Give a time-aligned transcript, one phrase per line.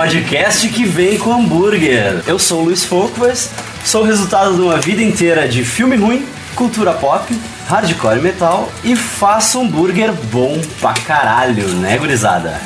[0.00, 2.22] podcast que vem com hambúrguer.
[2.26, 3.50] Eu sou o Luiz Focus,
[3.84, 6.24] sou o resultado de uma vida inteira de filme ruim,
[6.54, 7.38] cultura pop,
[7.68, 12.58] hardcore metal e faço hambúrguer bom pra caralho, né, gurizada?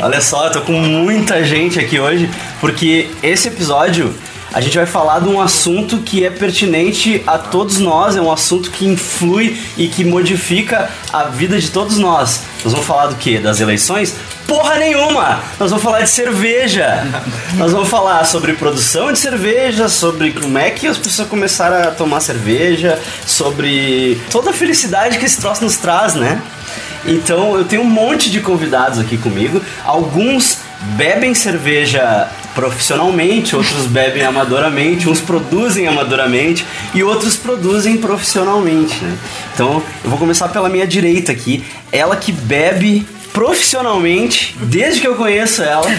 [0.00, 2.30] Olha só, eu tô com muita gente aqui hoje,
[2.60, 4.14] porque esse episódio
[4.52, 8.32] a gente vai falar de um assunto que é pertinente a todos nós, é um
[8.32, 12.42] assunto que influi e que modifica a vida de todos nós.
[12.64, 13.38] Nós vamos falar do que?
[13.38, 14.14] Das eleições?
[14.46, 15.42] Porra nenhuma!
[15.60, 17.06] Nós vamos falar de cerveja.
[17.54, 21.90] Nós vamos falar sobre produção de cerveja, sobre como é que as pessoas começaram a
[21.90, 26.40] tomar cerveja, sobre toda a felicidade que esse troço nos traz, né?
[27.04, 29.60] Então eu tenho um monte de convidados aqui comigo.
[29.84, 30.58] Alguns
[30.96, 32.28] bebem cerveja
[32.58, 38.96] profissionalmente, outros bebem amadoramente, uns produzem amadoramente e outros produzem profissionalmente.
[38.96, 39.16] Né?
[39.54, 41.64] Então eu vou começar pela minha direita aqui.
[41.92, 45.86] Ela que bebe profissionalmente, desde que eu conheço ela.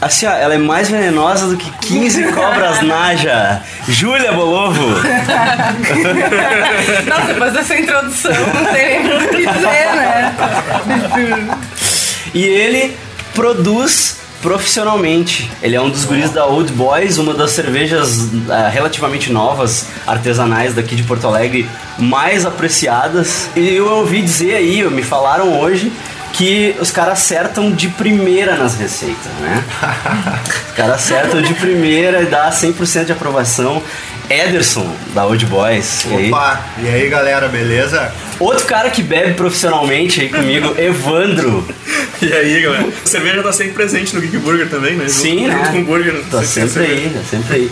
[0.00, 3.60] Assim, ó, ela é mais venenosa do que 15 cobras naja.
[3.88, 4.86] Júlia Bolovo.
[7.06, 10.32] Nossa, depois dessa introdução, não tem nem o que dizer, né?
[12.34, 12.96] E ele
[13.34, 15.50] produz profissionalmente.
[15.62, 20.74] Ele é um dos guris da Old Boys, uma das cervejas ah, relativamente novas, artesanais
[20.74, 23.48] daqui de Porto Alegre, mais apreciadas.
[23.54, 25.92] E eu ouvi dizer aí, me falaram hoje,
[26.32, 29.62] que os caras acertam de primeira nas receitas, né?
[30.72, 33.82] Os caras acertam de primeira e dá 100% de aprovação.
[34.30, 36.04] Ederson, da Old Boys.
[36.06, 36.28] E aí?
[36.30, 38.12] Opa, e aí galera, beleza?
[38.40, 41.66] Outro cara que bebe profissionalmente aí comigo, Evandro.
[42.20, 42.88] E aí, galera?
[43.04, 45.08] A cerveja tá sempre presente no Geek Burger também, né?
[45.08, 45.56] Sim, junto, né?
[45.58, 46.22] junto com o burger.
[46.30, 47.70] Tá sempre aí, tá sempre aí.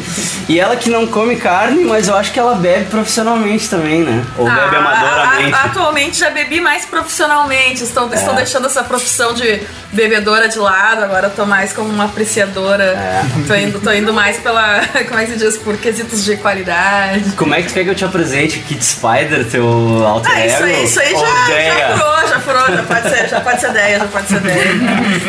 [0.49, 4.25] E ela que não come carne, mas eu acho que ela bebe profissionalmente também, né?
[4.37, 5.55] Ou bebe Ah, amadoramente.
[5.55, 7.83] a- a- atualmente já bebi mais profissionalmente.
[7.85, 8.17] Estou, É.
[8.17, 9.61] estou deixando essa profissão de
[9.93, 11.03] bebedora de lado.
[11.05, 12.83] Agora eu tô mais como uma apreciadora.
[12.85, 13.23] É.
[13.47, 14.81] Tô, indo, tô indo mais pela.
[15.09, 15.57] Como é que se diz?
[15.57, 17.31] Por quesitos de qualidade.
[17.37, 19.67] Como é que tu quer que eu te apresente o Kid Spider, teu
[20.07, 20.85] alter Ah, isso aí, ego?
[20.85, 24.07] isso aí já, já furou, já furou, já pode ser, já pode ser ideia, já
[24.07, 24.71] pode ser ideia.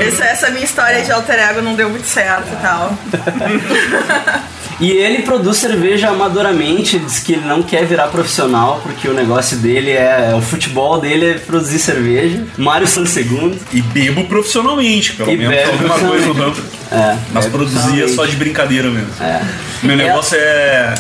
[0.08, 2.94] Essa, essa minha história de alter ego não deu muito certo e tal.
[4.81, 9.56] E ele produz cerveja amadoramente, diz que ele não quer virar profissional, porque o negócio
[9.58, 10.34] dele é.
[10.36, 12.44] O futebol dele é produzir cerveja.
[12.58, 13.58] Mário Sansegundo.
[13.72, 16.56] E bebo profissionalmente, pelo E menos alguma coisa no ramo.
[16.91, 19.12] É, Mas produzia só de brincadeira mesmo.
[19.22, 19.41] É.
[19.84, 20.96] Meu negócio é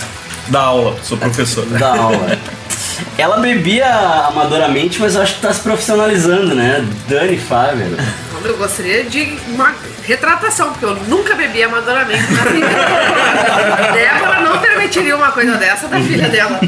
[0.47, 1.65] dar aula, sou professor.
[1.65, 2.37] Da aula.
[3.17, 3.87] Ela bebia
[4.27, 6.85] amadoramente, mas eu acho que tá se profissionalizando, né?
[7.09, 7.97] Dani Fábio.
[8.43, 12.67] Eu gostaria de uma retratação, porque eu nunca bebi amadoramente na vida.
[13.93, 16.59] Débora não permitiria uma coisa dessa da filha dela.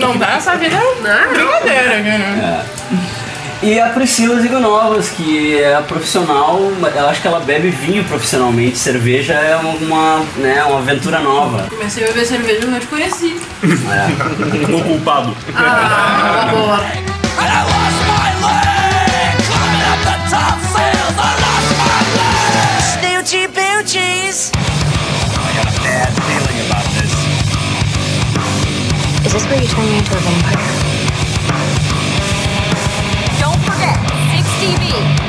[0.00, 2.64] Não dá essa vida Não, brincadeira, né?
[3.62, 8.76] E a Priscila Zigonovas, que é a profissional, eu acho que ela bebe vinho profissionalmente.
[8.76, 11.68] Cerveja é uma, né, uma aventura nova.
[11.70, 13.40] Comecei a beber cerveja quando eu te conheci.
[13.62, 14.72] É.
[14.74, 15.36] O culpado.
[15.54, 16.50] ah,
[23.94, 27.12] I got a bad feeling about this.
[29.26, 30.56] Is this where you turn me into a vampire?
[33.38, 33.98] Don't forget,
[34.32, 35.21] 6 TV.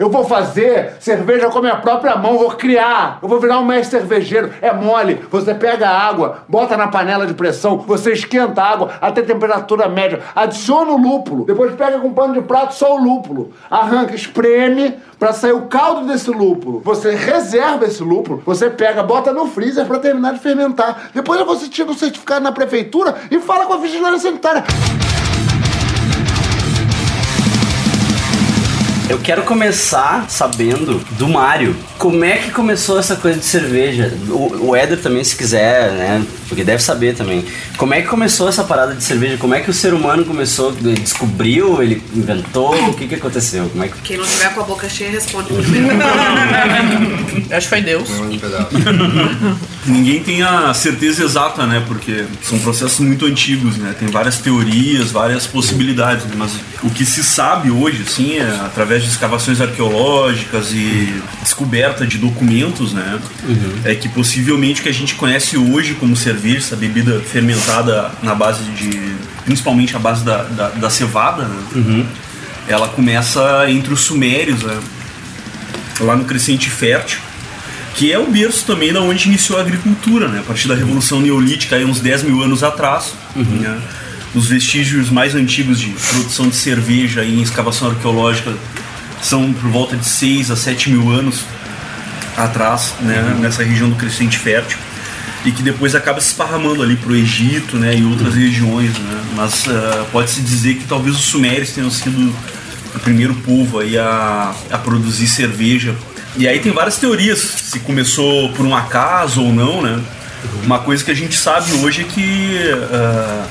[0.00, 3.18] Eu vou fazer cerveja com a minha própria mão, vou criar.
[3.20, 4.50] Eu vou virar um mestre cervejeiro.
[4.62, 5.20] É mole.
[5.30, 9.90] Você pega a água, bota na panela de pressão, você esquenta a água até temperatura
[9.90, 14.96] média, adiciona o lúpulo, depois pega com pano de prato só o lúpulo, arranca, espreme
[15.18, 16.80] pra sair o caldo desse lúpulo.
[16.82, 21.10] Você reserva esse lúpulo, você pega, bota no freezer pra terminar de fermentar.
[21.12, 24.64] Depois você tira o certificado na prefeitura e fala com a vigilância sanitária.
[29.10, 31.74] Eu quero começar sabendo do Mário.
[31.98, 34.16] Como é que começou essa coisa de cerveja?
[34.28, 36.24] O, o Éder também, se quiser, né?
[36.48, 37.44] Porque deve saber também.
[37.76, 39.36] Como é que começou essa parada de cerveja?
[39.36, 40.72] Como é que o ser humano começou?
[40.80, 41.82] Ele descobriu?
[41.82, 42.72] Ele inventou?
[42.88, 43.68] O que que aconteceu?
[43.68, 43.98] Como é que...
[43.98, 45.88] Quem não tiver com a boca cheia responde primeiro.
[47.50, 48.08] Acho que foi Deus.
[49.84, 51.82] Ninguém tem a certeza exata, né?
[51.86, 53.94] Porque são processos muito antigos, né?
[53.98, 56.34] Tem várias teorias, várias possibilidades, né?
[56.36, 56.52] mas
[56.82, 62.92] o que se sabe hoje, assim, é através de escavações arqueológicas e descoberta de documentos,
[62.92, 63.18] né?
[63.84, 68.34] É que possivelmente o que a gente conhece hoje como cerveja, essa bebida fermentada na
[68.34, 69.14] base de,
[69.44, 71.56] principalmente a base da, da, da cevada, né?
[72.68, 74.78] Ela começa entre os sumérios, né?
[76.00, 77.18] lá no Crescente Fértil,
[77.94, 80.38] que é o berço também da onde iniciou a agricultura, né?
[80.38, 83.14] A partir da Revolução Neolítica, aí uns 10 mil anos atrás.
[83.36, 83.78] né?
[84.34, 88.52] Os vestígios mais antigos de produção de cerveja em escavação arqueológica
[89.22, 91.44] são por volta de 6 a 7 mil anos
[92.36, 93.36] atrás, né?
[93.40, 94.78] Nessa região do Crescente Fértil.
[95.44, 97.96] E que depois acaba se esparramando ali pro Egito, né?
[97.96, 99.22] E outras regiões, né?
[99.34, 102.34] Mas ah, pode-se dizer que talvez os sumérios tenham sido
[102.94, 105.94] o primeiro povo aí a, a produzir cerveja.
[106.36, 110.00] E aí tem várias teorias, se começou por um acaso ou não, né?
[110.64, 112.58] Uma coisa que a gente sabe hoje é que
[112.92, 113.46] ah,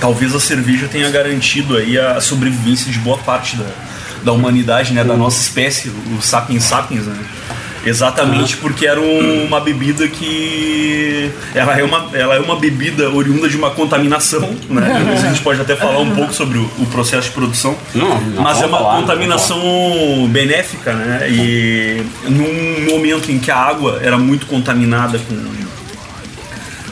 [0.00, 3.66] talvez a cerveja tenha garantido aí a sobrevivência de boa parte da,
[4.24, 5.04] da humanidade, né?
[5.04, 7.16] Da nossa espécie, o sapiens sapiens, né?
[7.86, 13.46] Exatamente porque era um- uma bebida que ela é uma, ela é uma bebida oriunda
[13.46, 14.40] de uma contaminação,
[14.70, 15.00] né?
[15.00, 17.76] Depois a gente pode até falar um pouco sobre o, o processo de produção.
[17.94, 19.60] Não, não, mas é uma falar, contaminação
[20.30, 21.28] benéfica, né?
[21.30, 25.54] E num momento em que a água era muito contaminada com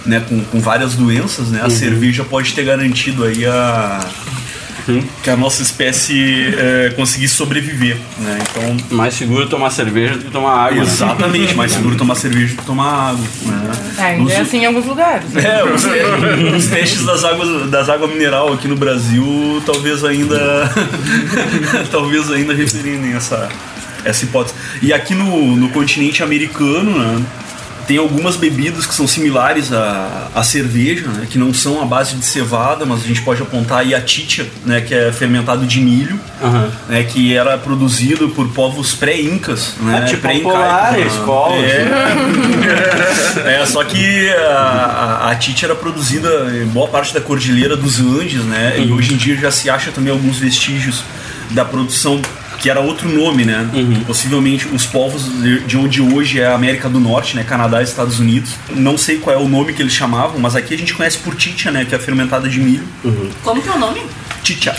[0.04, 1.60] né, com, com várias doenças, né?
[1.64, 4.00] A cerveja pode ter garantido aí a
[5.22, 8.38] que a nossa espécie é, conseguisse sobreviver, né?
[8.50, 10.76] Então Mais seguro tomar cerveja do que tomar água.
[10.76, 10.82] né?
[10.82, 13.24] Exatamente, mais seguro tomar cerveja do que tomar água.
[13.44, 13.72] Né?
[13.98, 15.24] Ainda Os- é assim em alguns lugares.
[15.36, 15.84] É, os,
[16.56, 20.38] os testes das águas, das águas mineral aqui no Brasil talvez ainda
[21.90, 23.48] talvez ainda referendem essa,
[24.04, 24.54] essa hipótese.
[24.80, 27.22] E aqui no, no continente americano, né,
[27.86, 32.14] tem algumas bebidas que são similares à, à cerveja, né, que não são à base
[32.16, 35.80] de cevada, mas a gente pode apontar aí a titia, né, que é fermentado de
[35.80, 36.70] milho, Aham.
[36.88, 41.24] né, que era produzido por povos pré-incas, né, Ah, tipo pré-incaicos, Polares, né.
[41.24, 41.64] povos.
[41.64, 43.42] É.
[43.62, 46.28] É, só que a, a, a Tite era produzida
[46.62, 48.74] em boa parte da Cordilheira dos Andes, né?
[48.78, 51.02] E hoje em dia já se acha também alguns vestígios
[51.50, 52.20] da produção
[52.62, 53.68] que era outro nome, né?
[54.06, 57.42] Possivelmente os povos de, de onde hoje é a América do Norte, né?
[57.42, 58.54] Canadá e Estados Unidos.
[58.70, 61.34] Não sei qual é o nome que eles chamavam, mas aqui a gente conhece por
[61.34, 61.84] Titia, né?
[61.84, 62.86] Que é a fermentada de milho.
[63.42, 64.00] Como que é o nome?
[64.44, 64.76] Titia.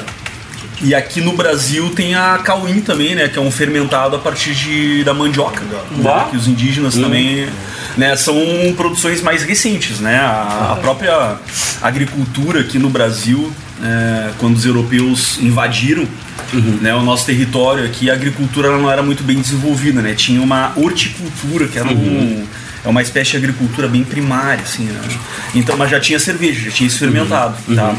[0.83, 3.30] E aqui no Brasil tem a cauim também, né?
[3.30, 5.62] Que é um fermentado a partir de, da mandioca.
[5.63, 7.47] Né, que os indígenas também...
[7.95, 8.35] Né, são
[8.75, 10.18] produções mais recentes, né?
[10.18, 11.38] A, a própria
[11.80, 13.53] agricultura aqui no Brasil,
[13.83, 16.07] é, quando os europeus invadiram
[16.81, 20.15] né, o nosso território aqui, a agricultura não era muito bem desenvolvida, né?
[20.15, 22.45] Tinha uma horticultura, que era um...
[22.83, 25.00] É uma espécie de agricultura bem primária, assim, né?
[25.56, 27.95] Então, mas já tinha cerveja, já tinha isso fermentado, tá?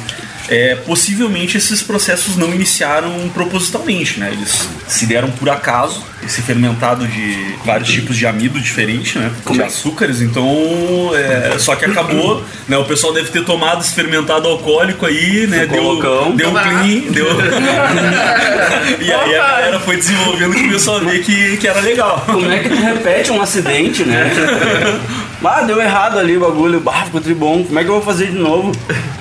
[0.48, 4.30] É, possivelmente esses processos não iniciaram propositalmente, né?
[4.32, 9.30] Eles se deram por acaso, esse fermentado de vários tipos de amido diferente, né?
[9.50, 12.76] De açúcares, então é, só que acabou, né?
[12.76, 15.66] O pessoal deve ter tomado esse fermentado alcoólico aí, né?
[15.66, 16.00] Deu,
[16.34, 17.26] deu um clean, deu.
[19.00, 22.22] e aí a galera foi desenvolvendo e começou a ver que, que era legal.
[22.26, 24.30] Como é que tu repete um acidente, né?
[25.42, 26.82] Ah, deu errado ali o bagulho.
[26.86, 27.64] Ah, ficou tribom.
[27.64, 28.72] Como é que eu vou fazer de novo?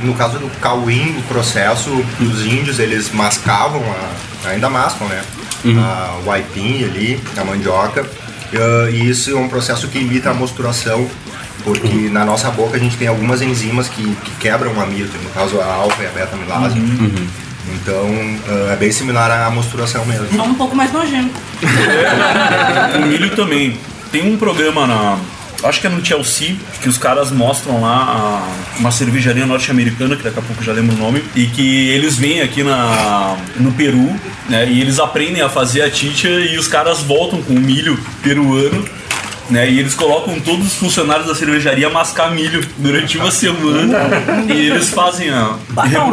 [0.01, 1.89] No caso do cauim, o processo,
[2.19, 5.21] os índios eles mascavam, a- ainda mascam, né?
[5.79, 8.05] A, o aipim ali, a mandioca.
[8.55, 11.07] Ah, E isso é um processo que imita a mosturação,
[11.63, 15.29] porque na nossa boca a gente tem algumas enzimas que, que quebram o amido, no
[15.31, 16.75] caso a alfa e a beta-amilase.
[17.75, 18.07] Então
[18.47, 20.27] ah, é bem similar à mosturação mesmo.
[20.35, 21.33] Só um pouco mais nojento.
[22.97, 23.77] O milho também.
[24.11, 25.17] Tem um programa na.
[25.63, 30.23] Acho que é no Chelsea, que os caras mostram lá a- uma cervejaria norte-americana, que
[30.23, 34.13] daqui a pouco já lembro o nome, e que eles vêm aqui na, no Peru,
[34.49, 34.67] né?
[34.69, 38.85] E eles aprendem a fazer a titia e os caras voltam com o milho peruano.
[39.49, 43.99] Né, e eles colocam todos os funcionários da cervejaria a mascar milho durante uma semana
[44.47, 45.57] e eles fazem a.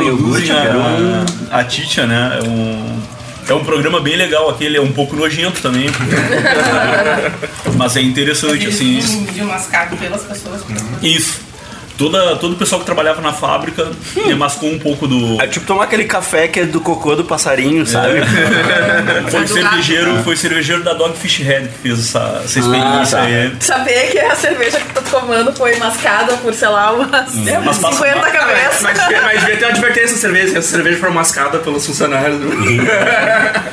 [0.08, 2.40] Reproduzem um- a, a titia, né?
[2.42, 3.00] É um,
[3.52, 5.88] é um programa bem legal aquele, é um pouco nojento também.
[7.76, 9.00] Mas é interessante, assim.
[9.32, 10.62] De mascado pelas pessoas.
[11.02, 11.49] Isso.
[12.00, 13.86] Toda, todo o pessoal que trabalhava na fábrica
[14.26, 15.38] demascou um pouco do.
[15.38, 18.20] É tipo tomar aquele café que é do cocô do passarinho, sabe?
[19.30, 23.24] Foi do cervejeiro, foi cervejeiro da Dogfish Head que fez essa, essa experiência tá.
[23.24, 23.52] aí.
[23.60, 27.78] Saber que a cerveja que tu tá tomando foi mascada por, sei lá, umas, Mas
[27.78, 28.80] passa- 50 cabeças.
[28.90, 32.40] Mas, mas devia ter uma advertência na cerveja, que essa cerveja foi mascada pelos funcionários.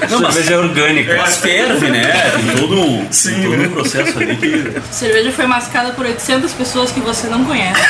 [0.09, 1.17] Não, mas, Cerveja orgânica.
[1.17, 2.31] mas ferve, né?
[2.31, 4.73] Tem todo, um- tem todo um processo ali que.
[4.91, 7.81] Cerveja foi mascada por 800 pessoas que você não conhece.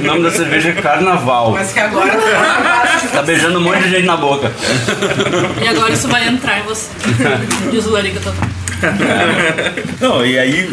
[0.00, 1.52] O nome da cerveja é Carnaval.
[1.52, 2.10] Mas que agora.
[3.12, 4.52] Tá beijando um monte de gente na boca.
[5.62, 6.88] e agora isso vai entrar em você.
[7.70, 8.48] Diz o Larica Total.
[10.00, 10.70] Não, e aí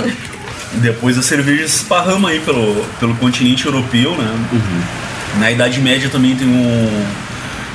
[0.74, 4.48] depois a cerveja se esparrama aí pelo, pelo continente europeu, né?
[5.40, 7.06] Na Idade Média também tem um,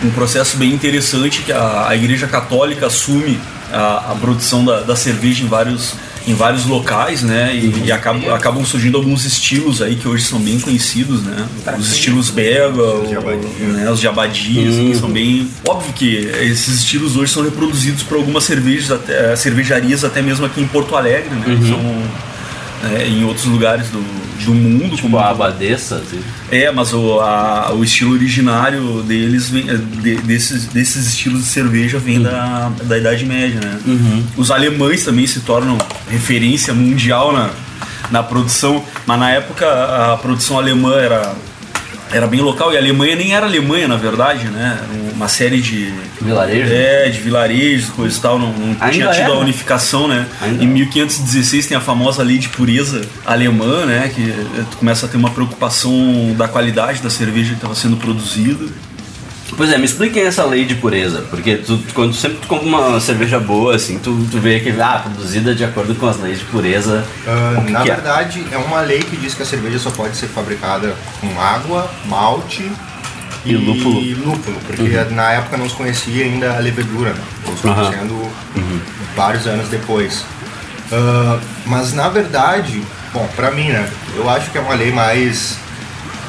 [0.05, 3.39] um processo bem interessante que a, a Igreja Católica assume
[3.73, 5.95] a, a produção da, da cerveja em vários,
[6.27, 7.55] em vários locais, né?
[7.55, 11.47] E, e acabam, acabam surgindo alguns estilos aí que hoje são bem conhecidos, né?
[11.79, 13.09] Os estilos belga, o-
[13.73, 13.91] né?
[13.91, 15.49] os jabadias, que são bem.
[15.69, 20.61] Óbvio que esses estilos hoje são reproduzidos por algumas cervejas, até, cervejarias, até mesmo aqui
[20.61, 21.57] em Porto Alegre, né?
[21.61, 22.03] Que são
[22.83, 24.01] é, em outros lugares do,
[24.45, 26.21] do mundo, Tipo a abadesa, assim.
[26.51, 31.47] é, mas o, a- o estilo originário deles, vem, é, de- desses, desses estilos de
[31.49, 33.79] cerveja vem da, da Idade Média, né?
[34.37, 35.79] Os alemães também se tornam
[36.11, 37.51] referência mundial na,
[38.11, 39.67] na produção, mas na época
[40.13, 41.35] a produção alemã era,
[42.13, 44.79] era bem local e a Alemanha nem era Alemanha, na verdade, né?
[44.83, 45.93] Era Uma série de.
[46.21, 46.73] Vilarejo?
[46.73, 49.41] É, de vilarejos, coisa e tal, não, não tinha é, tido a né?
[49.41, 50.27] unificação, né?
[50.41, 50.71] Ainda Em é.
[50.71, 54.11] 1516 tem a famosa lei de pureza alemã, né?
[54.15, 54.33] Que
[54.71, 58.67] tu começa a ter uma preocupação da qualidade da cerveja que estava sendo produzida.
[59.57, 63.01] Pois é, me expliquem essa lei de pureza, porque tu, quando sempre tu compra uma
[63.01, 66.45] cerveja boa, assim, tu, tu vê que, ah, produzida de acordo com as leis de
[66.47, 67.05] pureza.
[67.67, 67.85] Que na é?
[67.85, 71.91] verdade, é uma lei que diz que a cerveja só pode ser fabricada com água,
[72.07, 72.71] malte
[73.45, 74.01] E lúpulo.
[74.01, 77.23] lúpulo, porque na época não se conhecia ainda a levedura, né?
[77.61, 78.31] Conhecendo
[79.15, 80.25] vários anos depois.
[80.91, 82.83] Ah, mas na verdade,
[83.13, 83.89] bom, pra mim, né?
[84.17, 85.59] Eu acho que é uma lei mais,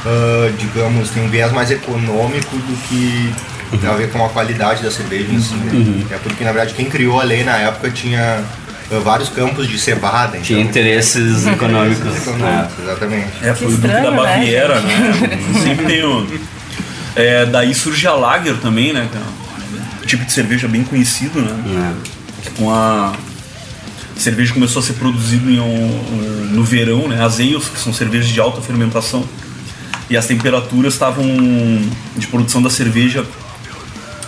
[0.05, 3.33] ah, digamos, tem um viés mais econômico do que
[3.79, 5.53] tem a ver com a qualidade da cerveja em si.
[5.55, 6.05] né?
[6.12, 8.43] É porque na verdade quem criou a lei na época tinha
[8.91, 10.38] ah, vários campos de cevada.
[10.39, 12.03] Tinha então- interesses econômicos.
[12.05, 12.17] né?
[12.17, 13.27] econômicos, exatamente.
[13.41, 15.13] É, foi o Duque da né, Baviera, né?
[15.63, 16.27] Sempre tem o.
[17.15, 19.07] É, daí surge a Lager também, né?
[19.13, 21.93] É um tipo de cerveja bem conhecido, né?
[21.95, 22.43] É.
[22.43, 23.13] Que com a
[24.15, 27.24] a cerveja começou a ser produzida em um- um- no verão, né?
[27.24, 29.27] As ales, que são cervejas de alta fermentação.
[30.10, 31.25] E as temperaturas estavam
[32.15, 33.25] de produção da cerveja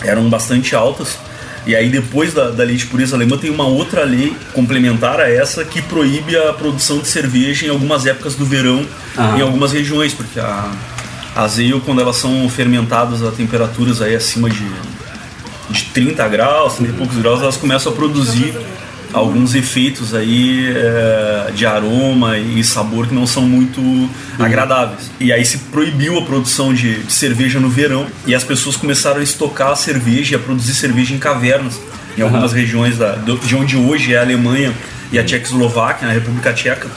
[0.01, 1.17] eram bastante altas.
[1.65, 5.29] E aí depois da, da lei de pureza alemã tem uma outra lei complementar a
[5.29, 8.85] essa que proíbe a produção de cerveja em algumas épocas do verão
[9.17, 9.37] Aham.
[9.37, 10.71] em algumas regiões, porque a,
[11.35, 14.65] as ale quando elas são fermentadas a temperaturas aí acima de,
[15.69, 18.55] de 30 graus, 30 e poucos graus, elas começam a produzir
[19.15, 25.09] alguns efeitos aí é, de aroma e sabor que não são muito agradáveis.
[25.19, 29.21] E aí se proibiu a produção de, de cerveja no verão e as pessoas começaram
[29.21, 31.79] a estocar a cerveja e a produzir cerveja em cavernas
[32.17, 34.73] em algumas regiões da, de onde hoje é a Alemanha
[35.11, 36.87] e a Tchecoslováquia, na República Tcheca.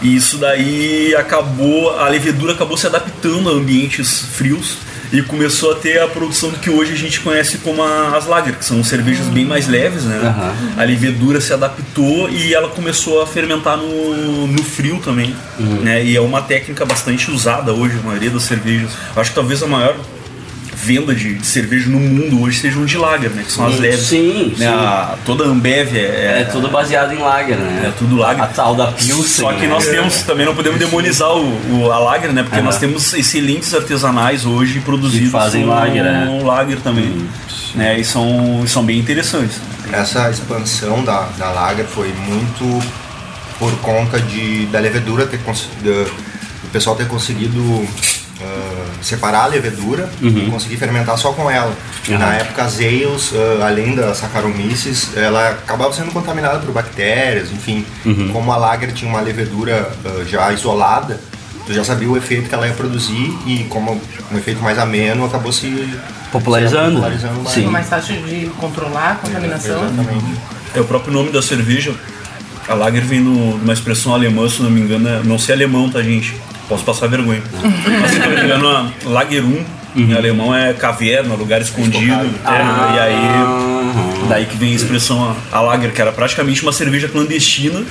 [0.00, 4.78] E isso daí acabou, a levedura acabou se adaptando a ambientes frios
[5.12, 8.26] e começou a ter a produção do que hoje a gente conhece como a- as
[8.26, 10.18] lager, que são cervejas bem mais leves, né?
[10.22, 10.54] Aham.
[10.76, 16.04] A levedura se adaptou e ela começou a fermentar no, no frio também, né?
[16.04, 18.90] E é uma técnica bastante usada hoje, a maioria das cervejas.
[19.16, 19.96] Acho que talvez a maior
[20.80, 23.42] venda de, de cerveja no mundo hoje sejam de lager, né?
[23.44, 24.00] Que são as Sim, leves.
[24.06, 24.66] sim, Né?
[24.68, 27.86] A- toda a Ambev é, É tudo baseado em lager, né?
[27.88, 28.42] É tudo lager.
[28.44, 29.24] A tal da Pilsen.
[29.24, 29.68] Só que né?
[29.68, 32.42] nós temos, também não podemos demonizar o, o- a lager, né?
[32.42, 32.64] Porque Aham.
[32.66, 36.40] nós temos excelentes artesanais hoje produzidos Que fazem com lager, né?
[36.44, 37.26] lager também.
[37.74, 37.98] Né?
[38.00, 39.60] E são, são bem interessantes.
[39.92, 42.86] Essa expansão da, da Lager foi muito
[43.58, 45.38] por conta de, da levedura ter
[45.82, 47.86] do pessoal ter conseguido
[48.40, 51.72] ah, separar a levedura e conseguir fermentar só com ela.
[52.08, 52.18] Uhum.
[52.18, 57.84] Na época as ales, ah, além da Saccharomyces, ela acabava sendo contaminada por bactérias, enfim.
[58.04, 58.30] Uhum.
[58.32, 61.20] Como a Lager tinha uma levedura ah, já isolada,
[61.66, 64.00] tu já sabia o efeito que ela ia produzir e como
[64.32, 65.68] um efeito mais ameno acabou se
[66.30, 66.88] Popularizando.
[66.88, 67.54] se popularizando mais.
[67.54, 67.66] Sim.
[67.66, 69.82] mais fácil de controlar a contaminação.
[69.84, 70.24] Exatamente.
[70.74, 71.94] É o próprio nome da cerveja.
[72.68, 75.88] A lager vem de uma expressão alemã, se não me engano, é, não sei alemão,
[75.88, 76.36] tá, gente?
[76.68, 77.42] Posso passar vergonha.
[78.00, 79.64] Mas se não me engano, a Lagerum
[79.96, 82.12] em alemão é caverna, lugar escondido.
[82.44, 86.72] É, e aí, daí que vem a expressão a, a lager, que era praticamente uma
[86.72, 87.82] cerveja clandestina,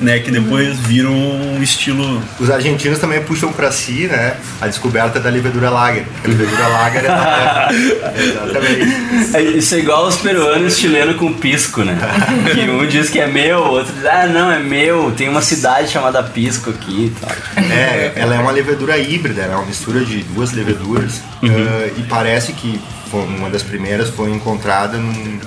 [0.00, 0.18] né?
[0.20, 2.22] Que depois vira um estilo.
[2.38, 6.04] Os argentinos também puxam pra si, né, a descoberta da levedura lager.
[6.24, 7.68] A levedura lager é
[8.22, 9.36] exatamente.
[9.36, 11.98] É, Isso é igual os peruanos chilenos com pisco, né?
[12.54, 15.42] Que um diz que é meu, o outro diz, ah, não, é meu, tem uma
[15.42, 17.30] cidade chamada Pisco aqui e tal.
[17.70, 22.52] É, ela é uma levedura híbrida, é uma mistura de duas leveduras eh, e parece
[22.52, 25.40] que foi- uma das primeiras foi encontrada num,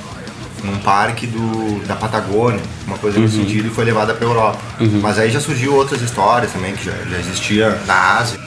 [0.63, 4.59] num parque do, da Patagônia, uma coisa nesse sentido, e foi levada para Europa.
[5.01, 8.39] Mas aí já surgiu outras histórias também que já, já existia na Ásia.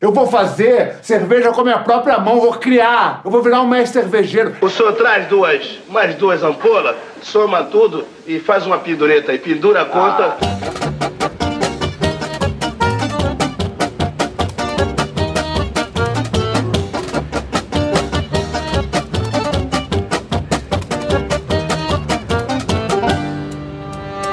[0.00, 3.20] Eu vou fazer cerveja com a minha própria mão, vou criar.
[3.22, 4.56] Eu vou virar um mestre cervejeiro.
[4.62, 9.38] O senhor traz duas, mais duas ampolas, soma tudo e faz uma pendureta aí.
[9.38, 10.38] Pendura a conta.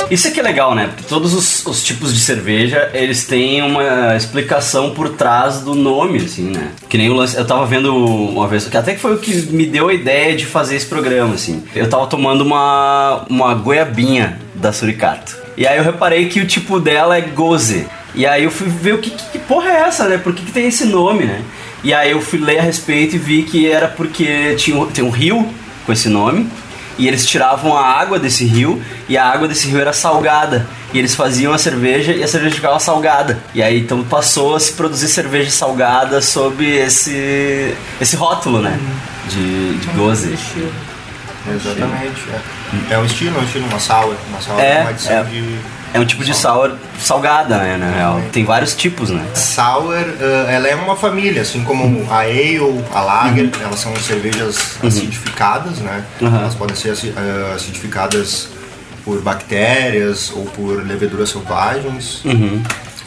[0.10, 0.88] Isso é que é legal, né?
[0.88, 6.20] Porque todos os, os tipos de cerveja, eles têm uma explicação por trás do nome,
[6.20, 6.72] assim, né?
[6.88, 7.36] Que nem o lance.
[7.36, 10.36] Eu tava vendo uma vez, que até que foi o que me deu a ideia
[10.36, 11.64] de fazer esse programa, assim.
[11.76, 15.36] Eu tava tomando uma, uma goiabinha da Suricato.
[15.58, 17.88] E aí eu reparei que o tipo dela é goze.
[18.16, 20.18] E aí eu fui ver o que, que, porra é essa, né?
[20.18, 21.42] Por que, que tem esse nome, né?
[21.84, 25.10] E aí eu fui ler a respeito e vi que era porque tinha, tem um
[25.10, 25.48] rio
[25.86, 26.50] com esse nome.
[26.98, 30.68] E eles tiravam a água desse rio e a água desse rio era salgada.
[30.94, 33.40] E eles faziam a cerveja e a cerveja ficava salgada.
[33.54, 38.80] E aí então passou a se produzir cerveja salgada sob esse esse rótulo, né?
[39.30, 40.38] De, de goze.
[41.50, 42.22] Exatamente.
[42.90, 42.94] É.
[42.94, 44.16] é um estilo, é um estilo, uma sour.
[44.30, 45.24] Uma sour É, uma adição é.
[45.24, 45.60] de.
[45.98, 47.78] É um tipo de sour salgada, né?
[47.78, 48.22] Na real.
[48.32, 49.26] Tem vários tipos, né?
[49.34, 52.60] Sour, eh, ela é uma família, assim como a ale,
[52.94, 56.04] a lager, elas são cervejas acidificadas, né?
[56.22, 56.36] Uhum.
[56.36, 58.50] Elas podem ser eh, acidificadas
[59.04, 62.22] por bactérias ou por leveduras selvagens.
[62.26, 62.62] Uhum.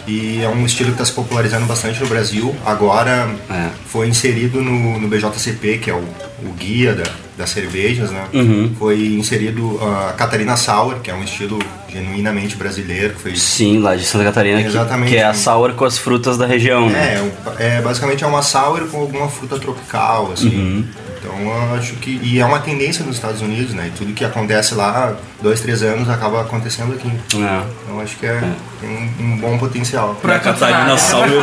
[0.06, 2.56] E é um estilo que está se popularizando bastante no Brasil.
[2.64, 3.68] Agora É.
[3.86, 5.98] foi inserido no, no BJCP, que é o,
[6.42, 7.04] o guia da,
[7.36, 8.24] das cervejas, né?
[8.32, 8.74] Uhum.
[8.78, 11.58] Foi inserido a Catarina Sour, que é um estilo
[11.92, 15.10] genuinamente brasileiro, que foi Sim, lá de Santa Catarina, que, Exatamente.
[15.10, 17.14] que é a sour com as frutas da região, né?
[17.16, 20.48] É, o- é, basicamente é uma sour com alguma fruta tropical, assim.
[20.48, 20.84] Uhum.
[21.18, 22.18] Então eu acho que.
[22.22, 23.88] E é uma tendência nos Estados Unidos, né?
[23.88, 27.08] E tudo que acontece lá, dois, três anos, acaba acontecendo aqui.
[27.36, 27.62] É.
[27.84, 28.40] Então acho que é,
[28.80, 28.88] tem
[29.20, 30.18] um, um bom potencial.
[30.22, 31.42] Pra Catarina Sauer,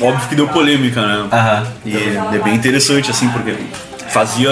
[0.00, 1.28] óbvio que deu polêmica, né?
[1.30, 1.66] Aham.
[1.84, 1.94] E
[2.34, 3.54] é bem interessante, assim, porque
[4.10, 4.50] fazia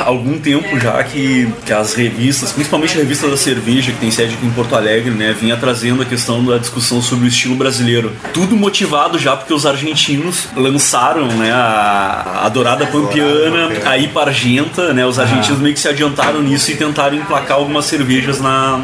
[0.00, 4.34] algum tempo já que, que as revistas, principalmente a revista da cerveja, que tem sede
[4.34, 8.12] aqui em Porto Alegre, né, vinha trazendo a questão da discussão sobre o estilo brasileiro.
[8.32, 14.92] Tudo motivado já porque os argentinos lançaram, né, a, a Dourada Pampiana, a IPA Argenta,
[14.92, 18.80] né, os argentinos meio que se adiantaram nisso e tentaram emplacar algumas cervejas na,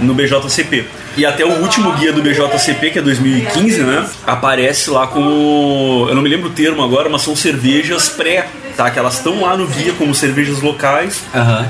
[0.00, 0.84] no BJCP.
[1.16, 4.04] E até o último guia do BJCP, que é 2015, né?
[4.26, 6.06] Aparece lá como.
[6.08, 8.48] Eu não me lembro o termo agora, mas são cervejas pré.
[8.76, 11.22] Tá, que elas estão lá no guia como cervejas locais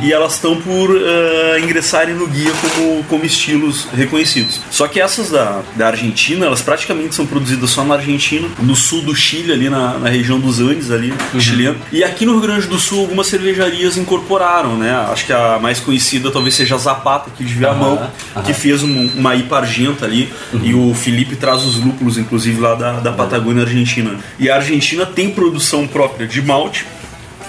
[0.02, 4.60] e elas estão por eh, ingressarem no guia como, como estilos reconhecidos.
[4.70, 9.02] Só que essas da, da Argentina, elas praticamente são produzidas só na Argentina, no sul
[9.02, 11.76] do Chile, ali na, na região dos Andes, ali, chileno.
[11.92, 14.92] E aqui no Rio Grande do Sul, algumas cervejarias incorporaram, né?
[15.12, 18.10] Acho que a mais conhecida talvez seja a Zapata, aqui de Viamão,
[18.44, 20.32] que fez um- uma IPA argenta ali.
[20.62, 24.18] E o Felipe traz os lúpulos, inclusive, lá da, da Patagônia Argentina.
[24.38, 26.86] E a Argentina tem produção própria de malte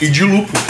[0.01, 0.63] e de lúpulo.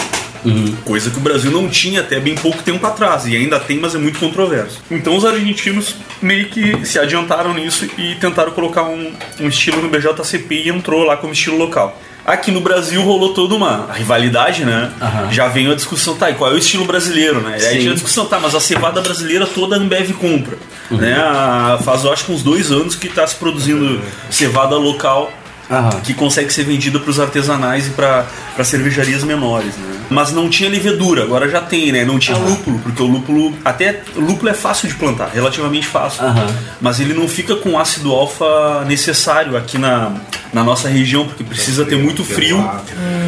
[0.83, 3.95] Coisa que o Brasil não tinha até bem pouco tempo atrás, e ainda tem, mas
[3.95, 4.79] é muito controverso.
[4.91, 9.89] Então os argentinos meio que se adiantaram nisso e tentaram colocar um, um estilo no
[9.89, 11.99] BJCP e entrou lá como estilo local.
[12.23, 14.91] Aqui no Brasil rolou toda uma rivalidade, né?
[15.31, 17.57] Já veio a discussão, tá, e qual é o estilo brasileiro, né?
[17.59, 20.57] E aí tinha a discussão, tá, mas a cevada brasileira toda a Ambev compra.
[20.91, 21.13] Né?
[21.15, 25.31] A- Faz, eu acho que uns dois anos que está se produzindo cevada local
[25.69, 25.99] Aham.
[26.01, 28.25] que consegue ser vendida para os artesanais e para
[28.63, 29.95] cervejarias menores, né?
[30.09, 32.05] Mas não tinha levedura, agora já tem, né?
[32.05, 36.47] Não tinha lúpulo, porque o lúpulo até lúpulo é fácil de plantar, relativamente fácil, Aham.
[36.79, 40.13] mas ele não fica com o ácido alfa necessário aqui na,
[40.53, 42.63] na nossa região, porque precisa ter muito frio,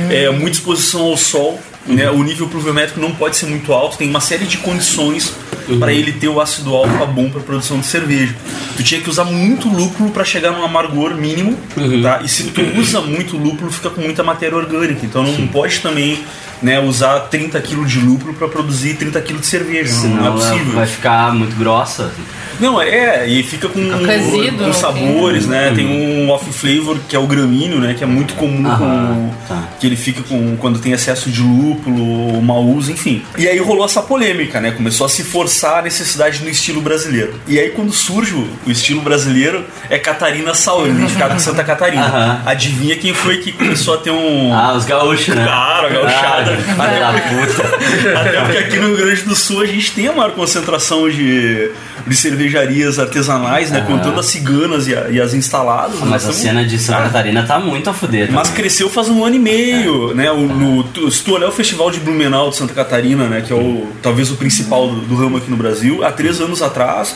[0.10, 1.60] é, muita exposição ao sol.
[1.88, 5.32] Né, o nível pluviométrico não pode ser muito alto, tem uma série de condições
[5.80, 8.36] para ele ter o ácido alfa bom para produção de cerveja.
[8.76, 11.58] Tu tinha que usar muito lúpulo para chegar num amargor mínimo,
[12.02, 12.22] tá?
[12.24, 15.06] E se tu usa muito lúpulo, fica com muita matéria orgânica.
[15.06, 16.20] Então não pode também
[16.62, 19.94] né, usar 30 kg de lúpulo para produzir 30 kg de cerveja.
[19.94, 20.74] Não, Senão não é possível.
[20.74, 22.12] vai ficar muito grossa.
[22.60, 25.52] Não, é, e fica com, cozido, com sabores, assim.
[25.52, 25.72] né?
[25.76, 27.94] Tem um off flavor que é o gramíneo, né?
[27.94, 29.64] Que é muito comum Aham, com, tá.
[29.80, 33.22] que ele fica com quando tem excesso de lúpulo, mau uso, enfim.
[33.38, 34.72] E aí rolou essa polêmica, né?
[34.72, 37.40] Começou a se forçar a necessidade no estilo brasileiro.
[37.48, 42.06] E aí quando surge o, estilo brasileiro é Catarina Sauer, identificado com Santa Catarina.
[42.06, 42.42] Aham.
[42.46, 45.44] Adivinha quem foi que começou a ter um Ah, os gaúchos, né?
[45.44, 46.47] Claro, a gauchada.
[46.48, 48.20] Da puta.
[48.20, 51.70] Até porque aqui no Rio Grande do Sul a gente tem a maior concentração de,
[52.06, 53.82] de cervejarias artesanais, né?
[53.86, 55.96] Contando as ciganas e, a- e as instaladas.
[56.02, 58.30] Ah, Mas a Nós cena de Santa Catarina tá muito a fuder.
[58.32, 58.62] Mas também.
[58.62, 60.32] cresceu faz um ano e meio, né?
[60.32, 63.42] O, no, tu- se tu olhar o Festival de Blumenau de Santa Catarina, né?
[63.46, 66.62] Que é o talvez o principal do, do ramo aqui no Brasil, há três anos
[66.62, 67.16] atrás,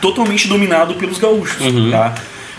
[0.00, 1.58] totalmente dominado pelos gaúchos,
[1.90, 2.14] tá?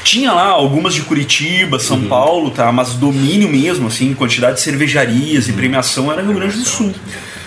[0.10, 2.72] Tinha lá algumas de Curitiba, São Paulo, tá?
[2.72, 6.91] Mas domínio mesmo, assim, quantidade de cervejarias e premiação era Rio Grande do Sul.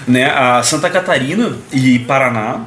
[0.06, 0.26] Né?
[0.30, 2.60] A Santa Catarina e Paraná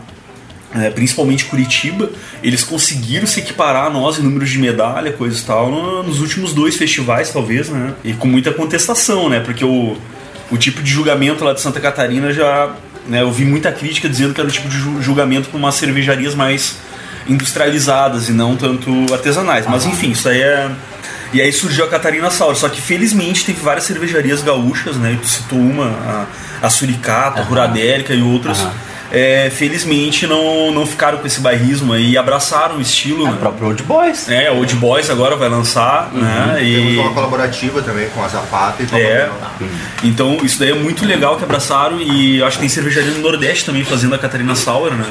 [0.73, 2.09] é, principalmente Curitiba,
[2.43, 6.19] eles conseguiram se equiparar a nós em números de medalha, coisa e tal, no- nos
[6.19, 7.93] últimos dois festivais, talvez, né?
[8.03, 9.39] E com muita contestação, né?
[9.39, 9.95] Porque o,
[10.51, 12.73] o tipo de julgamento lá de Santa Catarina já
[13.07, 15.75] né, eu vi muita crítica dizendo que era o tipo de ju- julgamento para umas
[15.75, 16.75] cervejarias mais
[17.27, 19.65] industrializadas e não tanto artesanais.
[19.67, 20.69] Mas enfim, isso aí é.
[21.33, 25.17] E aí surgiu a Catarina Sour, só que felizmente teve várias cervejarias gaúchas, né?
[25.21, 26.25] Tu citou uma, a,
[26.67, 28.65] a Suricato, a Ruradérica e outras.
[29.15, 33.25] É, felizmente não, não ficaram com esse bairrismo aí e abraçaram o estilo.
[33.25, 33.37] É o né?
[33.39, 34.29] próprio Old Boys.
[34.29, 36.55] É, o Old Boys agora vai lançar, né?
[36.59, 39.01] Temos E uma colaborativa também com a Zapata e com é.
[39.21, 39.51] Pamela.
[40.03, 43.65] Então isso daí é muito legal que abraçaram e acho que tem cervejaria no Nordeste
[43.65, 45.05] também fazendo a Catarina Sour, né?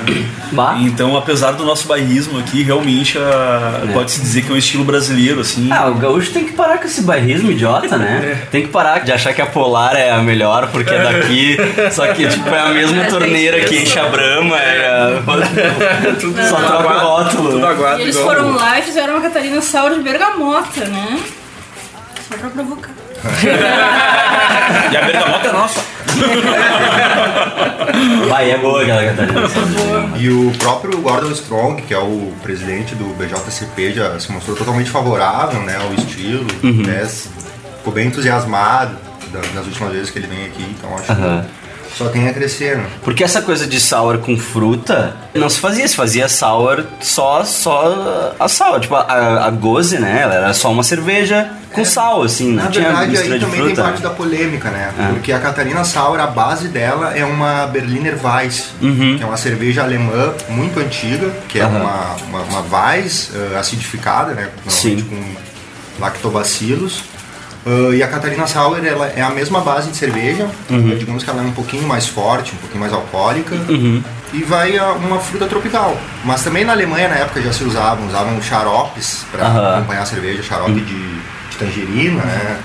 [0.53, 0.77] Bah.
[0.81, 5.41] Então, apesar do nosso bairrismo aqui, realmente a- pode-se dizer que é um estilo brasileiro,
[5.41, 5.69] assim.
[5.73, 8.43] Ah, o gaúcho tem que parar com esse bairrismo idiota, né?
[8.51, 11.57] Tem que parar de achar que a Polar é a melhor porque é daqui,
[11.93, 14.87] só que tipo, é a mesma torneira que enche a brama, é
[16.43, 16.49] a...
[16.49, 17.51] só troca o rótulo.
[17.53, 18.35] Tudo aguado E eles igual.
[18.35, 21.21] foram lá e fizeram uma Catarina Saur de bergamota, né?
[22.29, 22.91] Só pra provocar.
[24.91, 25.81] E a bergamota é nossa.
[28.29, 29.43] Vai, é boa aquela Catarina.
[30.19, 34.91] E o próprio Gordon Strong, que é o presidente do BJCP, já se mostrou totalmente
[34.91, 36.83] favorável né, ao estilo, Uhum.
[36.87, 37.07] né,
[37.79, 38.97] ficou bem entusiasmado
[39.33, 41.45] da- das últimas vezes que ele vem aqui, então acho Aham.
[41.97, 42.77] Só tem a crescer.
[42.79, 42.87] Né?
[43.03, 48.35] Porque essa coisa de sour com fruta não se fazia, se fazia sour só, só
[48.39, 48.81] a sour.
[48.81, 50.21] Tipo, a, a Goze, né?
[50.23, 53.45] Ela era só uma cerveja com sal, assim, não Na tinha verdade, mistura aí de
[53.47, 53.75] também fruta.
[53.75, 54.93] tem parte da polêmica, né?
[54.97, 55.07] É.
[55.09, 59.17] Porque a Catarina Sauer, a base dela é uma Berliner Weiss, Uhum.
[59.19, 61.79] que é uma cerveja alemã muito antiga, que é Aham.
[61.81, 64.51] uma, uma, uma Weiss eh, acidificada, né?
[64.69, 65.03] Sim.
[65.03, 65.21] Com
[66.01, 67.03] lactobacilos.
[67.67, 70.97] Ah, e a Catarina Sauer ela é a mesma base de cerveja, Uhum.
[70.97, 73.55] digamos que ela é um pouquinho mais forte, um pouquinho mais alcoólica.
[73.69, 74.03] Uhum.
[74.33, 75.97] E vai a uma fruta tropical.
[76.25, 79.49] Mas também na Alemanha, na época, já se usavam, usavam xaropes para.
[79.49, 79.75] Uhum.
[79.77, 81.21] acompanhar a cerveja, xarope de, de
[81.57, 82.59] tangerina, né?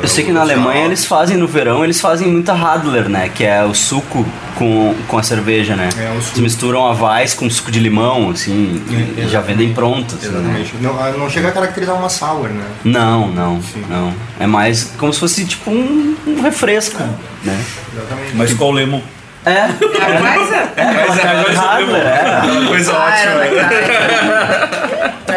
[0.00, 3.28] Eu sei que na Alemanha eles fazem no verão, eles fazem muita Radler, né?
[3.28, 4.24] Que é o suco
[4.56, 5.88] com, com a cerveja, né?
[5.98, 8.80] É, o Eles misturam a Weiss com suco de limão, assim,
[9.16, 10.14] e já vendem pronto.
[10.14, 10.38] assim, né?
[10.38, 10.74] Exatamente.
[10.80, 12.64] Não, ah, não chega a caracterizar uma sour, né?
[12.84, 14.14] Não, não, não.
[14.38, 17.02] É mais como se fosse tipo um, um refresco,
[17.42, 17.60] né?
[17.92, 18.36] Exatamente.
[18.36, 19.00] Mas qual o lemon?
[19.46, 19.50] É.
[19.50, 20.56] É a coisa?
[20.76, 22.40] É, aquela Radler, é.
[22.46, 23.34] Uma coisa Ah, ótima.
[23.34, 23.70] legal.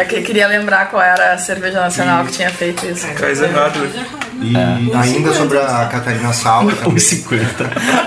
[0.00, 3.06] É que eu queria lembrar qual era a cerveja nacional que tinha feito isso.
[3.14, 3.78] Coisa errada.
[4.40, 4.54] E
[4.94, 6.94] ainda sobre a Catarina Sauer também.
[6.94, 7.40] 1,50.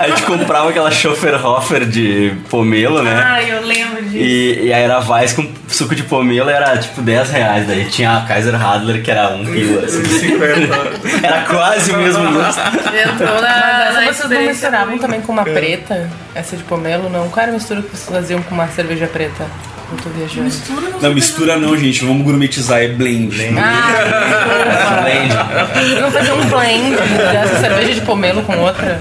[0.00, 3.22] A gente comprava aquela Schofferhofer de pomelo, né?
[3.24, 4.16] Ai, eu lembro disso.
[4.16, 7.66] E, e aí era Weiss com suco de pomelo era tipo 10 reais.
[7.66, 9.84] Daí tinha a Kaiser Radler que era 1 quilo.
[9.84, 10.02] Assim.
[11.22, 12.60] Era quase o mesmo gosto.
[12.60, 16.10] Entrou na, Mas na vocês não misturavam também com uma preta?
[16.34, 17.28] Essa de pomelo, não?
[17.28, 19.46] Qual era a mistura que vocês faziam com uma cerveja preta?
[19.92, 20.44] Eu tô viajando.
[20.44, 22.04] Mistura não Não, mistura não, gente.
[22.04, 23.36] Vamos gourmetizar, é blend.
[23.58, 26.00] Ah, Blend.
[26.00, 29.00] não fazer um blend dessa cerveja de pomelo com outra?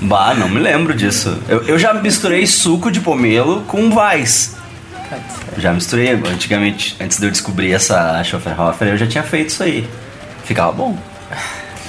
[0.00, 1.38] Bah, não me lembro disso.
[1.48, 4.56] Eu, eu já misturei suco de pomelo com Weiss.
[5.58, 9.86] Já misturei antigamente, antes de eu descobrir essa Schofferhofer, eu já tinha feito isso aí.
[10.44, 10.96] Ficava bom.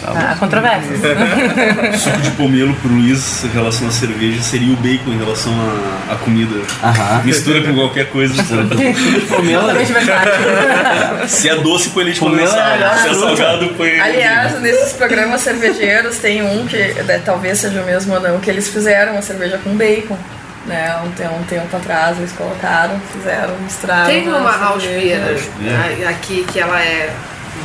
[0.06, 0.40] Ah, bom.
[0.40, 1.00] controvérsias.
[2.02, 5.54] Suco de pomelo pro Luiz em relação à cerveja seria o bacon em relação
[6.10, 6.56] à, à comida.
[6.84, 7.22] Aham.
[7.24, 8.34] Mistura com qualquer coisa.
[9.30, 11.30] Pomelo Totalmente verdade.
[11.30, 12.72] Se é doce, põe leite Pomelo é condensado.
[12.74, 14.00] melhor Se é salgado, põe.
[14.00, 18.50] Aliás, nesses programas cervejeiros tem um que né, talvez seja o mesmo ou não, que
[18.50, 20.18] eles fizeram uma cerveja com bacon.
[20.66, 21.08] Né, um,
[21.40, 24.06] um tempo atrás eles colocaram, fizeram, misturaram.
[24.06, 25.20] Tem uma house beer
[26.06, 27.10] a- aqui que ela é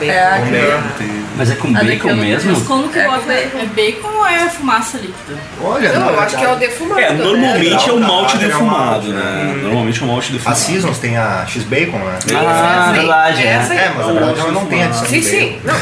[0.01, 1.25] É, aqui.
[1.37, 2.53] Mas é com bacon mesmo?
[2.53, 3.21] Mas como que É bota?
[3.27, 3.59] bacon.
[3.59, 5.39] É bacon ou é fumaça líquida?
[5.63, 7.01] Olha, Não, na eu acho que é o defumado.
[7.01, 7.25] É, né?
[7.25, 9.55] normalmente é o Não, malte não, é um defumado, malte, né?
[9.63, 10.59] Normalmente é o malte A defumado.
[10.59, 12.19] Seasons tem a X-Bacon, né?
[12.35, 13.77] Ah, Sim, verdade, essa é.
[13.77, 15.59] É, mas na verdade ela não tem Sim, de sim.
[15.65, 15.75] Não,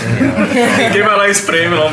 [0.84, 1.90] Ninguém vai lá e espreme lá.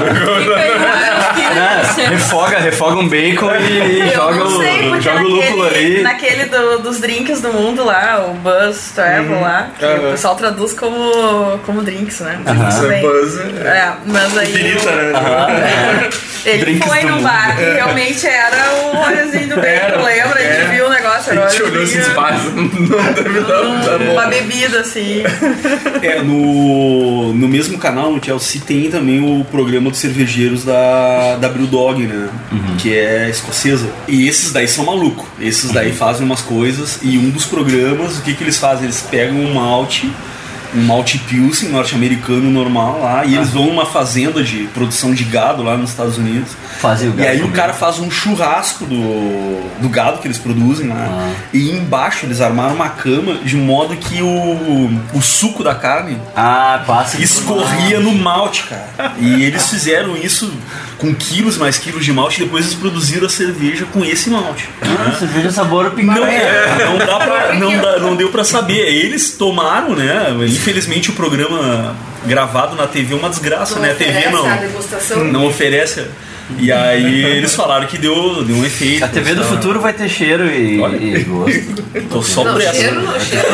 [1.97, 6.01] É, refoga, refoga um bacon e joga, não o, joga o lúpulo ali.
[6.01, 10.73] naquele do- dos drinks do mundo lá, o Buzz Travel lá, que o pessoal traduz
[10.73, 12.39] como, como drinks, né?
[12.87, 13.05] Bem.
[13.65, 14.51] É, mas aí.
[14.51, 16.09] Pirita, o- né?
[16.43, 17.23] Ele Drinks foi num mundo.
[17.23, 20.39] bar que realmente era o óleozinho do bacon, lembra?
[20.39, 20.69] A gente é.
[20.71, 22.51] viu o negócio, era A gente olhou esses vasos.
[22.55, 22.67] Não
[23.13, 23.47] deve dar
[23.91, 24.11] tá bom.
[24.13, 25.21] uma bebida assim.
[26.01, 31.47] É, no, no mesmo canal, no Chelsea, tem também o programa dos cervejeiros da, da
[31.47, 32.27] Brewdog, né?
[32.79, 33.87] Que é escocesa.
[34.07, 35.27] E esses daí são malucos.
[35.39, 36.99] Esses daí fazem umas coisas.
[37.03, 38.85] E um dos programas, o que, que eles fazem?
[38.85, 40.11] Eles pegam um malte
[40.75, 45.63] um malte pilsen norte-americano normal lá, e eles vão numa fazenda de produção de gado
[45.63, 46.51] lá nos Estados Unidos.
[46.79, 47.55] Fazem o E gado aí o comer.
[47.55, 51.29] cara faz um churrasco do, do gado que eles produzem lá.
[51.53, 56.81] E embaixo eles armaram uma cama de modo que o, o suco da carne Ah,
[56.87, 57.21] passa.
[57.21, 59.13] escorria no malte, cara.
[59.19, 60.51] E eles fizeram isso
[60.97, 64.69] com quilos mais quilos de malte, e depois eles produziram a cerveja com esse malte.
[64.81, 66.27] Ah, cerveja sabor Não, picanha.
[66.31, 68.87] é, não, dá pra- não, dá- não deu pra saber.
[68.87, 70.27] Eles tomaram, né?
[70.65, 73.93] Infelizmente o programa gravado na TV é uma desgraça, né?
[73.93, 76.05] A TV não, a não oferece.
[76.59, 79.03] E aí eles falaram que deu, deu um efeito.
[79.03, 79.47] A TV do Tá?
[79.47, 81.81] futuro vai ter cheiro e, e gosto.
[82.11, 82.73] Tô só Não, por essa.
[82.75, 83.45] cheiro não, cheiro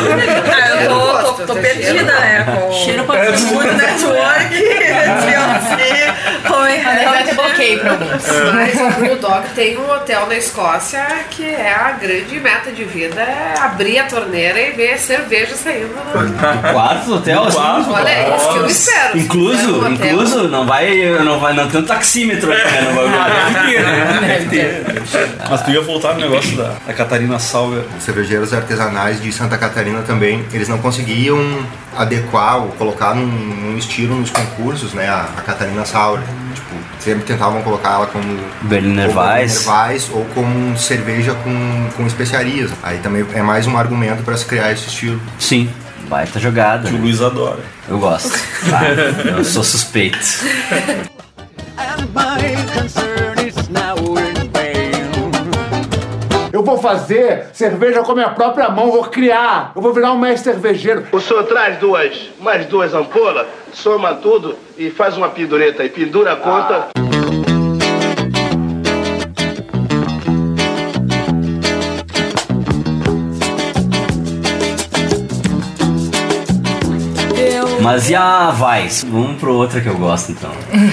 [0.52, 2.04] Ah, eu tô, tô, tô tem perdida, cheiro.
[2.06, 2.44] né?
[2.60, 4.50] Com Cheiro pode ser Food Network,
[5.24, 6.14] TLC,
[6.46, 8.24] com Vai ter bloqueio pra alguns.
[8.54, 12.84] Mas o Blue Dog tem um hotel na Escócia que é a grande meta de
[12.84, 15.94] vida é abrir a torneira e ver cerveja saindo.
[15.94, 16.38] No...
[16.72, 17.44] Quarto do hotel?
[17.44, 17.58] assim?
[17.58, 19.18] Olha, é isso que eu espero.
[19.18, 23.18] Incluso, um incluso, não vai, não vai, não tem um taxímetro né, no bagulho.
[23.38, 24.18] Deve ter, né?
[24.20, 25.48] Deve ter.
[25.48, 27.84] Mas tu ia voltar no negócio da, da Catarina Salver.
[27.96, 31.38] Os cervejeiros artesanais de Santa Catarina também, eles não conseguiam
[31.96, 36.20] adequar ou colocar num, num estilo nos concursos, né, a, a Catarina Sour.
[36.54, 40.10] Tipo, sempre tentavam colocar ela como Berliner ou como Weiss.
[40.12, 42.70] Ou como cerveja com, com especiarias.
[42.82, 45.20] Aí também é mais um argumento para se criar esse estilo.
[45.38, 45.70] Sim,
[46.08, 46.88] baita jogada.
[46.88, 47.04] Que o né?
[47.04, 47.60] Luiz adora.
[47.88, 48.32] Eu gosto.
[48.68, 50.18] Tá, eu sou suspeito.
[56.68, 59.72] vou fazer cerveja com a minha própria mão, vou criar.
[59.74, 61.06] Eu vou virar um mestre cervejeiro.
[61.10, 66.34] O senhor traz duas, mais duas ampolas, soma tudo e faz uma pendureta aí, pendura
[66.34, 66.88] a conta.
[77.80, 79.06] Mas e a Vice?
[79.06, 80.50] Vamos pro outro que eu gosto então.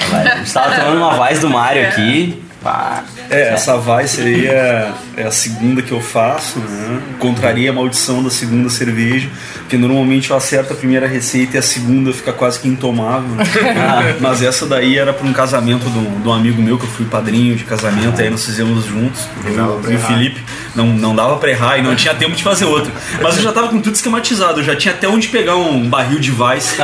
[0.09, 0.25] Vai.
[0.25, 2.41] A gente tava tomando uma Vice do Mario aqui.
[2.65, 3.03] Pá.
[3.29, 6.99] É, essa vai seria é a segunda que eu faço, né?
[7.19, 11.61] Contraria a maldição da segunda cerveja, porque normalmente eu acerto a primeira receita e a
[11.61, 13.29] segunda fica quase que intomável.
[13.39, 17.05] Ah, Mas essa daí era para um casamento de um, amigo meu, que eu fui
[17.05, 20.41] padrinho de casamento, aí nós fizemos juntos, eu e o Felipe.
[20.73, 22.91] Não, não dava pra errar e não tinha tempo de fazer outro.
[23.21, 26.19] Mas eu já tava com tudo esquematizado, eu já tinha até onde pegar um barril
[26.19, 26.77] de Vice.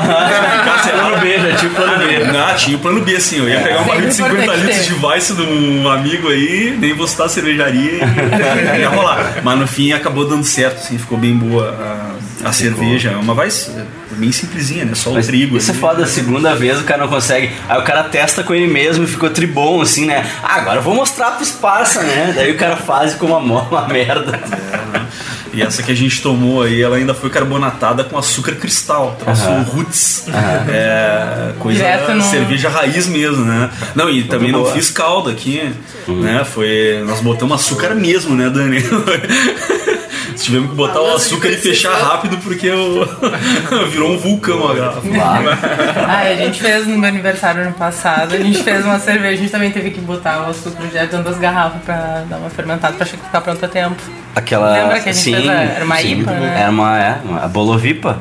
[0.91, 2.23] Plano B, já tinha o plano B.
[2.25, 3.37] Não, tinha o plano B, sim.
[3.37, 5.41] Eu ia pegar um barril de 50 importante litros de Vice de
[5.71, 9.41] um amigo aí, nem vou citar a cervejaria e ia rolar.
[9.43, 11.75] Mas no fim acabou dando certo, assim, ficou bem boa
[12.43, 13.11] a, a cerveja.
[13.11, 13.71] É uma Vice
[14.21, 14.93] bem simplesinha, né?
[14.93, 15.57] Só o Mas trigo.
[15.57, 17.51] Isso é foda, a segunda vez o cara não consegue.
[17.67, 20.29] Aí o cara testa com ele mesmo e ficou tribom, assim, né?
[20.43, 22.33] Ah, agora eu vou mostrar pros parça, né?
[22.35, 24.39] Daí o cara faz com uma, uma merda.
[25.53, 29.43] E essa que a gente tomou aí, ela ainda foi carbonatada com açúcar cristal, troço
[29.49, 29.63] Aham.
[29.63, 30.25] roots.
[30.69, 33.69] É, coisa no- cerveja raiz mesmo, né?
[33.95, 35.71] Não, e também não fiz calda aqui,
[36.07, 36.43] né?
[36.45, 38.81] Foi, nós botamos açúcar mesmo, né, Dani?
[40.35, 43.05] Tivemos que botar o açúcar e fechar rápido porque o-
[43.91, 45.01] virou um vulcão a garrafa.
[46.07, 49.37] Ah, a gente fez no meu aniversário ano passado, a gente fez uma cerveja, a
[49.37, 52.93] gente também teve que botar o açúcar direto dentro das garrafas pra dar uma fermentada
[52.95, 53.95] pra ficar pronto a tempo.
[54.35, 54.71] Aquela.
[54.71, 56.21] Lembra que a gente sim, fez a- era uma sim.
[56.21, 56.57] IPA, né?
[56.61, 58.17] Era uma, é, uma- a bolovipa.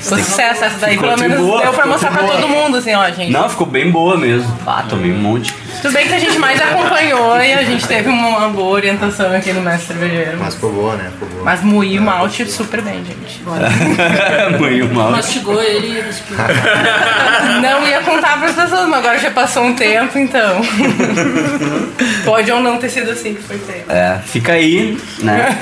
[0.00, 2.34] Foi sucesso essa daí, Ficou pelo menos boa, deu pra mostrar pra boa.
[2.36, 3.30] todo mundo, assim, ó, gente.
[3.32, 4.54] Não, ficou bem boa mesmo.
[4.66, 5.54] Ah, tomei um monte.
[5.82, 9.52] Tudo bem que a gente mais acompanhou e a gente teve uma, boa orientação aqui
[9.52, 10.38] no mestre cervejeiro.
[10.38, 11.10] Mas ficou boa, né?
[11.12, 11.44] Ficou boa.
[11.44, 13.40] Mas moí o malte super bem, gente.
[14.58, 15.10] Muito mal.
[15.12, 16.00] Mastigou ele e.
[17.62, 20.60] Não ia contar pras pessoas, mas agora já passou um tempo, então.
[22.24, 23.90] Pode ou não ter sido assim que foi feito.
[23.90, 25.58] É, fica aí, né?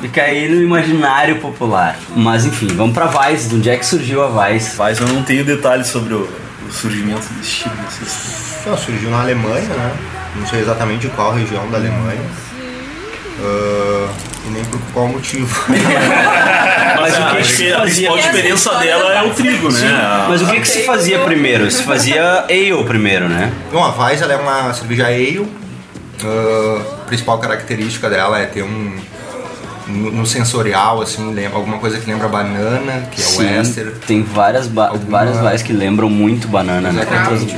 [0.00, 1.96] Fica aí no imaginário popular.
[2.16, 3.48] Mas enfim, vamos pra Vice.
[3.48, 4.76] De onde é que surgiu a Vice?
[4.76, 6.28] Mas eu não tenho detalhes sobre o,
[6.68, 7.74] o surgimento desse estilo.
[7.82, 9.92] não sei se- Ela surgiu na Alemanha, né?
[10.36, 12.20] Não sei exatamente qual região da Alemanha.
[13.40, 14.08] Ah,
[14.46, 15.48] e nem por qual motivo.
[17.00, 18.10] Mas o que, se que a fazia?
[18.10, 20.26] principal diferença dela é o trigo, né?
[20.28, 21.70] Mas o que, que se fazia primeiro?
[21.70, 23.52] Se fazia ale primeiro, né?
[23.72, 25.48] Bom, a Weiss ela é uma cerveja ale.
[26.24, 28.96] Ah, a principal característica dela é ter um.
[29.86, 33.92] No, no sensorial, assim, lembra, alguma coisa que lembra banana, que é o éster.
[34.06, 37.06] tem várias, ba várias que lembram muito banana, né?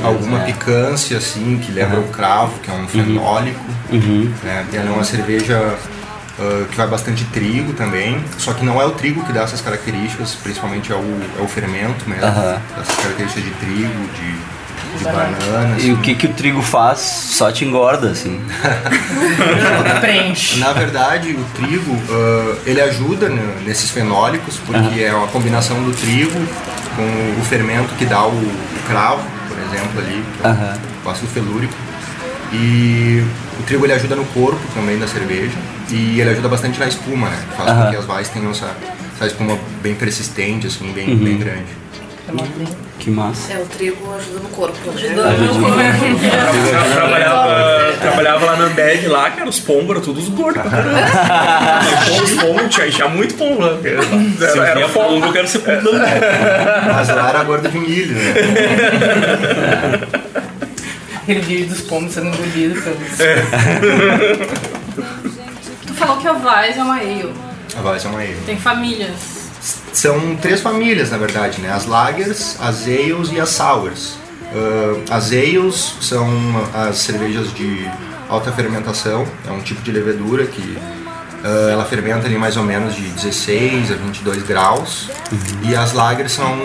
[0.03, 0.45] Alguma É.
[0.45, 3.59] picância, assim, que lembra o cravo, que é um fenólico.
[3.91, 4.31] Uhum.
[4.43, 4.65] Né?
[4.73, 5.75] Ela é uma cerveja
[6.39, 9.61] ah, que vai bastante trigo também, só que não é o trigo que dá essas
[9.61, 12.57] características, principalmente é o, é o fermento mesmo, Aham.
[12.81, 14.35] essas características de trigo, de
[14.97, 15.75] de banana.
[15.79, 16.99] E o que, que o trigo faz?
[16.99, 18.39] Só te engorda, assim.
[20.01, 20.59] Preenche.
[20.59, 25.91] Na verdade, o trigo, ah, ele ajuda né, nesses fenólicos, porque é uma combinação do
[25.93, 26.39] trigo
[26.95, 30.77] com o fermento que dá o, o cravo, por exemplo, ali, que é Aham.
[31.05, 31.73] o ácido felúrico.
[32.53, 33.23] E
[33.59, 35.57] o trigo ele ajuda no corpo também da cerveja
[35.89, 37.37] e ele ajuda bastante na espuma, né?
[37.57, 37.83] Faz Aham.
[37.85, 38.69] com que as vais tenham essa,
[39.15, 41.17] essa espuma bem persistente, assim, bem, Uhum.
[41.17, 41.65] bem grande.
[42.99, 43.53] Que massa.
[43.53, 44.77] É, o trigo ajuda no corpo.
[44.89, 45.37] Ajuda né?
[45.37, 45.79] no corpo.
[45.79, 50.63] Eu trabalhava, trabalhava lá na Ambev, lá, cara, os pombos eram todos gordos
[52.23, 53.77] os pombos, tinha, tinha muito pombo lá.
[53.79, 55.91] Se eu Era, era vier pombo, eu quero ser pombo.
[55.93, 58.33] Mas lá era gordo de milho, né?
[61.21, 63.17] Aquele vídeo dos pombos sendo engolidos pelos.
[65.87, 67.33] Tu falou que a Vaz é uma ale.
[67.75, 68.37] A vais é uma ale.
[68.45, 69.34] Tem famílias.
[69.91, 71.71] São três famílias, na verdade, né?
[71.71, 74.17] As lagers, as ales e as sours.
[74.53, 76.27] Ah, as ales são
[76.73, 77.89] as cervejas de
[78.29, 80.77] alta fermentação, é um tipo de levedura que
[81.43, 85.09] ah, ela fermenta ali mais ou menos de 16 a 22 graus.
[85.63, 86.55] E as lagers são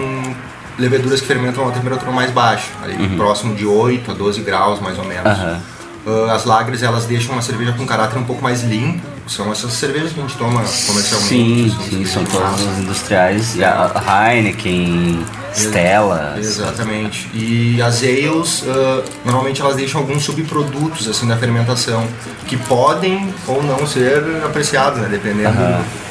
[0.79, 4.81] leveduras que fermentam a uma temperatura mais baixa, ali próximo de 8 a 12 graus
[4.81, 5.27] mais ou menos.
[5.27, 5.61] Aham.
[6.07, 9.07] Ah, as lagers elas deixam uma cerveja com caráter um pouco mais limpo.
[9.27, 11.29] São essas cervejas que a gente toma comercialmente.
[11.29, 13.55] Sim, são sim, são todas as industriais.
[13.57, 16.37] E a Heineken, Stella.
[16.39, 17.31] Exatamente.
[17.33, 22.07] E as ales, ah, normalmente elas deixam alguns subprodutos assim da fermentação
[22.47, 25.59] que podem ou não ser apreciados, né, dependendo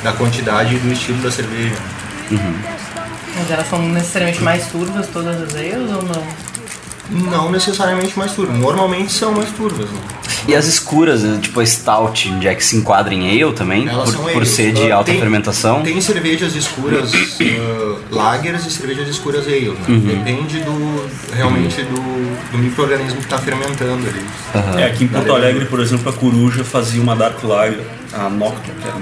[0.04, 1.76] da quantidade e do estilo da cerveja.
[3.36, 6.49] Mas elas são necessariamente mais turvas todas as ales ou não?
[7.10, 9.90] Não necessariamente mais turvas, normalmente são mais turvas.
[9.90, 10.00] Né?
[10.48, 13.88] E as escuras, né, tipo a Stout, onde é que se enquadra em ale também?
[13.88, 15.82] Elas por, são por ser de Ah, alta tem- fermentação?
[15.82, 19.76] Tem cervejas escuras uh, lagers e cervejas escuras ale, né?
[19.88, 20.00] Uhum.
[20.00, 24.26] Depende do realmente do, do microorganismo que está fermentando ali.
[24.82, 27.82] É, aqui em Porto Alegre, por exemplo, a Coruja fazia uma Dark Lager,
[28.14, 28.98] a Noctua, que era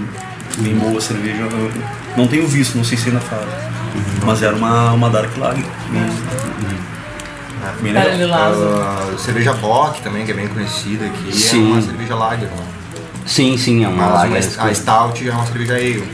[0.59, 1.41] bem boa a cerveja.
[1.41, 1.71] Eu
[2.15, 3.43] não tenho visto, não sei se ainda faz.
[4.25, 5.63] Mas era uma, uma Dark Lager.
[5.91, 6.09] Bem,
[7.81, 8.17] bem Cara, legal.
[8.27, 8.61] Lilazo.
[9.15, 11.71] Uh, cerveja Bock também, que é bem conhecida aqui, Sim.
[11.71, 12.47] é uma cerveja lager.
[12.49, 12.63] Né?
[13.25, 14.69] Sim, sim, é uma Mas lager uma, escura.
[14.69, 16.07] a Stout é uma cerveja ale.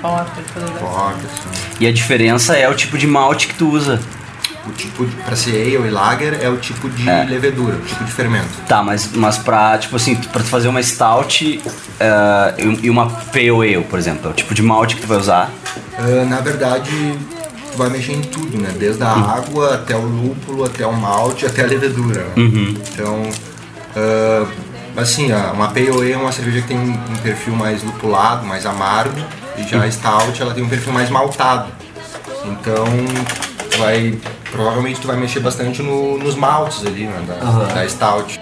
[0.00, 1.74] Forte, todas as- Forte, assim.
[1.80, 4.00] E a diferença é o tipo de malte que tu usa.
[4.66, 7.24] O tipo, de, pra ser ale e lager, é o tipo de É.
[7.24, 8.48] levedura, o tipo de fermento.
[8.68, 11.62] Tá, mas, mas pra, tipo assim, pra tu fazer uma stout
[11.98, 15.08] eh, e e uma pale ale, por exemplo, é o tipo de malte que tu
[15.08, 15.50] vai usar.
[15.98, 16.90] Uh, na verdade,
[17.80, 18.72] vai mexer em tudo, né?
[18.78, 22.20] Desde a água até o lúpulo, até o malte, até a levedura.
[22.24, 22.30] né?
[22.36, 22.74] Uhum.
[22.92, 23.22] Então,
[23.96, 24.46] uh,
[24.96, 28.64] assim, a- uma Ale é uma cerveja que tem um, um perfil mais lupulado, mais
[28.66, 29.18] amargo,
[29.58, 31.70] e já a Stout ela tem um perfil mais maltado.
[32.44, 32.84] Então,
[33.78, 34.18] vai
[34.50, 38.40] provavelmente tu vai mexer bastante no- nos maltes ali, né, da, da Stout.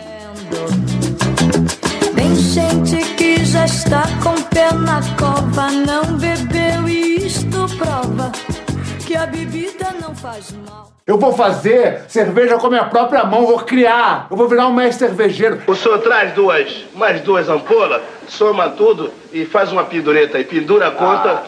[2.15, 8.33] Tem gente que já está com pé na cova, não bebeu e isto prova
[9.09, 10.93] que a bebida não faz mal.
[11.07, 14.27] Eu vou fazer cerveja com a minha própria mão, vou criar.
[14.31, 15.63] Eu vou virar um mestre cervejeiro.
[15.67, 20.89] O senhor traz duas, mais duas ampolas, soma tudo e faz uma pendureta aí, pendura
[20.89, 21.45] a conta.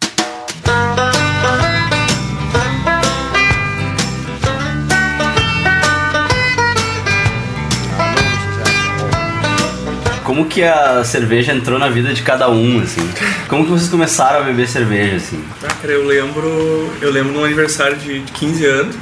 [10.31, 13.01] Como que a cerveja entrou na vida de cada um, assim?
[13.49, 15.43] Como que vocês começaram a beber cerveja, assim?
[15.61, 16.89] Ah, cara, eu lembro.
[17.03, 18.97] Eu lembro num aniversário de de 15 anos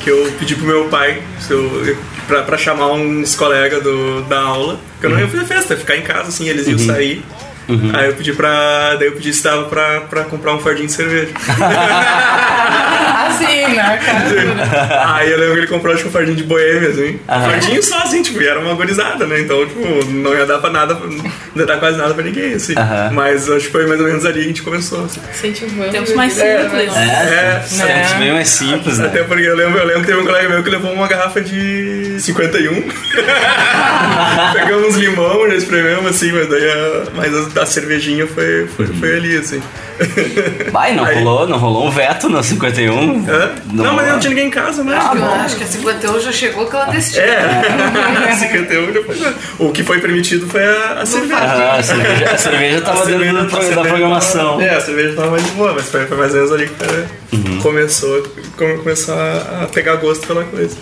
[0.00, 1.96] que eu pedi pro meu pai se eu,
[2.28, 5.80] pra, pra chamar uns colegas do, da aula, que eu não ia fazer festa, ia
[5.80, 6.86] ficar em casa, assim, eles iam Uhum.
[6.88, 7.24] sair.
[7.68, 7.90] Uhum.
[7.94, 8.94] Aí eu pedi pra.
[8.96, 11.28] Daí eu pedi se dava pra, pra comprar um fardinho de cerveja.
[13.26, 15.14] Assim, né, cara?
[15.14, 17.18] Aí eu lembro que ele comprou acho que um fardinho de boêmia, assim.
[17.28, 17.50] Aham.
[17.50, 19.40] Fardinho só, assim, tipo, e era uma gorizada, né?
[19.40, 21.24] Então, tipo, não ia dar pra nada, não
[21.56, 22.74] ia dar quase nada pra ninguém, assim.
[22.76, 23.10] Aham.
[23.12, 25.20] Mas acho que foi mais ou menos ali que a gente começou, assim.
[25.32, 25.90] Incentivando.
[25.90, 26.96] Tempos mais É, simples.
[26.96, 29.06] É, É, sempre bem mais simples, né?
[29.06, 31.40] Até porque eu lembro, eu lembro que teve um colega meu que levou uma garrafa
[31.40, 32.84] de 51.
[34.52, 39.16] Pegamos limão, já esprememos assim, mas daí a, mas a, a cervejinha foi, foi, foi
[39.16, 39.62] ali, assim.
[40.72, 43.24] Vai, não Aí- rolou, não rolou um veto no 51?
[43.28, 43.50] Hã?
[43.72, 44.12] Não, mas rolou.
[44.12, 44.96] não tinha ninguém em casa, né?
[44.96, 47.22] Acho que- eu acho que a 51 já chegou clandestina.
[47.24, 49.34] É, 51 já foi.
[49.66, 51.36] O que foi permitido foi a, a cerveja.
[51.36, 54.50] Ah, a cerveja, a cerveja tava A cerveja- dentro do a pro- da cerveja programação.
[54.52, 56.68] tava- é, a cerveja tava mais de boa, mas foi, foi mais ou menos ali
[56.68, 57.58] que Uhum.
[57.60, 58.22] começou,
[58.56, 60.76] come- começou a, a pegar gosto pela coisa.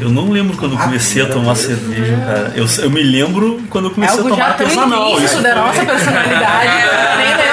[0.00, 2.52] Eu não lembro quando eu comecei a tomar cerveja, cara.
[2.56, 5.20] Eu, eu me lembro quando eu comecei a algo tomar já tão artesanal.
[5.20, 6.72] Isso da nossa personalidade.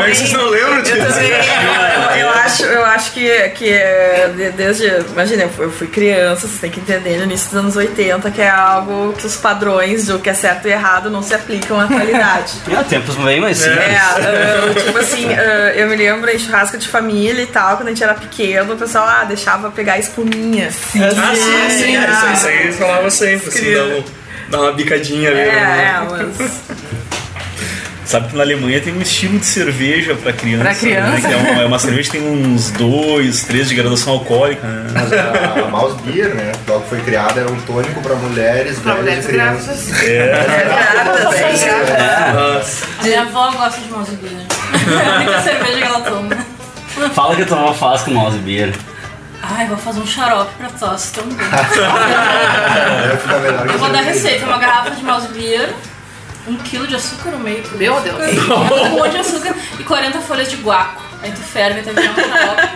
[0.00, 0.96] Como é que vocês não lembram disso?
[0.96, 4.86] Eu, eu acho acho, eu acho que, que é de- desde.
[5.12, 8.30] Imagina, eu fui, eu fui criança, você tem que entender no início dos anos 80
[8.30, 11.78] que é algo que os padrões do que é certo e errado não se aplicam
[11.80, 12.54] à atualidade.
[12.70, 13.78] É, tempos bem mais simples.
[13.78, 17.88] É, ah, tipo assim, ah, eu me lembro em churrasco de família e tal, quando
[17.88, 20.70] a gente era pequeno, o pessoal ah, deixava pegar espuminha.
[20.70, 21.02] Sim.
[21.04, 21.96] Ah, sim, sim.
[21.96, 24.04] é, Isso, isso aí falava sempre, assim, dá, um-
[24.48, 25.40] dá uma bicadinha ali.
[25.40, 25.94] É, né?
[25.94, 26.60] é, mas.
[28.10, 30.64] Sabe que na Alemanha tem um estilo de cerveja pra criança.
[30.64, 31.10] Pra criança?
[31.12, 31.20] né?
[31.20, 34.66] Que é, uma, é uma cerveja que tem uns dois, três de graduação alcoólica.
[34.66, 34.90] Né?
[34.92, 36.50] Mas a, a Mouse Beer, né?
[36.66, 39.86] Logo foi criada, era um tônico para mulheres, Pra mulheres e crianças.
[39.90, 40.02] grávidas.
[40.08, 40.44] É.
[43.04, 44.42] Minha avó gosta de mouse beer.
[45.04, 46.36] É a única cerveja que ela toma.
[47.14, 48.74] Fala que a tua avó faz com mouse beer.
[49.40, 51.36] Ai, vou fazer um xarope pra tosse também.
[53.66, 55.70] Que Eu vou dar receita, uma garrafa de mouse beer,
[56.46, 57.62] um quilo de açúcar no meio.
[57.76, 58.16] Meu Deus.
[58.48, 61.02] Um monte de açúcar e 40 folhas de guaco.
[61.22, 62.68] Aí tu ferve até virar um xarope,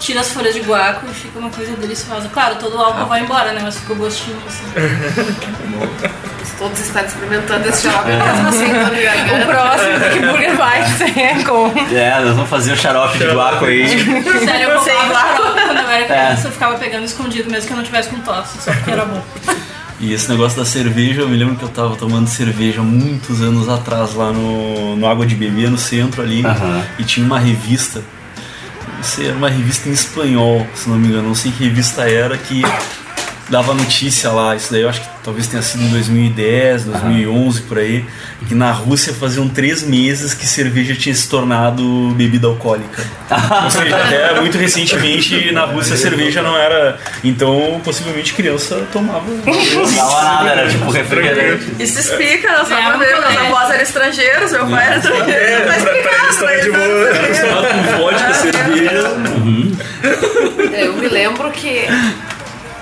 [0.00, 2.28] tira as folhas de guaco e fica uma coisa deliciosa.
[2.30, 3.60] Claro, todo o álcool vai embora, né?
[3.62, 4.64] Mas fica o gostinho assim.
[6.58, 9.42] Todos estão experimentando esse xarope mesmo assim, quando.
[9.42, 11.94] O próximo Big Burger vai ser com.
[11.94, 13.86] É, nós vamos fazer o xarope de guaco aí.
[13.88, 14.84] Sério, eu guaco.
[14.84, 16.06] xarope quando eu era É.
[16.06, 19.04] criança, eu ficava pegando escondido mesmo que eu não tivesse com tosse, só porque era
[19.04, 19.22] bom.
[19.98, 23.68] E esse negócio da cerveja, eu me lembro que eu tava tomando cerveja muitos anos
[23.68, 26.44] atrás lá no, no Água de Bebê, no centro ali.
[26.44, 26.82] Aham.
[26.98, 28.02] E tinha uma revista.
[29.02, 31.28] Sei, era uma revista em espanhol, se não me engano.
[31.28, 32.62] Não sei que revista era que
[33.48, 34.54] dava notícia lá.
[34.54, 38.04] Isso daí eu acho que talvez tenha sido em 2010, 2011 por aí.
[38.48, 43.02] Que na Rússia faziam três meses que cerveja tinha se tornado bebida alcoólica.
[43.64, 46.98] Ou seja, até muito recentemente na Rússia a cerveja não era.
[47.24, 49.24] Então, possivelmente criança tomava.
[49.28, 51.72] Não dava nada, era tipo refrigerante.
[51.78, 55.30] Isso explica, nós É, só ver, muito meus avós eram estrangeiros, meu pai era estrangeiro.
[55.32, 57.10] É, pra, pra eles também de boa.
[57.10, 59.16] Acostumado com vodka, cerveja.
[60.72, 61.86] Eu me lembro que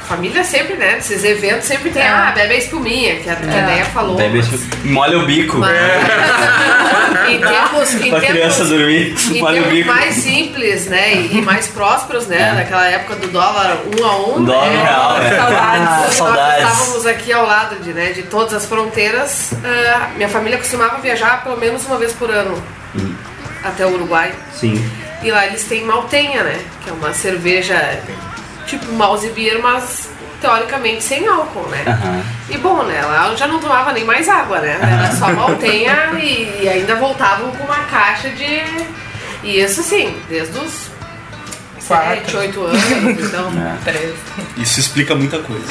[0.04, 0.98] família sempre, né?
[0.98, 4.16] Esses eventos sempre tem, ah, bebe a espuminha, que a, que a Deia falou.
[4.16, 4.40] Bebe,
[4.84, 5.58] molha o bico.
[5.58, 5.74] Mas-
[7.28, 9.88] em tempos, em Pra criança tempos, dormir, em molha o tempos bico.
[9.88, 11.14] mais simples, né?
[11.14, 12.50] E, e mais prósperos, né?
[12.50, 12.52] É.
[12.52, 14.44] Naquela época do dólar um a um.
[14.44, 14.82] Dólar né?
[14.82, 15.30] real, é.
[15.36, 15.88] Saudades.
[15.88, 16.64] Ah, Nós saudades.
[16.70, 19.52] estávamos aqui ao lado de, né, de todas as fronteiras.
[19.64, 22.62] Ah, minha família costumava viajar pelo menos uma vez por ano
[22.96, 23.14] Hum.
[23.64, 24.32] até o Uruguai.
[24.54, 24.82] Sim.
[25.22, 26.58] E lá eles têm maltenha, né?
[26.84, 27.74] Que é uma cerveja
[28.66, 30.08] tipo mouse beer, mas
[30.40, 31.84] teoricamente sem álcool, né?
[31.86, 32.22] Aham.
[32.50, 33.00] E bom, né?
[33.30, 34.78] Eu já não tomava nem mais água, né?
[34.80, 38.62] Era só maltenha e, e ainda voltavam com uma caixa de.
[39.42, 40.88] E isso assim, desde os
[41.78, 42.82] 7, 8 anos,
[43.26, 43.50] então.
[44.56, 45.66] Isso explica muita coisa.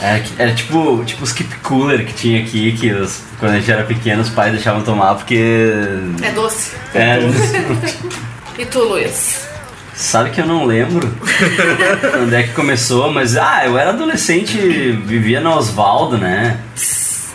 [0.00, 3.56] Era, que- era tipo, tipo os keep cooler que tinha aqui, que os- quando a
[3.56, 5.72] gente era pequeno os pais deixavam tomar porque.
[6.22, 6.72] É doce.
[6.94, 7.18] É,
[8.58, 9.46] E tu, Luiz?
[9.94, 11.08] Sabe que eu não lembro
[12.12, 16.58] quando é que começou, mas ah, eu era adolescente, vivia na Osvaldo, né?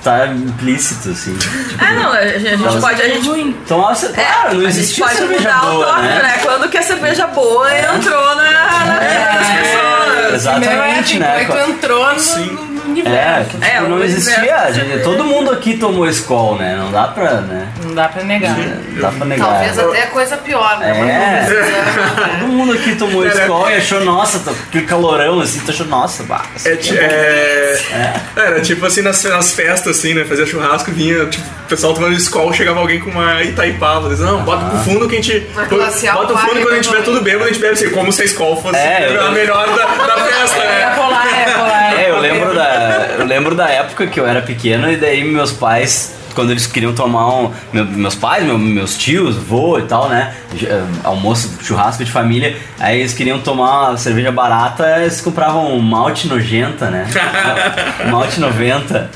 [0.04, 1.36] Tá implícito, assim.
[1.80, 2.80] Ah, não, a gente, a gente Nossa.
[2.80, 3.02] pode.
[3.02, 6.04] A gente, Então, você, claro, não a gente existia pode cerveja mudar o boa, tópico,
[6.04, 6.22] né?
[6.22, 6.40] né?
[6.44, 8.44] Quando que a cerveja boa entrou na,
[8.86, 10.34] na vida das pessoas.
[10.36, 11.36] Exatamente, né?
[11.38, 13.18] Aí tu entrou no, no universo.
[13.18, 14.72] É, que, tipo, É, o não existia.
[14.74, 16.76] gente, todo mundo aqui tomou Skol, né?
[16.80, 17.68] Não dá pra, né?
[17.84, 18.56] Não dá pra negar.
[18.58, 19.48] Não dá pra negar.
[19.48, 20.92] Talvez até coisa pior, né?
[20.92, 21.46] É.
[21.46, 22.48] Precisamos, Todo né?
[22.48, 26.44] mundo aqui tomou Skol e achou, nossa, tá- aquele calorão assim, tu achou, nossa, bah,
[26.66, 30.24] É, é é, Era tipo assim nas, nas festas, assim, né?
[30.26, 34.10] Fazia churrasco, vinha, tipo, o pessoal tomando escola, chegava alguém com uma Itaipava.
[34.10, 35.40] Dizia, não, bota pro fundo que a gente.
[35.40, 38.22] Bota o fundo quando a gente tiver tudo bêbado, a gente bebe assim, como se
[38.22, 40.94] a escola fosse É, a melhor da, da festa, É né?
[40.96, 42.00] colar, é colar.
[42.00, 42.75] É, eu lembro da.
[43.20, 46.94] Eu lembro da época que eu era pequeno e daí meus pais, quando eles queriam
[46.94, 47.52] tomar um.
[47.72, 50.34] meu- meus pais, meu- meus tios, vô e tal, né?
[50.62, 55.80] eh, Almoço, churrasco de família, aí eles queriam tomar uma cerveja barata, eles compravam um
[55.82, 57.08] malte nojenta, né?
[58.12, 59.10] malte 90.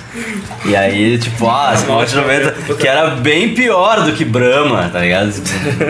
[0.66, 5.00] E aí, tipo, ah, esse malte 90, que era bem pior do que Brahma, tá
[5.00, 5.32] ligado?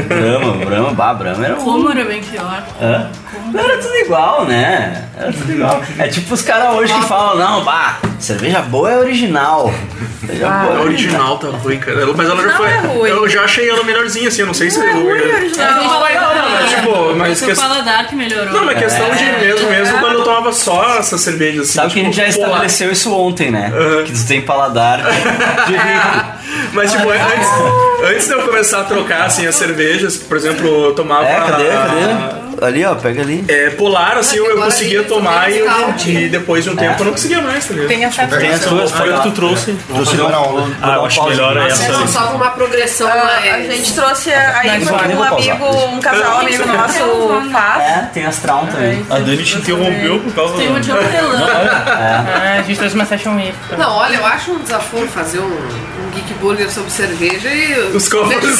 [0.07, 2.63] Brahma, Brahma, bah, Brahma era um Como era bem pior.
[2.81, 3.09] Hã?
[3.51, 5.05] Não era tudo igual, né?
[5.17, 5.81] Era tudo igual.
[5.97, 9.73] É tipo os caras hoje que falam, não, bah, cerveja boa é original.
[10.25, 12.05] Cerveja A boa é original tá ruim, cara.
[12.15, 12.67] Mas ela já Não foi.
[12.69, 13.09] é ruim.
[13.09, 15.05] Eu já achei ela melhorzinha, assim, eu não sei se é ruim.
[15.07, 15.71] original.
[15.73, 15.83] Não,
[16.35, 18.53] não, mas, tipo, mas que- o paladar que melhorou.
[18.53, 19.39] Não, mas questão de É.
[19.39, 21.73] mesmo, mesmo quando eu tomava só essa cerveja, assim.
[21.73, 22.49] Sabe que a gente já tipo, polar.
[22.49, 23.71] estabeleceu isso ontem, né?
[24.05, 25.03] Que tu tem paladar de,
[25.71, 26.39] de rico.
[26.73, 30.93] Mas, tipo, antes, antes de eu começar a trocar, assim, as cervejas, por exemplo, eu
[30.93, 31.25] tomava.
[31.25, 31.69] É, cadê?
[31.69, 32.48] a- Cadê?
[32.61, 33.43] Ali, ó, pega ali.
[33.47, 37.01] É, polar, assim, eu, eu conseguia tomar também e, eu- e depois de um tempo
[37.01, 37.87] eu não conseguia mais, tá ligado?
[37.89, 39.77] Tem essa Tem as tuas, Foi o que tu trouxe.
[39.87, 40.69] Trouxe uma aula.
[40.81, 41.91] Ah, eu acho melhor é Vocês essa.
[41.99, 47.49] não só uma progressão Ah, a gente trouxe aí um amigo, um casal amigo nosso
[47.51, 47.83] faz.
[47.83, 49.05] É, tem as traum também.
[49.09, 51.47] A Dani te interrompeu por causa Tem uma de hortelã.
[51.87, 53.53] Ah, a gente trouxe uma session week.
[53.77, 57.91] Não, olha, eu acho um desaforo fazer um, um geek burger sobre cerveja e...
[57.95, 58.59] Os copos vazios.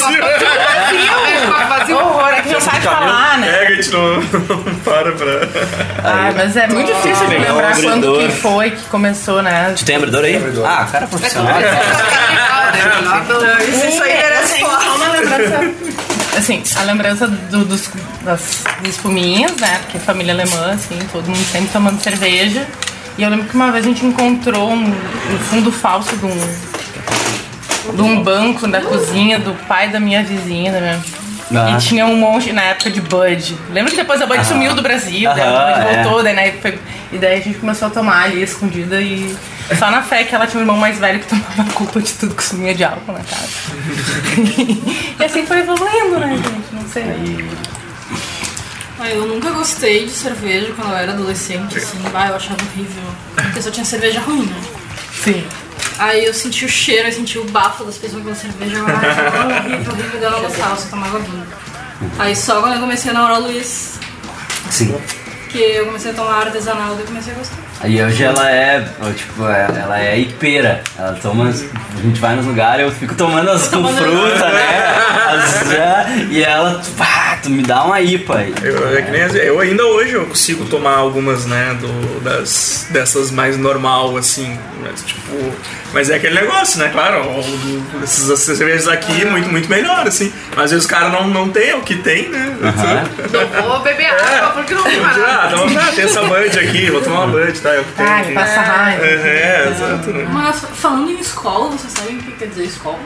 [1.68, 1.96] vazio.
[1.96, 3.52] Horror, é que não sabe falar, né?
[3.52, 5.48] Pega, a gente não, não para pra.
[6.04, 9.72] Ah, mas é muito difícil de lembrar quando que foi que começou, né?
[9.76, 10.36] Tu tem abridor aí?
[10.64, 11.56] Ah, cara profissional.
[13.68, 14.94] Isso, isso aí foto.
[14.96, 15.60] uma lembrança.
[16.38, 17.90] Assim, a lembrança do- dos,
[18.22, 19.78] das espuminhas, né?
[19.82, 22.66] Porque família alemã, assim, todo mundo sempre tomando cerveja.
[23.18, 26.48] E eu lembro que uma vez a gente encontrou um, um fundo falso de um,
[27.94, 31.00] de um banco da cozinha do pai da minha vizinha, minha.
[31.52, 31.70] Ah.
[31.72, 33.58] E tinha um monte na época de Bud.
[33.70, 36.02] Lembra que depois a Bud sumiu do Brasil, daí a Bud é.
[36.02, 36.78] voltou, daí, né, foi-
[37.12, 39.36] e daí a gente começou a tomar ali escondida e
[39.76, 42.12] só na fé que ela tinha um irmão mais velho que tomava a culpa de
[42.12, 43.48] tudo que sumia de álcool na casa.
[45.18, 46.72] e assim foi evoluindo, né, gente?
[46.72, 47.48] Não sei.
[49.00, 51.98] Ah, eu nunca gostei de cerveja quando eu era adolescente, assim.
[52.14, 53.02] Ah, eu achava horrível.
[53.34, 54.60] Porque só tinha cerveja ruim, né?
[55.24, 55.44] Sim.
[56.00, 58.78] Aí eu senti o cheiro, eu senti o bafo das pessoas com cerveja.
[58.86, 61.46] Ah, horrível, horrível, não gostava, só tomava vinho.
[62.18, 63.98] Aí só quando eu comecei a namorar o Luiz,
[64.70, 64.98] Sim.
[65.50, 67.69] que eu comecei a tomar artesanal, eu comecei a gostar.
[67.82, 68.84] E hoje ela é,
[69.16, 70.82] tipo, é- ela é hipeira.
[70.98, 74.94] Ela toma, as- a gente vai nos lugares, eu fico tomando as com fruta, né?
[75.32, 78.36] As- é, e ela, pá, tu me dá uma IPA.
[78.38, 78.54] Aí.
[78.62, 82.86] Eu, é que nem as- eu ainda hoje eu consigo tomar algumas, né, do, das,
[82.90, 85.54] dessas mais normal, assim, mas tipo,
[85.92, 87.22] mas é aquele negócio, né, claro,
[88.02, 91.74] essas cervejas aqui, muito, muito melhor, assim, mas às vezes os caras não, não tem
[91.74, 96.04] o que tem, né, Não vou beber água porque não tem mais ah, ah, tem
[96.04, 98.06] essa Bud aqui, vou tomar uma Bud, tá, é o que tem.
[98.06, 99.04] Ah, me passa raiva.
[99.04, 100.26] É, é, exato, né.
[100.30, 102.98] Mas falando em escola, vocês sabem o que quer dizer escola?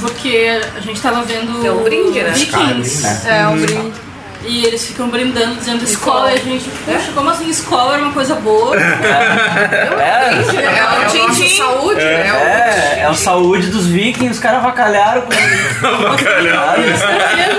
[0.00, 2.30] Porque a gente tava vendo É um brinde, né?
[2.30, 3.28] Vikings.
[3.28, 4.08] É um brinde.
[4.44, 8.12] E eles ficam brindando, dizendo escola, e a gente, poxa, como assim escola era uma
[8.12, 8.76] coisa boa?
[8.78, 12.28] É, É o nossa saúde, né?
[12.28, 15.28] é, é o saúde dos vikings, os caras avacalharam com.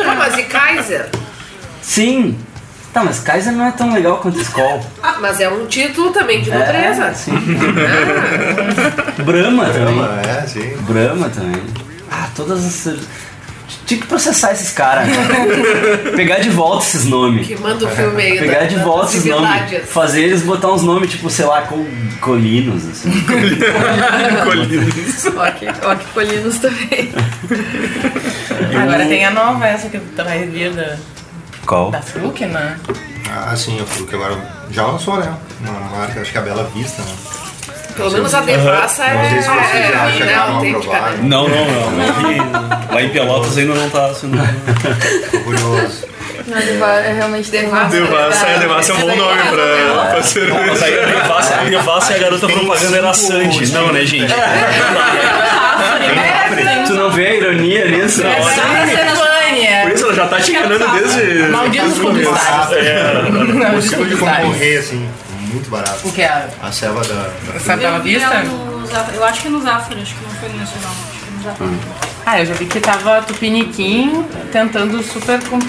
[0.05, 1.09] Não, mas e Kaiser?
[1.81, 2.37] Sim.
[2.99, 4.81] Tá, mas Kaiser não é tão legal quanto Skol.
[5.21, 7.05] Mas é um título também de nobreza.
[7.05, 7.31] É, sim.
[9.23, 9.99] Brahma também.
[10.27, 10.77] É, sim.
[10.81, 11.61] Brahma também.
[12.11, 12.97] Ah, todas as.
[13.85, 15.15] Tinha que processar esses caras, né?
[16.15, 17.47] Pegar de volta esses nomes.
[17.47, 18.39] Que manda o filme aí.
[18.39, 19.89] Pegar da- de das volta esses nomes.
[19.89, 21.85] Fazer eles botar uns nomes, tipo, sei lá, col
[22.21, 23.11] colinos, assim.
[24.43, 25.25] Colinos.
[25.37, 27.11] Ó, que, ó, que colinos também.
[28.81, 30.97] Agora tem a nova, essa que vai vir da,
[31.69, 31.91] Qual?
[31.91, 32.77] da Fruc, né?
[33.29, 34.35] Ah, sim, eu fui que agora
[34.71, 35.31] já lançou, né?
[35.61, 37.15] Uma marca, acho que é a Bela Vista, né?
[37.95, 39.13] Pelo menos a devassa é.
[39.13, 41.11] Não sei se vocês já é, chegaram a autêntica, provar.
[41.11, 41.17] né?
[41.21, 42.09] Não, não, não.
[42.09, 44.37] Aqui, lá em Pelotas ainda não tá sendo.
[45.29, 46.07] Tô curioso.
[46.47, 46.67] Mas
[47.05, 47.89] é realmente Devassa.
[47.89, 50.85] Devassa, é, Devassa é um bom nome pra, pra cerveja.
[50.85, 53.71] A Devassa, a Devassa e a garota propaganda era Sandy.
[53.73, 54.33] Não, né, gente?
[54.33, 54.33] Tu
[60.39, 61.49] tá te enganando desde.
[61.51, 62.29] Malditos desde o começo.
[62.29, 62.85] publicitários.
[62.85, 63.29] É.
[63.31, 65.09] Não, Consigo de concorrer, assim,
[65.51, 66.07] muito barato.
[66.07, 66.47] O que é?
[66.61, 67.75] A selva da.
[67.75, 68.43] Bela Eu vi Vista?
[69.13, 71.67] Eu acho que no Zafra, acho que não foi no Nacional, acho que no Zafra.
[72.25, 75.59] Ah, eu já vi que tava Tupiniquim tentando super com-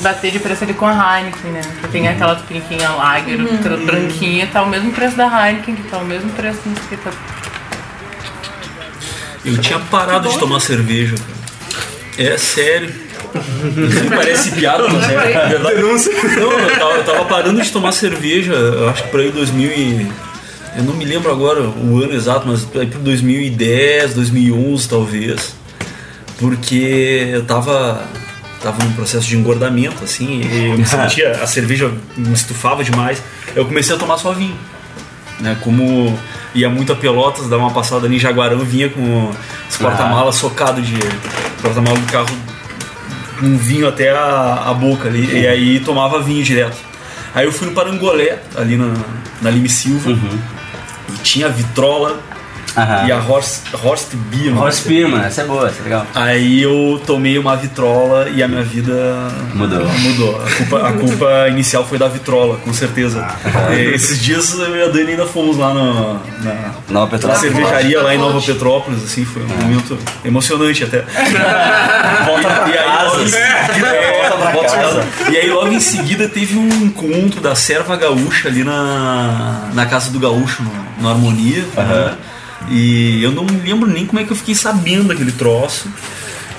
[0.00, 1.60] bater de preço ali com a Heineken, né?
[1.80, 5.82] Que tem aquela Tupiniquim a Lager, tra- branquinha, tá o mesmo preço da Heineken, que
[5.84, 7.10] tá o mesmo preço do que tá...
[9.44, 12.28] Eu tinha parado de tomar cerveja, cara.
[12.32, 12.92] É sério.
[13.34, 15.82] Isso parece piada, mas é verdade.
[15.82, 19.70] Não, eu tava, eu tava parando de tomar cerveja, eu acho que por aí 2000
[19.70, 20.06] e...
[20.76, 25.54] Eu não me lembro agora o ano exato, mas aí por 2010, 2011 talvez.
[26.38, 28.06] Porque eu tava
[28.60, 33.22] tava num processo de engordamento, assim, e eu me sentia, a cerveja me estufava demais.
[33.54, 34.56] Eu comecei a tomar só vinho.
[35.38, 36.18] Né, como
[36.54, 39.30] ia muito a Pelotas, dava uma passada ali em Jaguarão, vinha com
[39.68, 40.96] os porta-malas socado de
[41.60, 42.26] porta-malas do carro
[43.38, 46.76] com vinho até a, a boca ali, e aí tomava vinho direto.
[47.34, 48.94] Aí eu fui no Parangolé, ali na,
[49.42, 52.18] na Lime Silva, e tinha vitrola
[52.76, 53.06] Aham.
[53.06, 54.52] e a Horst, Horst Beer.
[54.54, 54.60] né?
[54.60, 56.06] Horse Spearman, essa é boa, essa é legal.
[56.14, 58.92] Aí eu tomei uma vitrola e a minha vida
[59.54, 59.86] Mudou.
[59.88, 60.42] Mudou.
[60.44, 63.26] A culpa, a culpa inicial foi da vitrola, com certeza.
[63.72, 67.40] E esses dias eu e a Dani ainda fomos lá no, na, Nova na Petrópolis.
[67.40, 71.00] cervejaria lá em Nova Petrópolis, assim, foi um momento emocionante até.
[72.26, 73.38] Volta pra E aí casa.
[73.38, 75.06] É, Volta pra casa.
[75.30, 80.10] E aí logo em seguida teve um encontro da serva gaúcha ali na, na casa
[80.10, 80.72] do gaúcho, no,
[81.02, 81.64] no Harmonia.
[81.76, 82.14] né?
[82.70, 85.88] E eu não me lembro nem como é que eu fiquei sabendo daquele troço.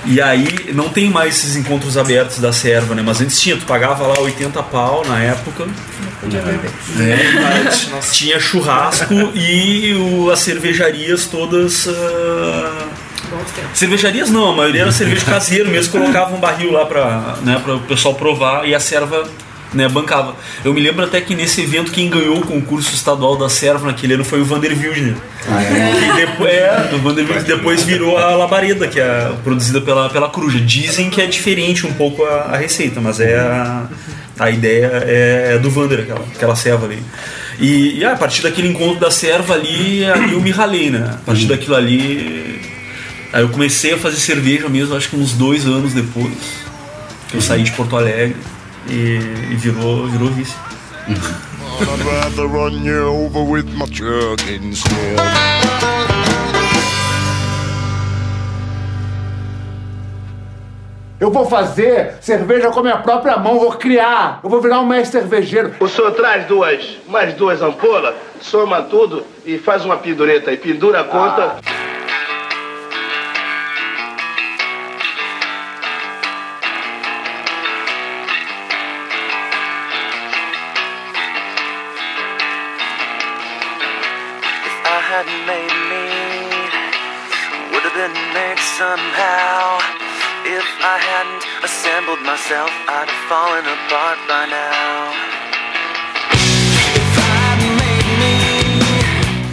[0.04, 3.02] E aí não tem mais esses encontros abertos da serva, né?
[3.04, 5.66] Mas antes tinha, tu pagava lá 80 pau na época.
[6.20, 6.70] Podia beber.
[6.96, 7.70] né?
[8.12, 11.88] tinha churrasco e o- as cervejarias todas.
[11.88, 12.86] ah,
[13.74, 17.78] Cervejarias não, a maioria era cerveja caseiro mesmo, colocava um barril lá pra, né, o
[17.80, 19.28] pessoal provar e a serva
[19.72, 20.34] né, bancava.
[20.64, 24.14] Eu me lembro até que nesse evento quem ganhou o concurso estadual da serva naquele
[24.14, 25.14] ano foi o Vander Wildner.
[25.44, 30.28] Que depois, é, o Vander Wildner depois virou a Labareda, que é produzida pela, pela
[30.28, 30.60] Coruja.
[30.60, 33.86] Dizem que é diferente um pouco a, a receita, mas é a,
[34.38, 37.02] a ideia é, é do Vander, aquela, aquela serva ali.
[37.60, 41.10] E, e, ah, a partir daquele encontro da serva ali, aí eu me ralei, né?
[41.14, 42.60] A partir daquilo ali.
[43.32, 46.32] Aí eu comecei a fazer cerveja mesmo, acho que uns dois anos depois.
[47.28, 48.36] Que eu saí de Porto Alegre
[48.88, 49.18] e,
[49.50, 50.58] e virou, virou vício.
[51.80, 55.18] I'd rather run you over with my truck instead.
[61.20, 64.38] Eu vou fazer cerveja com a minha própria mão, vou criar.
[64.42, 65.74] Eu vou virar um mestre cervejeiro.
[65.80, 70.56] O senhor traz duas, mais duas ampolas, soma tudo e faz uma pendureta aí.
[70.56, 71.56] Pendura a conta.
[71.58, 71.87] If
[90.88, 95.12] I hadn't assembled myself, I'd have fallen apart by now.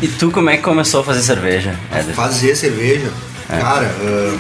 [0.01, 2.13] E tu, como é que começou a fazer cerveja, Éder?
[2.15, 3.11] Fazer cerveja,
[3.49, 3.57] É.
[3.59, 4.38] cara, ah,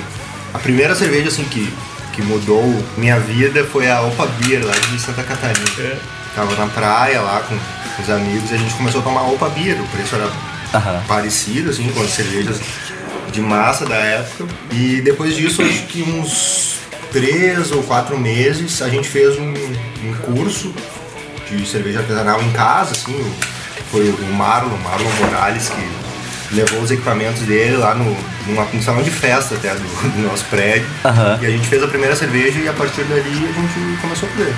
[0.53, 1.73] a primeira cerveja assim que,
[2.13, 2.63] que mudou
[2.97, 5.97] minha vida foi a Opa Beer lá de Santa Catarina.
[6.33, 7.57] Tava na praia lá com
[8.01, 10.29] os amigos e a gente começou a tomar Opa Beer, o preço era
[10.73, 11.03] Aham.
[11.09, 12.61] parecido assim com as cervejas
[13.33, 14.45] de massa da época.
[14.71, 16.75] E depois disso, acho que uns
[17.11, 20.73] três ou quatro meses, a gente fez um, um curso
[21.49, 23.33] de cerveja artesanal em casa, assim,
[23.91, 28.15] foi o Marlon, Marlon Morales, que levou os equipamentos dele lá no,
[28.47, 29.79] numa, num salão de festa até do,
[30.15, 30.87] do nosso prédio.
[31.03, 31.39] Aham.
[31.41, 34.31] E a gente fez a primeira cerveja e a partir dali a gente começou a
[34.31, 34.53] fazer.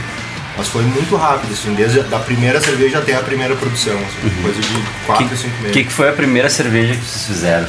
[0.57, 4.41] Mas foi muito rápido, assim, desde a da primeira cerveja até a primeira produção, assim,
[4.41, 5.71] coisa de quatro que, a cinco O meses.
[5.73, 7.67] que, que foi a primeira cerveja que vocês fizeram?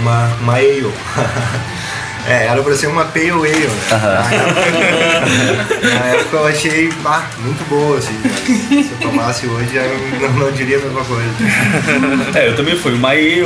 [0.00, 0.90] Uma, uma ale.
[2.28, 3.68] é, era pra ser uma pale ale, né?
[3.90, 8.18] Na, época, na época eu achei bah, muito boa, assim.
[8.22, 11.28] mas Se eu tomasse hoje, eu não, não diria a mesma coisa.
[12.34, 13.44] É, eu também fui uma ale,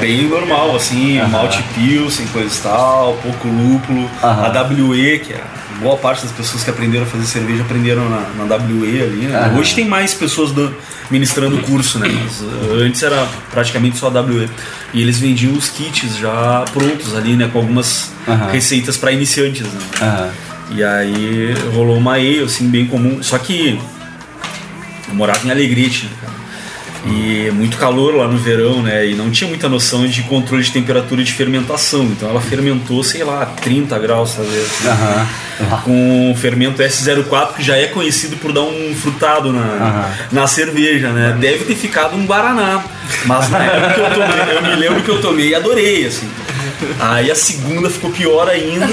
[0.00, 5.40] bem normal, assim, malte pilsen, coisa e tal, pouco lúpulo, a WE, que é
[5.80, 9.36] boa parte das pessoas que aprenderam a fazer cerveja aprenderam na, na WE ali, né?
[9.38, 9.58] Aham.
[9.58, 10.72] Hoje tem mais pessoas dan-
[11.10, 12.08] ministrando o curso, né?
[12.08, 14.48] Mas, uh, antes era praticamente só a WE.
[14.92, 17.48] E eles vendiam os kits já prontos ali, né?
[17.52, 18.50] Com algumas Aham.
[18.50, 19.80] receitas para iniciantes, né?
[20.02, 20.30] Aham.
[20.72, 23.22] E aí rolou uma ale, assim, bem comum.
[23.22, 23.78] Só que
[25.08, 26.10] eu morava em Alegrete, né?
[27.06, 29.06] E muito calor lá no verão, né?
[29.06, 32.04] E não tinha muita noção de controle de temperatura de fermentação.
[32.04, 34.68] Então ela fermentou, sei lá, 30 graus, talvez.
[34.84, 35.26] Aham.
[35.84, 40.10] Com o fermento S04, que já é conhecido por dar um frutado na, Aham.
[40.32, 41.36] na cerveja, né?
[41.38, 42.82] Deve ter ficado um Guaraná.
[43.24, 46.28] Mas na época que eu tomei, eu me lembro que eu tomei e adorei, assim.
[46.98, 48.86] Aí a segunda ficou pior ainda.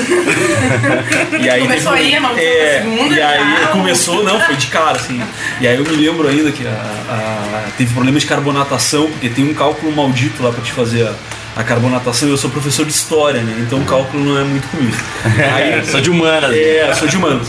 [1.39, 3.67] E aí Começou teve aí a maldição é, da segunda, E aí já.
[3.67, 5.21] começou, não, foi de cara, assim.
[5.61, 9.43] E aí eu me lembro ainda que a- a- teve problema de carbonatação, porque tem
[9.49, 11.13] um cálculo maldito lá pra te fazer a,
[11.55, 12.27] a carbonatação.
[12.29, 13.55] Eu sou professor de história, né?
[13.65, 14.95] Então o cálculo não é muito comigo.
[15.89, 16.55] Sou de humanas.
[16.55, 17.47] É, sou de humanas.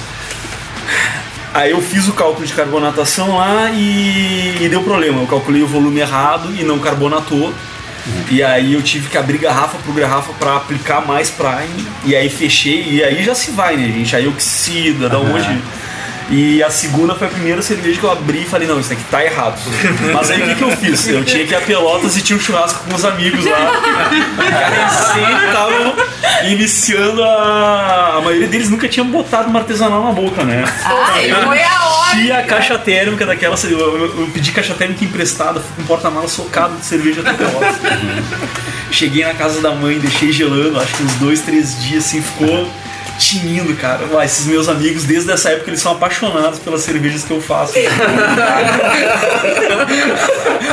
[1.55, 5.21] Aí eu fiz o cálculo de carbonatação lá e, e deu problema.
[5.21, 7.53] Eu calculei o volume errado e não carbonatou.
[8.31, 11.87] E aí eu tive que abrir garrafa por garrafa para aplicar mais Prime.
[12.05, 12.85] E aí fechei.
[12.91, 14.15] E aí já se vai, né, gente?
[14.15, 15.35] Aí oxida, da Aham.
[15.35, 15.63] onde.
[16.31, 19.03] E a segunda foi a primeira cerveja que eu abri e falei, não, isso aqui
[19.11, 19.59] tá errado.
[20.13, 21.09] Mas aí o que, que eu fiz?
[21.09, 23.73] Eu tinha que ir a Pelotas e tinha um churrasco com os amigos lá.
[24.87, 25.95] Recém estavam
[26.53, 28.17] iniciando a.
[28.19, 30.65] A maioria deles nunca tinha botado uma artesanal na boca, né?
[30.85, 32.11] Ah, e foi a hora.
[32.17, 33.57] Tinha a caixa térmica daquela.
[33.65, 37.33] Eu, eu- eu pedi caixa térmica emprestada, fui com um porta-malas socado de cerveja até
[37.33, 37.77] Pelotas.
[38.91, 42.69] Cheguei na casa da mãe, deixei gelando, acho que uns dois, três dias assim, ficou.
[43.19, 44.01] Tinindo, cara.
[44.13, 47.75] Ué, esses meus amigos, desde essa época, eles são apaixonados pelas cervejas que eu faço.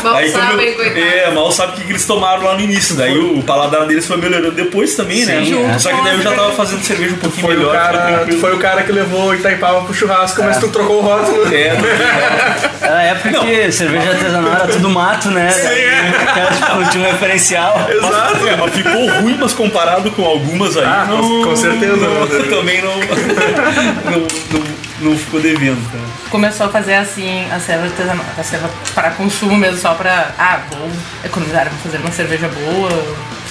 [0.03, 0.99] Mal Aí, sabem, coitado.
[0.99, 2.95] É, mal sabe o que que eles tomaram lá no início.
[2.95, 5.43] Daí o paladar deles foi melhorando depois também, né?
[5.43, 7.73] Sim, Só que daí eu já tava fazendo cerveja um pouquinho Foi o, melhor.
[7.75, 11.53] cara, tu foi o cara que levou Itaipava pro churrasco, mas tu trocou o rótulo.
[11.53, 11.75] É,
[12.81, 15.49] Era a época que cerveja artesanal era tudo mato, né?
[15.49, 16.11] Sim, é.
[16.55, 17.87] Tipo, tinha um referencial.
[17.89, 18.47] Exato.
[18.47, 20.83] É, mas ficou ruim, mas comparado com algumas aí.
[20.85, 21.95] Ah, com- não, com certeza.
[21.95, 24.19] não- também não, não,
[24.51, 24.65] não,
[25.11, 26.03] não ficou devendo, cara.
[26.29, 30.31] Começou a fazer assim a cerveja artesanal, a cerveja para consumo mesmo, só pra.
[30.37, 30.89] Ah, vou
[31.23, 32.89] economizar, vou fazer uma cerveja boa.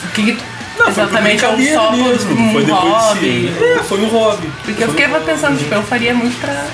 [0.05, 0.45] O que, que tu.
[0.77, 3.21] Não, foi exatamente, ou brincadeira só por mesmo, um foi de hobby.
[3.21, 4.51] se- É, foi um hobby.
[4.65, 6.65] Porque eu fiquei pensando, tipo, eu faria muito pra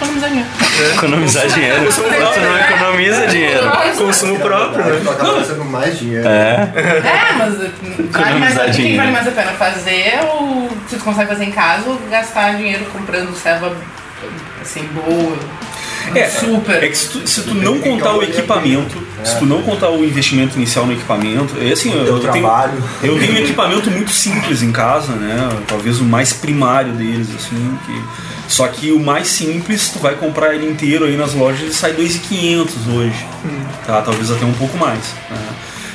[0.00, 0.48] economizar dinheiro.
[0.94, 1.92] Economizar dinheiro.
[1.92, 3.70] Tu não economiza dinheiro.
[3.96, 5.00] Consumo próprio, né?
[5.02, 6.26] Tu acaba gastando mais dinheiro.
[6.28, 6.72] É.
[6.74, 7.54] É, mas
[8.10, 8.96] vale mais, o que dinheiro.
[8.98, 12.84] vale mais a pena fazer ou se tu consegue fazer em casa ou gastar dinheiro
[12.92, 13.74] comprando serva
[14.60, 15.36] assim, boa,
[16.14, 16.82] É, super.
[16.82, 20.04] É que se tu, se tu não contar o equipamento, se tu não contar o
[20.04, 22.82] investimento inicial no equipamento, é assim, eu, eu tenho, trabalho.
[23.02, 25.48] eu tenho um equipamento muito simples em casa, né?
[25.66, 28.02] Talvez o mais primário deles, assim, que,
[28.50, 31.92] só que o mais simples, tu vai comprar ele inteiro aí nas lojas e sai
[31.92, 33.26] 2.500 hoje.
[33.86, 34.02] Tá?
[34.02, 34.98] Talvez até um pouco mais.
[35.30, 35.38] né?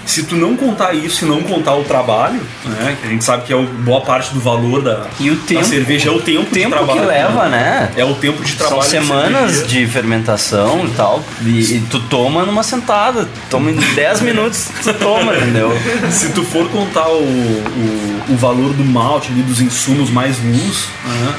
[0.06, 2.96] Se tu não contar isso e não contar o trabalho, né?
[3.02, 5.46] Que a gente sabe que é o- boa parte do valor da, E o da
[5.48, 7.08] tempo- cerveja é o tempo, de tempo que trabalho.
[7.08, 7.92] leva, né?
[7.98, 8.84] É o tempo de São trabalho.
[8.84, 9.68] de semanas cervejeiro.
[9.88, 11.24] de fermentação e tal.
[11.42, 13.28] E, e tu toma numa sentada.
[13.50, 15.72] Toma em 10 minutos, tu toma, entendeu?
[16.12, 20.86] Se tu for contar o, o, o valor do malte ali, dos insumos mais luz,
[21.04, 21.34] né,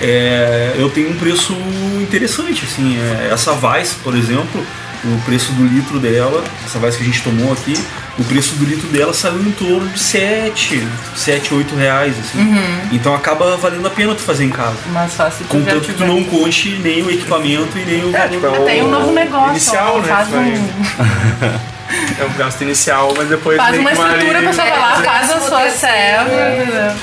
[0.00, 1.54] é, eu tenho um preço
[2.00, 4.64] interessante, assim, é, essa Weiss, por exemplo,
[5.04, 7.74] o preço do litro dela, essa Weiss que a gente tomou aqui,
[8.18, 12.40] o preço do litro dela saiu em torno de 7, 7, 8 reais, assim.
[12.40, 12.88] Uhum.
[12.92, 14.76] Então acaba valendo a pena tu fazer em casa.
[14.92, 18.16] Mas só se tu Contanto que tu não conte nem o equipamento e nem o
[18.16, 20.08] É, tipo, é Tem um novo negócio, inicial, ó, né?
[20.08, 21.68] faz um-
[22.20, 25.40] É um gasto inicial, mas depois Faz uma estrutura, a pessoa vai lá, faz a
[25.40, 26.96] sua serva.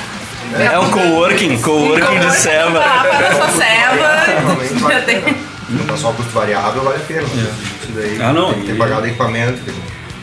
[0.54, 2.78] É o coworking, coworking de Vai serva.
[2.78, 4.40] lá, faz a sua serva.
[4.42, 5.36] Normalmente Já tem.
[5.68, 7.22] Não tá só custo variável, vale a pena.
[7.22, 9.58] Isso daí Ah, não, tem que ter pagado equipamento.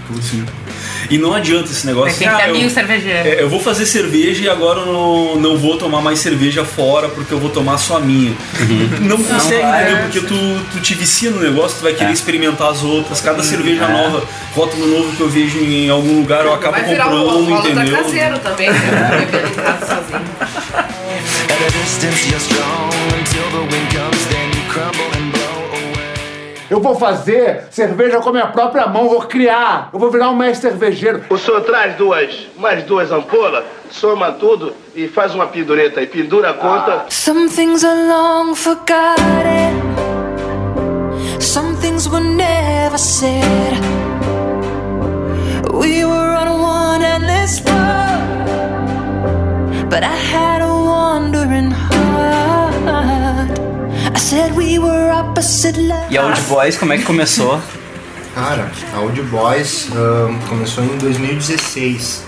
[0.07, 0.45] Tem tudo Sim.
[1.09, 2.17] E não adianta esse negócio.
[2.17, 3.27] Tem que ter ah, eu- cervejeiro.
[3.29, 7.09] É, eu vou fazer cerveja e agora eu não, não vou tomar mais cerveja fora
[7.09, 8.33] porque eu vou tomar só a minha.
[9.01, 9.83] Não consegue, vai.
[9.83, 10.03] entendeu?
[10.03, 12.13] Porque tu, tu te vicia no negócio, tu vai querer É.
[12.13, 13.19] experimentar as outras.
[13.21, 13.91] Cada cerveja É.
[13.91, 14.23] nova,
[14.55, 17.97] rótulo novo que eu vejo em algum lugar, eu acabo comprando, rolo da entendeu?
[18.03, 18.79] caseiro também, né?
[19.81, 20.23] Sozinho.
[21.49, 22.89] At a distance, you're strong
[23.19, 25.22] until the wind comes, then you crumble and blow away.
[26.73, 29.91] Eu vou fazer cerveja com a minha própria mão, vou criar.
[29.93, 31.23] Eu vou virar um mestre cervejeiro.
[31.29, 36.07] O senhor traz duas, mais duas ampolas, soma tudo e faz uma pendureta aí.
[36.07, 37.05] Pendura a conta.
[37.09, 39.83] Some things are long forgotten.
[41.39, 43.79] Some things were never said.
[45.71, 49.03] We were on one endless road,
[49.91, 51.82] but I had a wandering heart.
[56.09, 57.59] E a Old Boys, como é que começou?
[58.33, 59.89] Cara, a Old Boys
[60.47, 62.23] começou em 2016.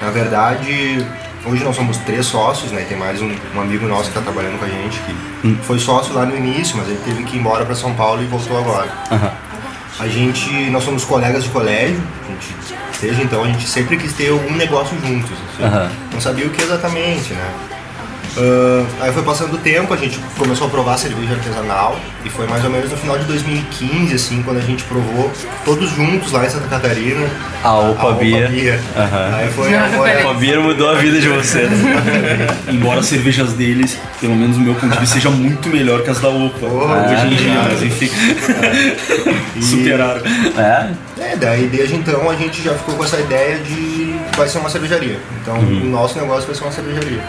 [0.00, 1.04] Na verdade,
[1.44, 2.86] hoje nós somos três sócios, né?
[2.88, 4.98] Tem mais um, um amigo nosso que está trabalhando com a gente
[5.42, 8.22] que foi sócio lá no início, mas ele teve que ir embora para São Paulo
[8.22, 8.88] e voltou agora.
[9.10, 9.32] Aham.
[9.98, 12.54] A gente, nós somos colegas de colégio, a gente,
[13.00, 15.30] desde então a gente sempre quis ter algum negócio juntos.
[15.32, 15.64] assim.
[15.64, 15.90] Aham.
[16.12, 17.50] Não sabia o que exatamente, né?
[18.36, 22.46] Ah, aí foi passando o tempo, a gente começou a provar cerveja artesanal e foi
[22.46, 25.32] mais ou menos no final de 2015, assim, quando a gente provou
[25.64, 27.26] todos juntos lá em Santa Catarina.
[27.64, 28.08] A Opa.
[28.08, 29.34] Aham.
[29.36, 29.86] Aí foi A
[30.22, 31.70] Opa Beer mudou a vida de vocês.
[32.68, 36.10] Embora as cervejas deles, pelo menos no meu ponto de vista, seja muito melhor que
[36.10, 36.66] as da Opa.
[36.66, 38.10] hoje em dia, mas enfim.
[39.60, 40.22] Superaram.
[40.58, 40.90] É?
[41.18, 44.68] É, daí desde então a gente já ficou com essa ideia de vai ser uma
[44.68, 45.18] cervejaria.
[45.40, 47.22] Então o nosso negócio vai ser uma cervejaria.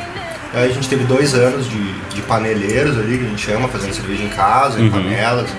[0.54, 3.94] Aí a gente teve dois anos de, de paneleiros ali, que a gente chama, fazendo
[3.94, 4.92] cerveja em casa, em Uhum.
[4.92, 5.50] panelas.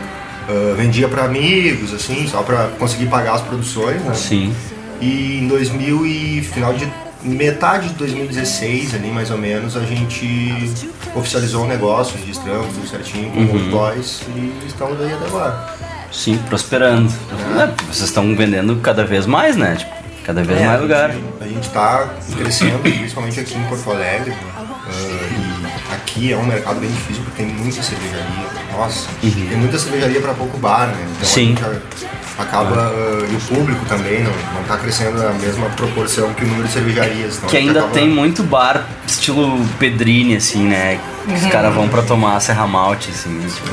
[0.48, 4.14] Ah, vendia para amigos, assim, só para conseguir pagar as produções, né?
[4.14, 4.54] Sim.
[5.00, 6.88] E em 2000 e final de
[7.22, 13.30] metade de 2016 ali mais ou menos a gente oficializou o negócio, registramos tudo certinho
[13.30, 13.56] com Uhum.
[13.56, 15.68] os boys e estamos aí até agora.
[16.10, 17.12] Sim, prosperando.
[17.60, 19.76] É, vocês estão vendendo cada vez mais, né?
[19.76, 19.92] Tipo,
[20.24, 21.10] cada vez É, mais a lugar.
[21.12, 24.32] gente- A gente está crescendo, principalmente aqui em Porto Alegre.
[24.90, 28.24] E aqui é um mercado bem difícil porque tem muita cervejaria.
[28.76, 29.46] Nossa, Uhum.
[29.48, 31.06] tem muita cervejaria para pouco bar, né?
[31.16, 31.54] Então Sim.
[31.62, 36.44] a acaba ah, e o público também não, não tá crescendo na mesma proporção que
[36.44, 37.36] o número de cervejarias.
[37.38, 41.00] Então Que a ainda acaba- tem muito bar estilo Pedrini, assim, né?
[41.26, 41.50] Que os Uhum.
[41.50, 43.68] caras vão pra tomar Serra Malte, assim, tipo.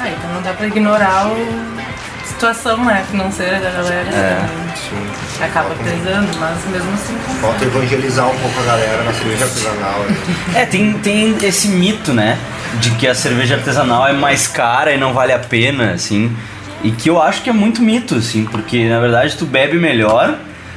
[0.00, 4.08] Ah, então não dá pra ignorar a situação né, financeira da galera.
[4.10, 4.67] É.
[4.88, 7.16] que Acaba pesando, mas mesmo assim.
[7.40, 10.00] Falta evangelizar um pouco a galera na cerveja artesanal.
[10.00, 10.16] né?
[10.54, 12.38] É, tem, tem esse mito, né?
[12.80, 16.34] De que a cerveja artesanal é mais cara e não vale a pena, assim.
[16.82, 20.36] E que eu acho que é muito mito, assim, porque na verdade tu bebe melhor,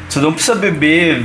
[0.09, 1.23] tu não precisa beber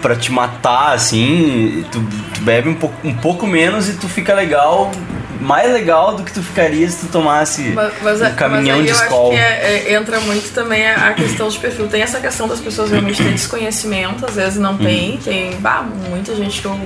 [0.00, 2.00] pra te matar, assim, tu,
[2.34, 4.90] tu bebe um pouco, um pouco menos e tu fica legal,
[5.40, 8.92] mais legal do que tu ficaria se tu tomasse Mas, mas, um caminhão mas de
[8.92, 9.34] escola.
[9.34, 11.88] é- é- entra muito também a, a questão de perfil.
[11.88, 15.12] Tem essa questão das pessoas realmente terem desconhecimento, às vezes não tem.
[15.12, 15.16] Uhum.
[15.18, 16.78] Tem bah, muita gente que eu,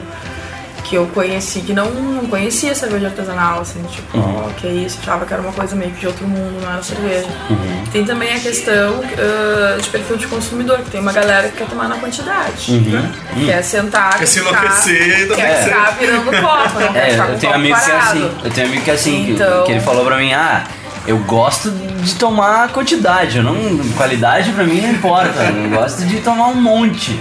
[0.90, 4.44] que eu conheci que não, não conhecia cerveja artesanal, assim, tipo, Uhum.
[4.46, 6.82] ó, que isso, achava que era uma coisa meio que de outro mundo, não era
[6.82, 7.28] cerveja.
[7.48, 7.84] Uhum.
[7.92, 11.68] Tem também a questão ah, de perfil de consumidor, que tem uma galera que quer
[11.68, 12.72] tomar na quantidade.
[12.72, 12.80] Uhum.
[12.90, 13.12] né?
[13.36, 13.46] Uhum.
[13.46, 17.10] Quer sentar, Quer se ficar- enlouquecer e quer também ficar virando copo, não quer É,
[17.12, 18.10] ficar com eu o tenho copo amigo que é parado.
[18.10, 18.30] assim.
[18.44, 20.64] Eu tenho amigo que é assim, que- Então- que, ele falou pra mim, ah,
[21.06, 23.54] eu gosto de tomar quantidade, eu não.
[23.96, 25.40] Qualidade pra mim não importa.
[25.44, 27.18] Eu gosto de tomar um monte.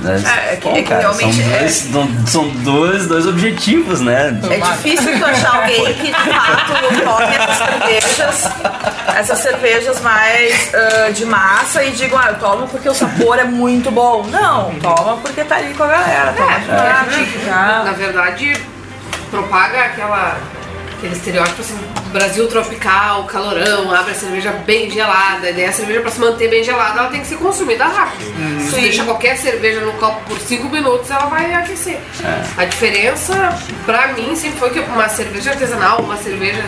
[0.00, 0.22] Né?
[0.24, 3.26] É, é que- Pô, é que cara, realmente são, é- dois, são- são dois, dois
[3.26, 4.38] objetivos, né?
[4.50, 6.72] É difícil tu achar alguém que de fato
[7.04, 8.50] tome essas cervejas,
[9.16, 13.44] essas cervejas mais ah, de massa e diga, ah, eu tomo porque o sabor é
[13.44, 14.24] muito bom.
[14.30, 17.84] Não, toma porque tá ali com a galera, toma mate, ficar.
[17.84, 18.56] Na verdade,
[19.30, 20.36] propaga aquela,
[20.96, 21.78] aquele estereótipo assim,
[22.12, 25.50] Brasil tropical, calorão, abre a cerveja bem gelada.
[25.50, 28.24] E daí a cerveja, pra se manter bem gelada, ela tem que ser consumida rápido.
[28.60, 32.00] Se tu deixa qualquer cerveja no copo por 5 minutos, ela vai aquecer.
[32.56, 36.64] A diferença, pra mim, sempre foi que uma cerveja artesanal, uma cerveja.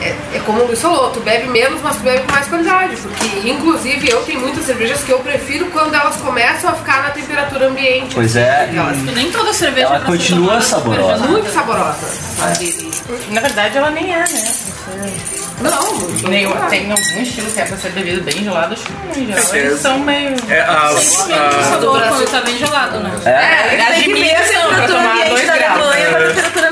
[0.00, 2.96] É, é como o Luiz falou, tu bebe menos, mas tu bebe com mais qualidade.
[2.96, 7.10] Porque, inclusive, eu tenho muitas cervejas que eu prefiro quando elas começam a ficar na
[7.10, 8.14] temperatura ambiente.
[8.14, 8.70] Pois é.
[8.74, 11.02] Elas- nem toda cerveja Ela é continua saborosa.
[11.02, 11.28] gelada.
[11.28, 12.06] Muito saborosa.
[12.38, 12.90] sabe?
[13.30, 14.54] Na verdade, ela nem é, né?
[15.60, 16.68] Não, Nem, não.
[16.70, 18.92] tem algum estilo que é pra ser bebido bem gelado, acho que
[19.26, 20.34] geral É eles é- são meio.
[20.48, 23.10] É, menos a- sabor quando tá bem gelado, né?
[23.26, 23.30] É.
[23.30, 25.58] É, As tem de que ver milho a são pra temperatura tomar ambiente dois da
[25.58, 25.80] graus.
[25.82, 26.26] Alemanha com a É.
[26.28, 26.69] temperatura ambiente.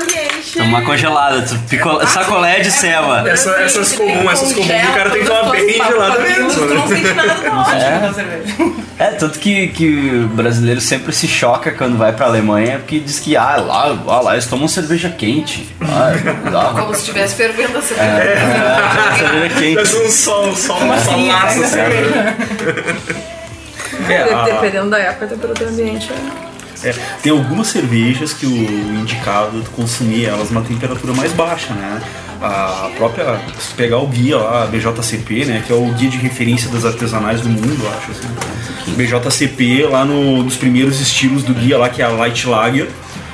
[0.57, 3.29] Tomar congelada, tu pico- sacolé de ceva.
[3.29, 6.65] essa- essas comuns, essas comuns, o cara tem que tomar bem gelada mesmo.
[6.65, 8.13] Não sente nada não, É.
[8.13, 8.55] cerveja.
[8.97, 13.17] É, tanto que, que o brasileiro sempre se choca quando vai pra Alemanha, porque diz
[13.19, 15.69] que, ah, lá, ah, lá eles tomam cerveja quente.
[15.81, 16.11] Ah,
[16.51, 16.73] lá.
[16.73, 18.09] Como se estivesse fervendo a cerveja.
[18.09, 19.75] É, cerveja quente.
[19.75, 21.77] Faz um sol, sol, uma solaça, assim.
[21.77, 22.35] né?
[24.09, 26.49] É, Dependendo da época, a temperatura ambiente é.
[26.83, 32.01] É, tem algumas cervejas que o indicado consumir elas numa temperatura mais baixa, né?
[32.41, 35.63] A própria, se pegar o guia lá, BJCP, né?
[35.65, 38.95] Que é o guia de referência das artesanais do mundo, acho assim.
[38.95, 42.87] BJCP, lá no, dos primeiros estilos do guia lá, que é a Light Lager,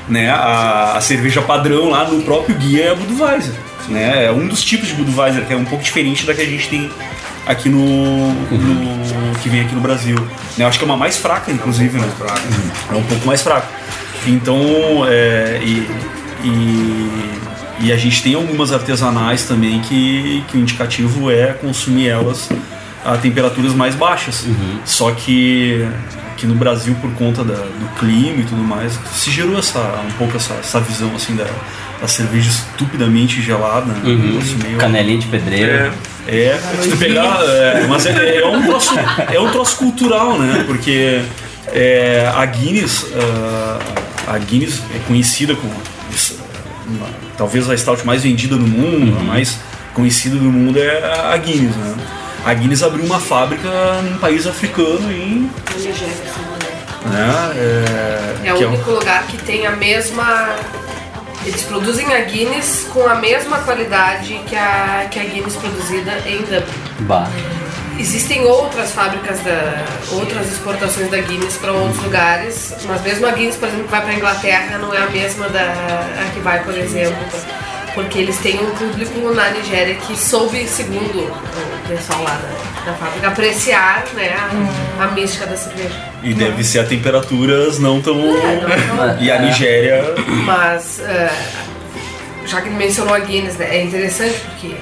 [0.09, 0.31] né?
[0.31, 3.53] A, a cerveja padrão lá no próprio guia é a Budweiser,
[3.89, 4.25] né?
[4.25, 6.67] É um dos tipos de Budweiser, que é um pouco diferente da que a gente
[6.67, 6.89] tem
[7.45, 10.15] aqui no, no- que vem aqui no Brasil.
[10.57, 10.63] Né?
[10.63, 12.09] Eu acho que é uma mais fraca, inclusive, né?
[12.91, 13.67] É um pouco mais fraca.
[14.27, 14.57] Então,
[15.07, 15.87] é, e,
[16.43, 17.39] e,
[17.81, 22.49] e a gente tem algumas artesanais também que, que o indicativo é consumir elas
[23.03, 24.45] a temperaturas mais baixas.
[24.83, 25.87] Só que
[26.33, 30.11] aqui no Brasil, por conta da- do clima e tudo mais, se gerou essa, um
[30.17, 31.45] pouco essa, essa visão assim da,
[32.01, 33.85] da cerveja estupidamente gelada.
[33.87, 34.01] né?
[34.03, 34.17] Um Uhum.
[34.33, 35.91] negócio meio- Canelinha de pedreiro.
[36.27, 37.39] é, é, se tu pegar.
[37.43, 38.93] É, mas é, é um troço,
[39.33, 40.63] é um troço cultural, né?
[40.67, 41.21] Porque
[41.73, 43.05] é, a Guinness.
[43.15, 43.79] ah,
[44.27, 45.73] a Guinness é conhecida como.
[46.87, 49.57] uma- talvez a stout mais vendida no mundo, a mais
[49.93, 51.95] conhecida do mundo é a Guinness, né?
[52.45, 53.67] A Guinness abriu uma fábrica
[54.03, 55.49] num país africano em.
[57.05, 57.11] Né?
[57.11, 60.49] Né, é, É o único lugar que tem a mesma.
[61.45, 66.39] Eles produzem a Guinness com a mesma qualidade que a, que a Guinness produzida em
[66.39, 66.63] Dublin.
[67.01, 67.29] Bah.
[67.97, 73.55] Existem outras fábricas, da, outras exportações da Guinness para outros lugares, mas mesmo a Guinness,
[73.55, 76.75] por exemplo, que vai para Inglaterra, não é a mesma da a que vai, por
[76.75, 77.15] exemplo,
[77.95, 82.37] porque eles têm um público na Nigéria que soube, segundo o pessoal lá
[82.85, 84.35] da, da fábrica, apreciar né,
[84.99, 85.95] a, a mística da cerveja.
[86.21, 88.15] E deve ser a temperaturas não tão.
[89.19, 90.03] E a Nigéria.
[90.45, 91.31] Mas, eh,
[92.45, 94.75] já que ele mencionou a Guinness, né, é interessante porque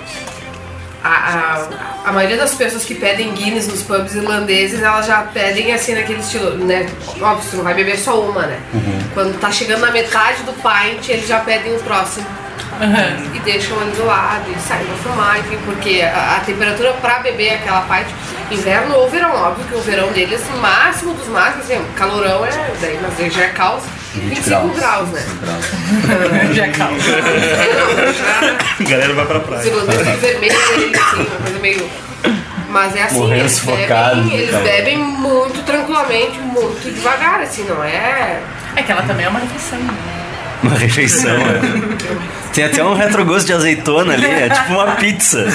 [1.04, 1.68] a,
[2.06, 5.94] a, a maioria das pessoas que pedem Guinness nos pubs irlandeses, elas já pedem assim
[5.94, 6.88] naquele estilo, né?
[7.22, 8.60] Óbvio, você não vai beber só uma, né?
[9.14, 12.26] Quando tá chegando na metade do pint, eles já pedem o próximo.
[13.34, 17.20] E deixam ele do lado e saem pra fumar, enfim, porque a, a temperatura pra
[17.20, 18.14] beber é aquela parte,
[18.52, 22.52] inverno ou verão, óbvio que o verão deles, o máximo dos máximos, assim, calorão é,
[22.82, 25.24] daí, mas aí já é calça, 25 graus, né?
[26.54, 26.98] Já é calma.
[28.80, 29.66] A galera vai pra praia.
[29.66, 31.90] irlandeses vermelhos, assim, uma coisa meio.
[32.70, 37.84] Mas é assim, Morrendo eles, sufocado, bebem, eles bebem muito tranquilamente, muito devagar, assim, não
[37.84, 38.40] é.
[38.76, 40.23] É que ela também é uma refeição, né?
[40.68, 41.62] Uma refeição, né?
[42.54, 45.46] Tem até um retrogosto de azeitona ali, é tipo uma pizza.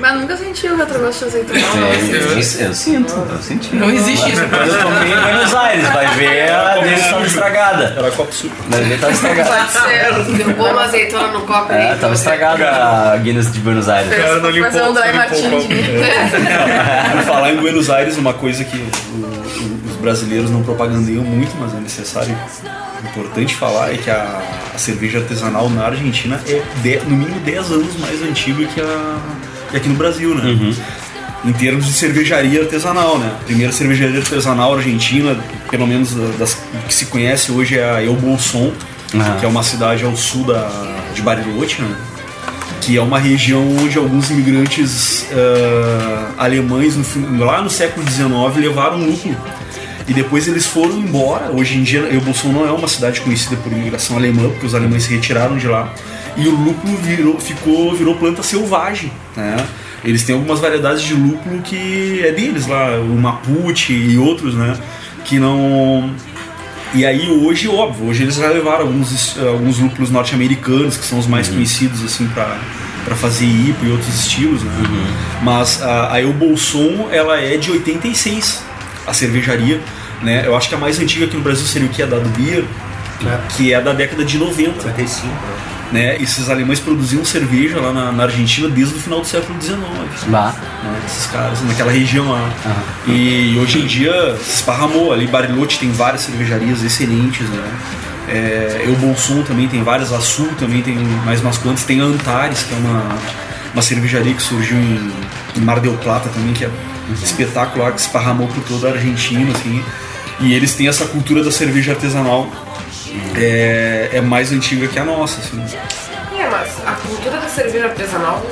[0.00, 1.60] Mas nunca senti o retrogosto de azeitona.
[1.60, 3.76] eu, eu sinto, eu senti.
[3.76, 4.42] Não existe isso.
[4.48, 7.94] Quando eu tomei em Buenos Aires, vai ver a dele estava estragada.
[7.96, 8.56] Era copo suco.
[8.68, 9.50] Vai ver, tava estragada.
[9.50, 10.36] Pode ser.
[10.36, 11.98] Derrubou uma azeitona no copo É, aí.
[11.98, 14.12] tava estragada a Guinness de Buenos Aires.
[14.12, 15.68] cara não limpou, fazer um dry martini.
[17.12, 18.80] Por falar em Buenos Aires, uma coisa que o-
[19.16, 22.36] o- os brasileiros não propagandeiam muito, mas é necessário,
[23.10, 24.42] importante falar, é que a,
[24.74, 29.16] a cerveja artesanal na Argentina é de- no mínimo 10 anos mais antiga que, a,
[29.70, 30.74] que aqui no Brasil, né?
[31.44, 33.32] Em termos de cervejaria artesanal, né?
[33.40, 35.36] A primeira cervejaria artesanal argentina,
[35.70, 38.72] pelo menos da- das que se conhece hoje, é a El Bolson,
[39.14, 39.36] Ah.
[39.38, 40.68] que é uma cidade ao sul da,
[41.14, 41.94] de Bariloche, né?
[42.80, 48.98] que é uma região onde alguns imigrantes ah, alemães no lá no século XIX levaram
[48.98, 49.36] lúpulo
[50.08, 51.50] e depois eles foram embora.
[51.52, 55.04] Hoje em dia, Elbolson não é uma cidade conhecida por imigração alemã, porque os alemães
[55.04, 55.92] se retiraram de lá
[56.36, 59.12] e o lúpulo virou, ficou, virou planta selvagem.
[59.36, 59.56] Né?
[60.04, 64.76] Eles têm algumas variedades de lúpulo que é deles lá, o Mapuche e outros, né?
[65.24, 66.10] Que não
[66.94, 71.26] e aí hoje, óbvio, hoje eles já levaram alguns, alguns lúpulos norte-americanos, que são os
[71.26, 72.58] mais conhecidos assim para
[73.04, 74.72] para fazer IPA e outros estilos, né?
[75.42, 78.62] Mas a, a El Bolson, ela é de 86,
[79.06, 79.80] a cervejaria,
[80.22, 80.42] né?
[80.46, 82.02] Eu acho que a mais antiga aqui no Brasil seria o que?
[82.02, 82.64] A da Beer,
[83.56, 84.82] que é da década de 90.
[84.82, 85.32] 95, né?
[85.92, 86.16] Né?
[86.22, 89.78] Esses alemães produziam cerveja lá na, na Argentina desde o final do século XIX
[90.30, 90.54] Lá.
[90.82, 92.50] né, esses caras naquela região lá.
[93.06, 95.26] E hoje em dia se esparramou ali.
[95.26, 97.72] Bariloche tem várias cervejarias excelentes, né?
[98.28, 100.96] É, Eu Bolsum também tem várias, a Sul também tem
[101.26, 101.84] mais umas quantas.
[101.84, 103.18] Tem a Antares, que é uma,
[103.74, 105.12] uma cervejaria que surgiu em,
[105.56, 106.70] em Mar del Plata também, que é
[107.14, 109.84] espetacular, que se esparramou por toda a Argentina, assim.
[110.40, 112.48] E eles têm essa cultura da cerveja artesanal.
[113.36, 115.62] É, é mais antiga que a nossa, assim.
[116.38, 118.42] É, mas a cultura da cerveja artesanal,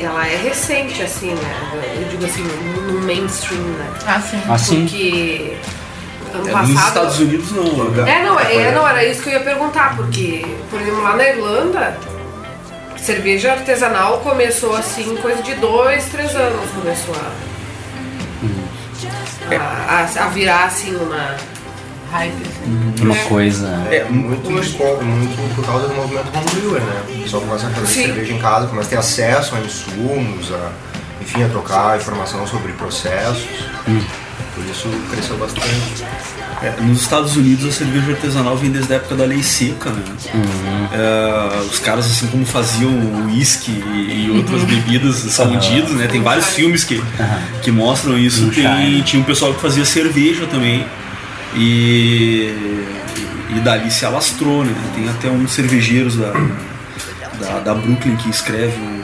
[0.00, 2.00] ela é recente, assim, né?
[2.00, 3.90] Eu digo assim, no, mainstream, né?
[4.06, 4.42] Ah, sim.
[4.48, 4.82] Ah, sim.
[4.82, 5.56] Porque
[6.34, 6.72] ano É, passado...
[6.72, 7.90] nos Estados Unidos não.
[7.90, 8.10] né?
[8.10, 11.28] É, não, é, não, era isso que eu ia perguntar, porque, por exemplo, lá na
[11.28, 11.98] Irlanda,
[13.10, 17.30] cerveja artesanal começou assim, coisa de dois, três anos começou a,
[19.54, 21.36] a, a- a virar assim uma
[22.10, 22.32] hype.
[22.42, 23.04] assim.
[23.04, 23.68] Uma coisa.
[23.90, 24.42] É, muito,
[24.76, 27.02] por- muito por causa do movimento homebrewer, né?
[27.08, 28.06] O pessoal começa a fazer Sim.
[28.06, 30.70] cerveja em casa, começa a ter acesso a insumos, a,
[31.20, 33.46] enfim, a trocar informação sobre processos.
[33.84, 36.04] Por isso cresceu bastante.
[36.62, 40.02] É, nos Estados Unidos a cerveja artesanal vem desde a época da lei seca, né?
[40.92, 42.90] É, os caras assim como faziam
[43.26, 46.06] uísque e, e outras bebidas escondidas, né?
[46.06, 47.02] Tem vários filmes que,
[47.62, 48.50] que mostram isso.
[48.50, 50.84] Tem, tinha um pessoal que fazia cerveja também.
[51.54, 52.54] E,
[53.54, 54.74] e dali se alastrou, né?
[54.94, 56.32] Tem até um cervejeiros da,
[57.40, 58.95] da, da Brooklyn que escreve um,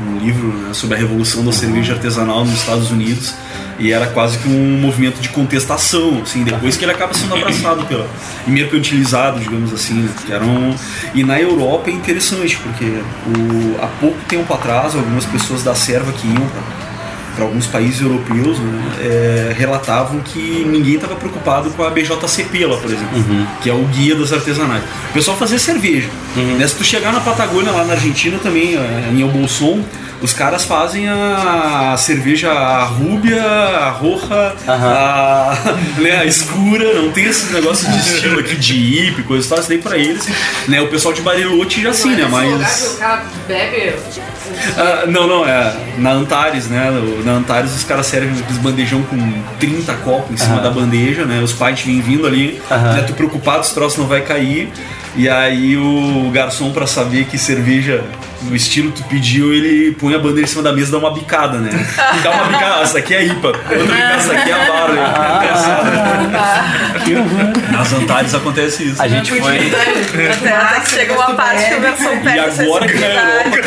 [0.00, 3.34] um livro né, sobre a revolução da cerveja artesanal nos Estados Unidos
[3.78, 7.84] e era quase que um movimento de contestação, assim, depois que ele acaba sendo abraçado
[7.84, 8.08] pela,
[8.46, 10.74] e mercantilizado, digamos assim, né, que era um,
[11.14, 16.12] e na Europa é interessante, porque o, há pouco tempo atrás algumas pessoas da serva
[16.12, 16.46] que iam
[17.36, 22.78] para alguns países europeus né, é, relatavam que ninguém estava preocupado com a BJCP lá,
[22.78, 24.82] por exemplo, que é o guia das artesanais.
[25.10, 26.08] O pessoal fazia cerveja.
[26.34, 29.84] Né, se tu chegar na Patagônia, lá na Argentina também, é, em El Bolson,
[30.20, 35.54] os caras fazem a cerveja a rúbia, a roja, a,
[36.00, 39.58] né, a escura, não tem esse negócio de estilo aqui de hippie, coisa e tal,
[39.58, 40.26] isso daí pra eles.
[40.68, 42.22] Né, o pessoal de Bariloche já sim, né?
[42.22, 42.80] Esse lugar Mas.
[42.80, 43.94] que o cara bebe.
[44.76, 46.90] Ah, não, não, é na Antares, né?
[47.24, 51.40] Na Antares os caras servem aqueles bandejão com 30 copos em cima da bandeja, né?
[51.42, 52.92] Os pais vêm vindo ali, Aham.
[52.94, 53.02] né?
[53.06, 54.70] Tu preocupado se o troço não vai cair.
[55.16, 58.04] E aí o garçom, pra saber que cerveja,
[58.50, 60.98] o estilo que tu pediu, ele põe a bandeja em cima da mesa e dá
[60.98, 61.70] uma bicada, né?
[62.22, 64.98] Dá uma bicada, essa aqui é a IPA, outra bicada, essa aqui é a Barley.
[67.72, 69.00] Nas Antares acontece isso.
[69.00, 69.72] A gente foi.
[69.72, 73.58] Até chega uma parte que o garçom E pega essa agora que na Europa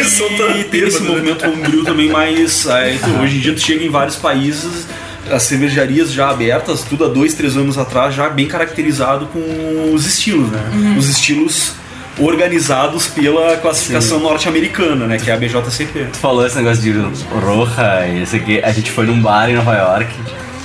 [0.54, 2.68] que tem esse movimento homebrew também mais.
[2.68, 4.88] aí hoje em dia tu chega em vários países,
[5.32, 10.06] as cervejarias já abertas, tudo há dois, três anos atrás, já bem caracterizado com os
[10.06, 10.96] estilos, né?
[10.98, 11.74] Os estilos
[12.18, 15.18] organizados pela classificação norte-americana, né?
[15.18, 16.08] Que é a BJCP.
[16.12, 16.92] Tu falou esse negócio de
[17.34, 18.60] Roja e esse aqui.
[18.62, 20.12] A gente foi num bar em Nova York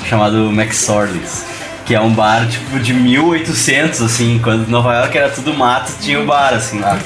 [0.09, 1.45] chamado McSorley's.
[1.87, 6.19] Que é um bar tipo de 1800, assim, quando Nova York era tudo mato, tinha
[6.19, 6.99] o bar, assim lá.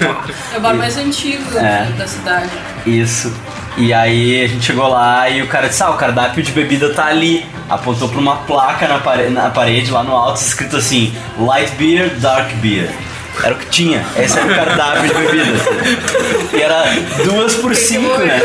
[0.54, 1.88] É o bar mais antigo É.
[1.98, 2.50] da cidade.
[2.86, 3.34] Isso.
[3.78, 6.90] E aí a gente chegou lá e o cara disse: Ah, o cardápio de bebida
[6.92, 7.46] tá ali.
[7.68, 12.10] Apontou pra uma placa na, pare- na parede lá no alto, escrito assim: Light Beer,
[12.16, 12.90] Dark Beer.
[13.42, 14.04] Era o que tinha.
[14.16, 15.60] Esse era o cardápio de bebidas.
[16.52, 16.82] E era
[17.24, 18.40] duas por cinco, né?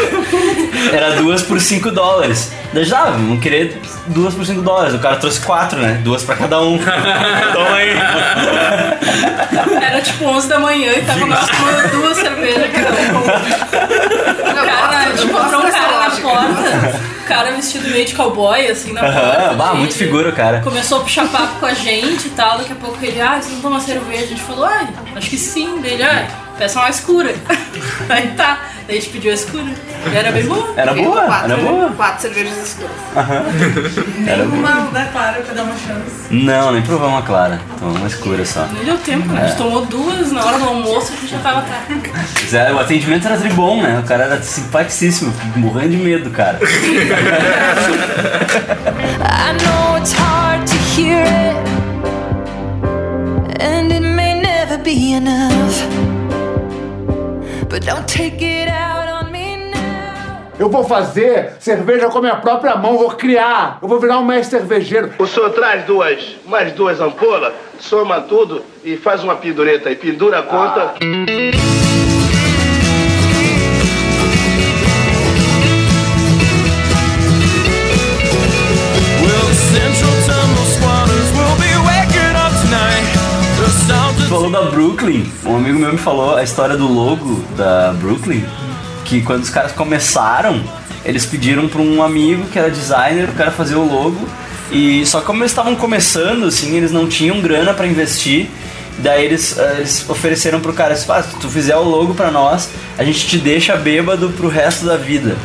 [0.94, 2.52] Era duas por cinco dólares.
[2.74, 4.96] Daí já, ah, vamos querer duas por cinco dólares.
[4.96, 6.02] O cara trouxe quatro, né?
[6.04, 6.78] Duas pra cada um.
[7.54, 7.90] Toma aí.
[9.82, 14.34] Era tipo 11 da manhã e tava com duas cervejas cada um.
[14.54, 18.94] O cara, gente encontrou um cara na porta, o cara vestido meio de cowboy, assim,
[18.94, 19.20] na porta.
[19.20, 19.78] Aham, bah, gente.
[19.78, 20.62] muito figura o cara.
[20.62, 23.54] Começou a puxar papo com a gente e tal, daqui a pouco ele, ah, vocês
[23.54, 24.24] não tomam cerveja?
[24.24, 27.34] A gente falou, ai, acho que sim, dele, ai, peça uma escura.
[28.10, 29.66] Aí tá, daí a gente pediu a escura.
[30.12, 30.74] E era bem boa.
[30.76, 31.89] Era boa, quatro, era boa.
[31.91, 32.91] Quatro cervejas escuras.
[33.16, 33.43] Aham.
[34.28, 34.58] Era boa.
[34.60, 36.28] Uma, né, claro, pra dar uma chance.
[36.30, 37.62] Não, nem provou uma clara.
[37.80, 38.66] Tomou uma escura só.
[38.74, 39.41] Nem deu tempo, né?
[39.43, 39.58] A gente É.
[39.58, 41.64] tomou duas na hora do almoço, a gente já tava
[42.51, 43.99] é, O atendimento era tribom, né?
[43.99, 46.60] O cara era simpaticíssimo, morrendo de medo, cara.
[49.22, 51.56] I know it's hard to hear it,
[53.62, 56.12] and it may never be enough.
[60.60, 63.80] Eu vou fazer cerveja com a minha própria mão, vou criar.
[63.82, 65.12] Eu vou virar um mestre cervejeiro.
[65.18, 70.40] O senhor traz duas, mais duas ampolas, soma tudo e faz uma pendureta aí, pendura
[70.40, 70.94] a conta.
[71.02, 72.03] Well,
[84.64, 85.26] da Brooklyn.
[85.45, 88.43] Um amigo meu me falou a história do logo da Brooklyn.
[89.05, 90.61] Que quando os caras começaram,
[91.03, 94.28] eles pediram pra um amigo que era designer, o cara fazer o logo.
[94.72, 98.49] E só como eles estavam começando, assim, eles não tinham grana pra investir.
[98.99, 102.30] Daí eles, eh, eles ofereceram pro cara, assim, "Ah, se tu fizer o logo pra
[102.32, 105.36] nós, a gente te deixa bêbado pro resto da vida.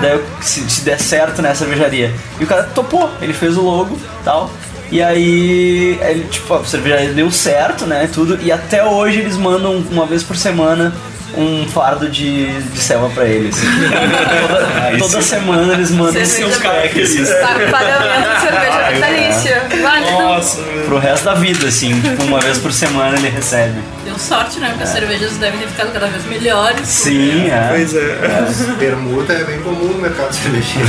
[0.00, 2.12] Daí se, se der certo na cervejaria.
[2.40, 4.50] E o cara topou, ele fez o logo e tal.
[4.90, 8.08] E aí, ele, tipo, a cervejaria deu certo, né?
[8.12, 8.38] Tudo.
[8.42, 10.92] E até hoje eles mandam uma vez por semana
[11.36, 13.56] um fardo de, de selva pra eles.
[14.98, 17.10] toda toda semana eles mandam Cerveja seus crackers.
[17.70, 19.62] Pagamento de cerveja vitalícia.
[19.80, 20.86] Válido.
[20.86, 23.78] Pro resto da vida, assim, tipo, uma vez por semana ele recebe.
[24.20, 24.68] Sorte, né?
[24.68, 26.86] Porque as cervejas devem ter ficado cada vez melhores.
[26.86, 27.68] Sim, é.
[27.70, 28.76] Pois é.
[28.78, 30.88] Permuta é bem comum no mercado cervejeiro.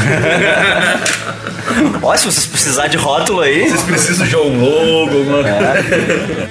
[2.04, 3.70] Ó, se vocês precisarem de rótulo aí.
[3.70, 6.50] Vocês precisam de um logo, alguma É.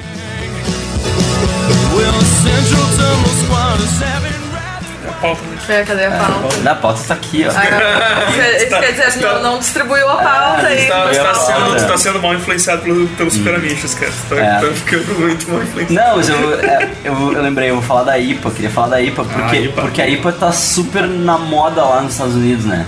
[5.23, 6.57] Well, the É, cadê a pauta?
[6.63, 7.51] Na pauta tá aqui, ó.
[7.51, 8.57] Ah, não.
[8.57, 10.87] Isso quer dizer assim, não, não distribuiu a pauta aí.
[10.89, 11.81] Tá, mas tá tá sendo, É.
[11.85, 14.11] tá sendo mal influenciado pelo, pelos super amigos, cara.
[14.13, 14.61] Tu tá, É.
[14.61, 15.95] tá ficando muito mal influenciado.
[16.09, 18.89] Não, mas eu, é, eu, eu lembrei, eu vou falar da IPA, eu queria falar
[18.89, 19.83] da IPA, porque, Ah, IPA.
[19.83, 22.85] porque a IPA tá super na moda lá nos Estados Unidos, né?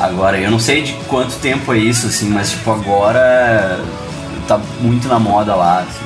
[0.00, 3.78] Agora, eu não sei de quanto tempo é isso, assim, mas tipo, agora
[4.48, 6.04] tá muito na moda lá, assim.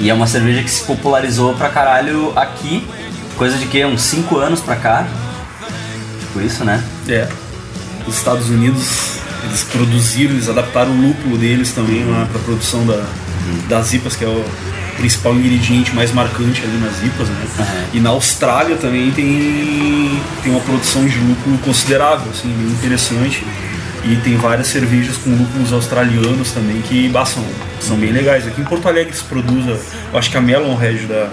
[0.00, 2.86] E é uma cerveja que se popularizou pra caralho aqui,
[3.36, 3.84] coisa de que?
[3.84, 5.04] Uns 5 anos pra cá.
[6.28, 6.82] Tipo isso, né?
[7.08, 7.28] É.
[8.06, 13.04] Os Estados Unidos, eles produziram, eles adaptaram o lúpulo deles também lá pra produção da,
[13.68, 14.44] das IPAs, que é o
[14.96, 17.88] principal ingrediente mais marcante ali nas IPAs, né?
[17.92, 23.44] E na Austrália também tem, tem uma produção de lúpulo considerável, assim, bem interessante.
[24.04, 27.44] E tem várias cervejas com lúpulos australianos também que bah, são,
[27.80, 28.46] são bem legais.
[28.46, 31.28] Aqui em Porto Alegre se produz, eu acho que a Melon Red da,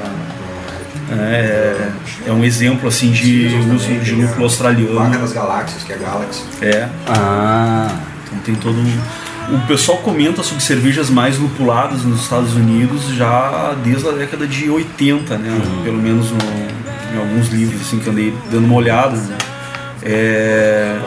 [1.12, 1.90] é,
[2.28, 4.96] é um exemplo assim de uso de lúpulo australiano.
[4.96, 6.44] Vaca das Galáxias, que é a Galaxy.
[6.62, 6.88] É.
[7.08, 7.90] Ah.
[8.28, 9.56] Então tem todo um.
[9.56, 14.70] O pessoal comenta sobre cervejas mais lupuladas nos Estados Unidos já desde a década de
[14.70, 15.62] 80, né?
[15.84, 16.38] Pelo menos no-
[17.16, 19.16] em alguns livros assim que eu andei dando uma olhada.
[19.16, 19.38] né?
[20.02, 20.98] É,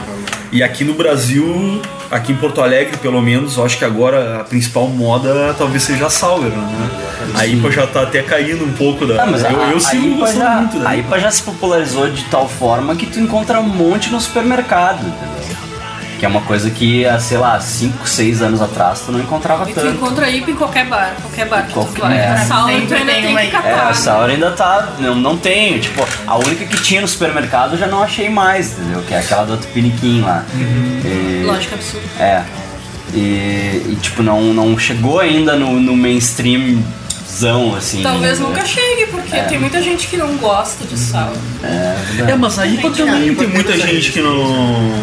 [0.53, 4.45] E aqui no Brasil, aqui em Porto Alegre, pelo menos, eu acho que agora a
[4.45, 6.91] principal moda talvez seja a Sauer, né?
[7.35, 9.23] A IPA já tá até caindo um pouco da.
[9.23, 11.43] Ah, mas a, eu, eu a, sigo IPA já, muito da a IPA já se
[11.43, 15.58] popularizou de tal forma que tu encontra um monte no supermercado, entendeu?
[16.19, 19.71] Que é uma coisa que, há, sei lá, 5, 6 anos atrás tu não encontrava
[19.71, 19.95] E tu tanto.
[19.95, 22.19] encontra IPA em qualquer bar, qualquer bar que tu Qualquer- vai.
[22.19, 22.27] é.
[22.29, 23.51] A tu Sempre ainda tem que aí.
[23.51, 23.69] catar.
[23.69, 23.91] É, né?
[23.91, 24.89] essa hora ainda tá.
[24.99, 25.79] Não, não tenho.
[25.79, 29.01] Tipo, a única que tinha no supermercado eu já não achei mais, entendeu?
[29.03, 30.45] Que é aquela do Tupiniquim lá.
[31.05, 32.07] E- Lógico, absurdo.
[32.19, 32.43] É.
[33.15, 33.19] E,
[33.91, 36.83] e, tipo, não, não chegou ainda no, no mainstream
[37.33, 38.03] salzão, assim.
[38.03, 38.47] Talvez né?
[38.47, 39.43] nunca chegue, porque É.
[39.45, 41.33] tem muita gente que não gosta de sal.
[41.63, 44.95] É, É, mas a IPA também tem muita gente que não.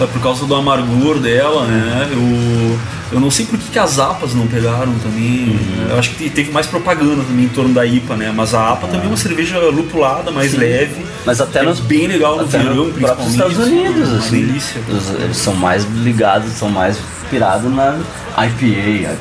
[0.00, 2.08] É por causa do amargor dela, né?
[2.12, 2.78] Eu,
[3.14, 5.48] eu não sei por que, que as APAs não pegaram também.
[5.58, 5.86] Uhum.
[5.90, 8.32] Eu acho que teve mais propaganda também em torno da IPA, né?
[8.34, 10.58] Mas a APA também é uma cerveja lupulada, mais Sim.
[10.58, 11.04] leve.
[11.26, 13.30] Mas até é nos- bem legal no Até verão, no próprio principalmente.
[13.52, 14.46] Estados Unidos, Uma assim.
[14.46, 14.80] delícia.
[14.88, 16.96] Os- Eles são mais ligados, são mais
[17.28, 17.98] pirados na
[18.36, 19.16] IPA, IPA,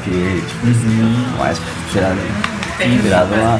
[0.48, 1.58] tipo, mais
[1.98, 3.60] pirado, pirado lá.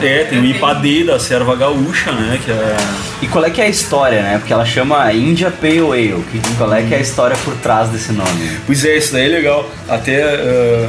[0.00, 2.38] É, tem o IPAD da Serva Gaúcha, né?
[2.44, 2.76] Que é.
[3.22, 4.38] E qual é que é a história, né?
[4.38, 6.24] Porque ela chama India Pale Ale.
[6.30, 8.58] Que, qual é que é a história por trás desse nome?
[8.64, 9.68] Pois é, isso daí é legal.
[9.88, 10.88] Até eh,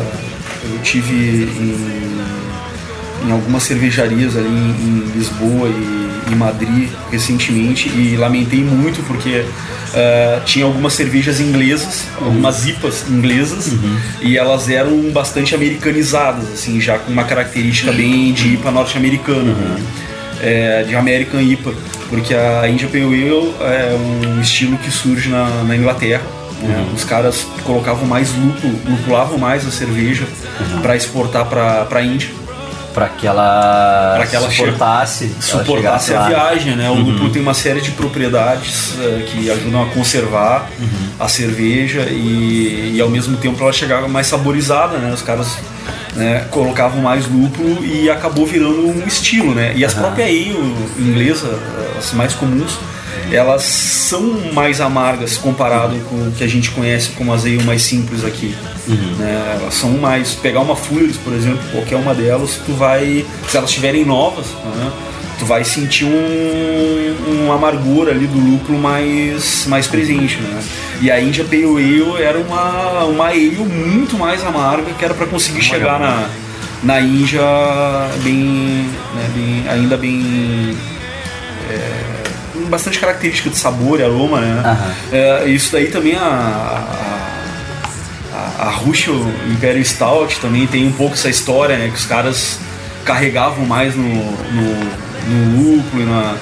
[0.64, 2.22] eu tive em,
[3.26, 9.46] em algumas cervejarias ali em, em Lisboa e em Madrid recentemente e lamentei muito porque
[9.94, 13.74] eh, tinha algumas cervejas inglesas, algumas IPAs inglesas
[14.22, 19.82] e elas eram bastante americanizadas, assim, já com uma característica bem de IPA norte-americana, né?
[20.40, 21.74] É, de American IPA,
[22.10, 26.22] porque a India Pale Ale é um estilo que surge na, na Inglaterra.
[26.62, 26.88] né?
[26.94, 30.28] Os caras colocavam mais lúpulo, lupulavam mais a cerveja
[30.84, 32.30] para exportar para a Índia.
[32.98, 36.28] Para que ela, Pra que ela suportasse, ela suportasse chegasse a lá.
[36.50, 36.90] viagem, né?
[36.90, 37.04] O Uhum.
[37.12, 40.88] lúpulo tem uma série de propriedades eh, que ajudam a conservar Uhum.
[41.20, 45.14] a cerveja e, e ao mesmo tempo ela chegava mais saborizada, né?
[45.14, 45.60] Os caras
[46.16, 49.74] né, colocavam mais lúpulo e acabou virando um estilo, né?
[49.76, 50.58] E as próprias ale
[50.98, 51.52] inglesas,
[52.00, 52.80] as mais comuns,
[53.32, 57.82] elas são mais amargas comparado com o que a gente conhece como as ale mais
[57.82, 58.56] simples aqui.
[58.88, 59.58] Né?
[59.60, 60.34] Elas são mais.
[60.34, 63.26] Pegar uma Fullers, por exemplo, qualquer uma delas, tu vai.
[63.48, 64.92] Se elas estiverem novas, né?
[65.38, 70.64] tu vai sentir um, um amargor ali do lúpulo mais, mais presente, né?
[71.02, 75.28] E a India Pale Ale era uma, uma ale muito mais amarga que era para
[75.28, 76.28] conseguir chegar na,
[76.84, 77.42] na Índia
[78.24, 80.76] bem, né, bem ainda bem
[81.70, 82.07] é,
[82.70, 84.62] bastante característica de sabor e aroma, né?
[85.12, 86.24] É, isso daí também a,
[88.34, 89.12] a, a Russo
[89.52, 91.90] Imperial Stout também tem um pouco essa história, né?
[91.90, 92.60] Que os caras
[93.06, 94.76] carregavam mais no, no,
[95.28, 96.36] no lúpulo e na,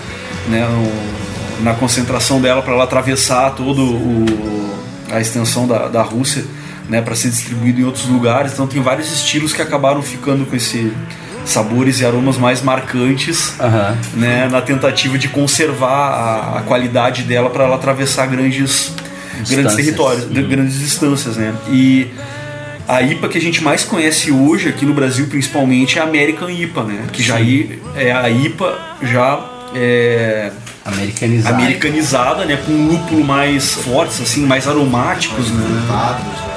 [0.47, 4.75] né, no- na concentração dela para ela atravessar todo o,
[5.11, 6.43] a extensão da, da Rússia,
[6.89, 7.01] né?
[7.01, 8.53] Para ser distribuído em outros lugares.
[8.53, 10.91] Então tem vários estilos que acabaram ficando com esse
[11.45, 13.55] sabores e aromas mais marcantes,
[14.15, 18.91] né, na tentativa de conservar a, a qualidade dela para ela atravessar grandes,
[19.33, 19.75] grandes Distâncias.
[19.75, 21.53] territórios, de- grandes distâncias, né?
[21.69, 22.07] E
[22.87, 26.49] a IPA que a gente mais conhece hoje aqui no Brasil, principalmente, é a American
[26.49, 27.03] IPA, né?
[27.11, 29.39] Que já aí é a IPA já
[29.75, 30.51] é
[30.85, 31.55] Americanizada.
[31.55, 32.57] americanizada, né?
[32.65, 36.54] Com um lúpulo mais fortes, assim, mais aromáticos, frutados, né?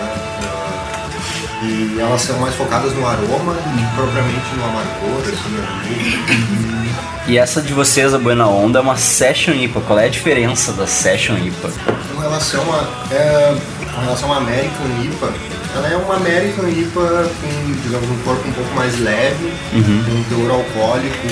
[1.62, 6.94] E elas são mais focadas no aroma que propriamente no amargor, assim, né?
[7.26, 9.80] E essa de vocês, a Buena Onda, é uma Session IPA.
[9.82, 11.70] Qual é a diferença da Session IPA?
[12.14, 13.54] Com relação a, é,
[13.94, 15.32] com relação à American IPA,
[15.74, 20.04] ela é uma American IPA com, digamos, um corpo um pouco mais leve, Uhum.
[20.04, 21.28] com um teor alcoólico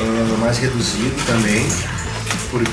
[0.00, 1.66] ah, mais reduzido também.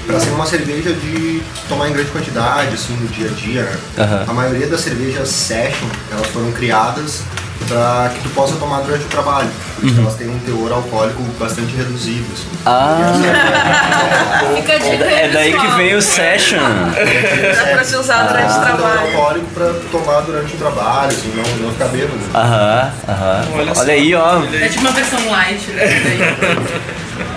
[0.07, 3.77] Para ser uma cerveja de tomar em grande quantidade, assim, no dia a dia, né?
[3.97, 4.25] Aham.
[4.27, 7.21] A maioria das cervejas Session, elas foram criadas
[7.67, 9.49] para que tu possa tomar durante o trabalho.
[9.79, 10.01] Por isso Uhum.
[10.03, 12.25] elas têm um teor alcoólico bastante reduzido.
[12.33, 12.47] assim.
[12.65, 13.11] Ah,
[14.55, 16.59] Fica dica é aí, daí que veio o Session.
[16.59, 18.99] Dá pra se usar durante o Ah, trabalho.
[19.07, 22.19] alcoólico pra tomar durante o trabalho, assim, não, não ficar bêbado.
[22.33, 23.45] Aham, aham.
[23.77, 24.43] Olha, aí, ó.
[24.43, 25.67] É tipo uma versão light.
[25.71, 26.35] Né?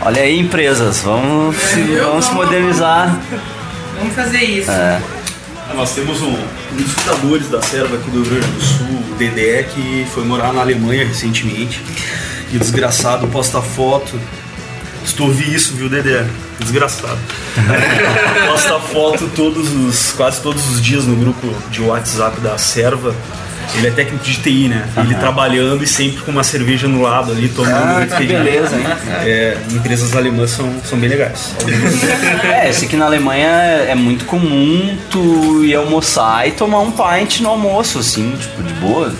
[0.03, 1.03] Olha aí, empresas.
[1.03, 3.17] Vamos se, vamos se modernizar.
[3.99, 4.71] Vamos fazer isso.
[4.71, 5.01] É.
[5.75, 9.15] Nós temos um, um dos fundadores da Serva aqui do Rio Grande do Sul, o
[9.17, 11.83] Dedé, que foi morar na Alemanha recentemente.
[12.53, 14.19] E o desgraçado posta foto.
[15.05, 16.27] Se tu ouvir isso, viu, Dedé?
[16.59, 17.19] Desgraçado.
[18.49, 23.15] posta foto todos os, quase todos os dias no grupo de WhatsApp da Serva.
[23.77, 24.89] Ele é técnico de TI, né?
[24.97, 28.85] Ele trabalhando e sempre com uma cerveja no lado ali, tomando Ah, que beleza, hein?
[29.25, 31.55] É, empresas alemãs são, são bem legais.
[32.49, 37.41] É, esse aqui na Alemanha é muito comum tu ir almoçar e tomar um pint
[37.41, 39.13] no almoço, assim, tipo, de boa.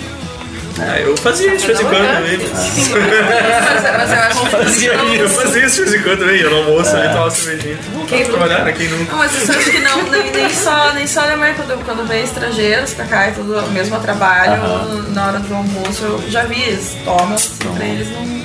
[0.81, 2.37] É, eu fazia isso de vez em quando também.
[2.39, 6.49] Mas, mas eu acho que Fazia, eu fazia isso de vez em quando também, ia
[6.49, 7.77] no almoço ali, tomava uma cervejinha.
[8.21, 8.71] A trabalhar, né?
[8.71, 9.11] Quem nunca?
[9.11, 12.23] Não, mas eu acho que não, nem, nem só, nem só América, quando, quando vem
[12.23, 15.05] estrangeiros pra cá e tudo, mesmo a trabalho, Aham.
[15.09, 18.39] na hora do almoço, eu já vi, eles tomam, assim, pra eles não.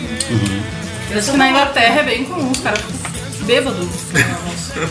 [1.11, 3.89] Eu acho que na Inglaterra é bem comum, os caras ficam bêbados.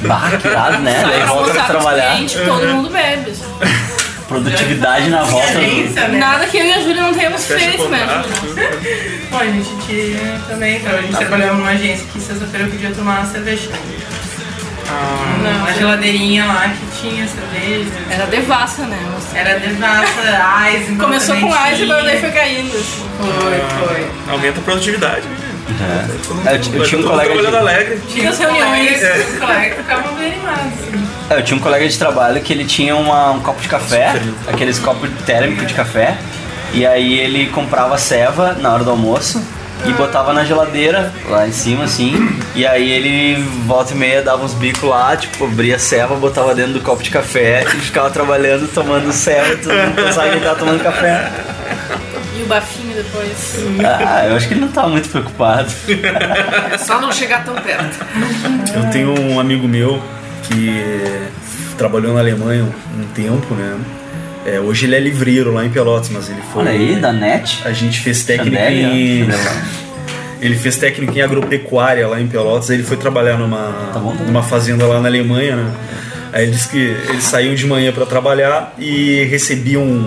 [0.08, 1.04] Bah, que irado, né?
[1.06, 2.16] Daí volta pra trabalhar.
[2.16, 3.32] clientes, todo mundo bebe.
[3.32, 3.94] assim.
[4.28, 5.60] Produtividade na volta.
[5.60, 8.24] do- Nada que eu e a Júlia não tenhamos feito, né?
[9.30, 12.92] Bom, a gente tinha também, então, a gente trabalhava numa agência que sexta-feira eu podia
[12.92, 13.70] tomar uma cerveja.
[15.42, 17.90] Não, uma geladeirinha lá que tinha cerveja.
[18.10, 19.00] Era devassa, né?
[19.34, 21.70] Era devassa, Eisenbahn Começou com tinha.
[21.72, 22.76] Eisenbahn, daí foi caindo.
[22.78, 23.10] assim.
[23.20, 24.08] Foi, foi.
[24.32, 25.22] Aumenta a produtividade.
[25.28, 25.38] né?
[26.46, 28.02] É, eu, eu tinha um colega trabalhando de, alegre.
[28.10, 29.00] Tinha As reuniões.
[29.00, 30.74] colegas, os colegas ficavam bem animados.
[31.38, 34.14] Eu tinha um colega de trabalho que ele tinha uma- um copo de café,
[34.48, 36.16] aqueles copos térmicos de café,
[36.74, 39.42] e aí ele comprava ceva na hora do almoço
[39.86, 44.44] e botava na geladeira lá em cima assim, e aí ele volta e meia dava
[44.46, 48.10] uns bicos lá, tipo, abria a ceva, botava dentro do copo de café e ficava
[48.10, 51.30] trabalhando, tomando ceva, e todo mundo pensava que ele tava tomando café.
[52.40, 53.58] E o bafinho depois.
[53.86, 55.72] Ah, eu acho que ele não tava muito preocupado.
[56.72, 57.98] É só não chegar tão perto.
[58.74, 60.02] Eu tenho um amigo meu
[60.44, 61.28] que
[61.78, 63.80] trabalhou na Alemanha um tempo, né?
[64.46, 66.64] É, hoje ele é livreiro lá em Pelotas, mas ele foi.
[66.64, 67.62] Olha aí, da NET.
[67.66, 69.28] A gente fez técnico Chanel, em.
[70.42, 74.14] Ele fez técnico em agropecuária lá em Pelotas, aí ele foi trabalhar numa, Tá bom,
[74.14, 75.74] tá numa fazenda lá na Alemanha, né?
[76.34, 80.02] Aí ele disse que eles saíam de manhã para trabalhar e recebiam um,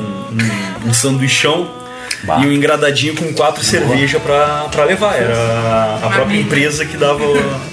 [0.85, 1.86] um, um sanduichão
[2.25, 2.39] Bah.
[2.43, 5.15] e um engradadinho com quatro cervejas pra, pra levar.
[5.15, 6.43] Era a própria Marmita.
[6.43, 7.23] empresa que dava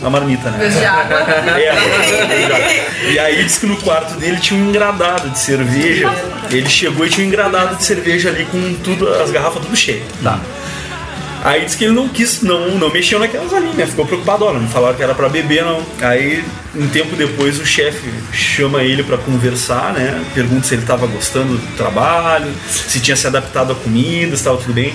[0.03, 0.57] a marmita, né?
[0.59, 1.17] Vez de água.
[1.59, 6.11] É, e aí disse que no quarto dele tinha um engradado de cerveja.
[6.51, 10.03] Ele chegou e tinha um engradado de cerveja ali com tudo, as garrafas tudo cheias.
[10.21, 10.39] Tá.
[11.43, 13.85] Aí disse que ele não quis, não, não mexeu naquelas ali, né?
[13.85, 15.85] Ficou preocupado, não falaram que era pra beber, não.
[16.01, 16.41] Aí,
[16.73, 20.23] um tempo depois, o chefe chama ele pra conversar, né?
[20.33, 24.55] Pergunta se ele tava gostando do trabalho, se tinha se adaptado à comida, se tava
[24.55, 24.93] tudo bem.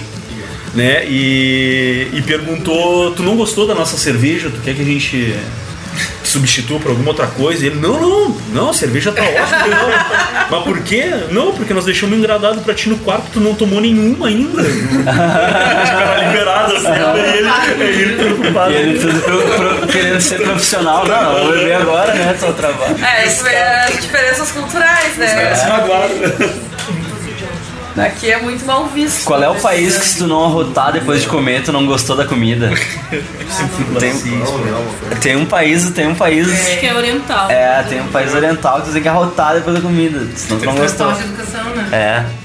[0.74, 1.04] Né?
[1.06, 4.48] E, e perguntou: Tu não gostou da nossa cerveja?
[4.48, 5.34] Tu quer que a gente
[6.28, 7.64] substitua por alguma outra coisa?
[7.64, 10.46] E ele: Não, não, não, a cerveja tá ótima.
[10.50, 11.12] Mas por quê?
[11.30, 14.62] Não, porque nós deixamos um engradado pra ti no quarto, tu não tomou nenhuma ainda.
[14.62, 16.98] Ficaram liberadas, né?
[17.16, 18.72] E ele, aí ele preocupado.
[18.72, 19.38] E ele tudo pro-
[19.78, 21.06] pro- querendo ser profissional.
[21.06, 22.36] Não, não, vou beber agora, né?
[22.38, 22.96] Só trabalho.
[23.05, 25.55] É, isso é as diferenças culturais, né?
[25.55, 26.68] se magoaram.
[28.06, 29.24] Aqui é muito mal visto.
[29.24, 32.16] Qual é o país que se tu não arrotar depois de comer, tu não gostou
[32.16, 32.70] da comida?
[33.98, 34.12] Tem,
[35.20, 36.48] tem um país, tem um país.
[36.48, 37.50] Acho que é oriental.
[37.50, 40.66] É, tem um país oriental que tu tem que arrotar depois da comida, senão tu
[40.66, 41.08] não gostou.
[41.08, 41.88] Questão de educação, né?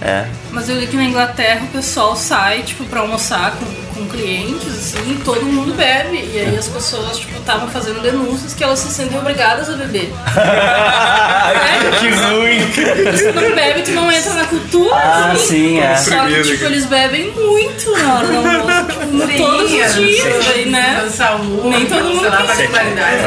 [0.02, 0.28] É, é.
[0.52, 3.66] Mas eu li que na Inglaterra o pessoal sai, tipo, pra almoçar com,
[4.04, 6.30] com clientes, assim, e todo mundo bebe.
[6.34, 10.14] E aí as pessoas, tipo, estavam fazendo denúncias que elas se sentem obrigadas a beber.
[12.00, 13.18] que ruim!
[13.18, 14.96] Se não bebe, tu não entra na cultura.
[14.96, 15.48] Ah, assim.
[15.48, 15.96] sim, é.
[15.96, 18.86] Só que, tipo, eles bebem muito na hora do almoço,
[19.18, 21.10] tipo, todos os dias, aí, né?
[21.10, 22.48] Saúde, Nem todo mundo sei lá, tem.
[22.48, 23.24] particularidade.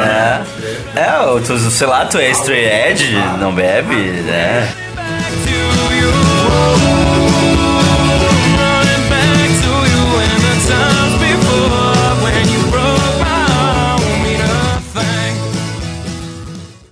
[0.96, 4.74] É, é ou tu, sei lá, tu é straight edge, não bebe, né?
[6.46, 7.25] Running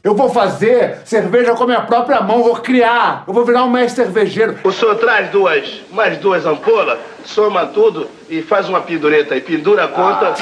[0.05, 3.25] Eu vou fazer cerveja com a minha própria mão, vou criar.
[3.27, 4.59] Eu vou virar um mestre cervejeiro.
[4.63, 9.41] O senhor traz duas, mais duas ampolas, soma tudo e faz uma pendureta aí.
[9.41, 10.35] Pendura a conta.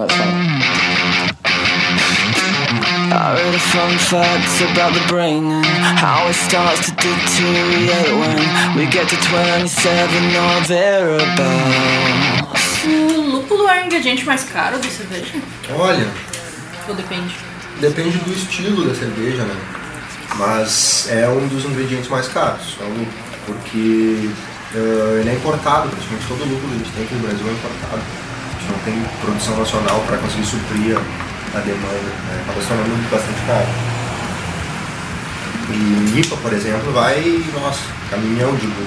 [0.00, 0.37] I read
[3.58, 5.66] a fun facts about the brain and
[5.98, 8.38] how it starts to deteriorate when
[8.78, 12.84] we get to 27 or thereabouts.
[12.86, 15.34] O lúpulo é o ingrediente mais caro da cerveja?
[15.76, 16.06] Olha,
[16.88, 17.34] Ou depende?
[17.80, 19.56] depende do estilo da cerveja, né?
[20.36, 23.08] Mas é um dos ingredientes mais caros, é o lúpulo,
[23.46, 24.30] porque
[24.74, 27.48] eh, ele é importado, praticamente todo o lúpulo que a gente tem aqui no Brasil
[27.48, 28.02] é importado.
[28.02, 30.96] A gente não tem produção nacional para conseguir suprir
[31.54, 32.42] a, a demanda, né?
[32.42, 33.66] acaba se tornando bastante caro.
[35.70, 38.86] E IPA, por exemplo, vai, nossa, caminhão de lúpulo.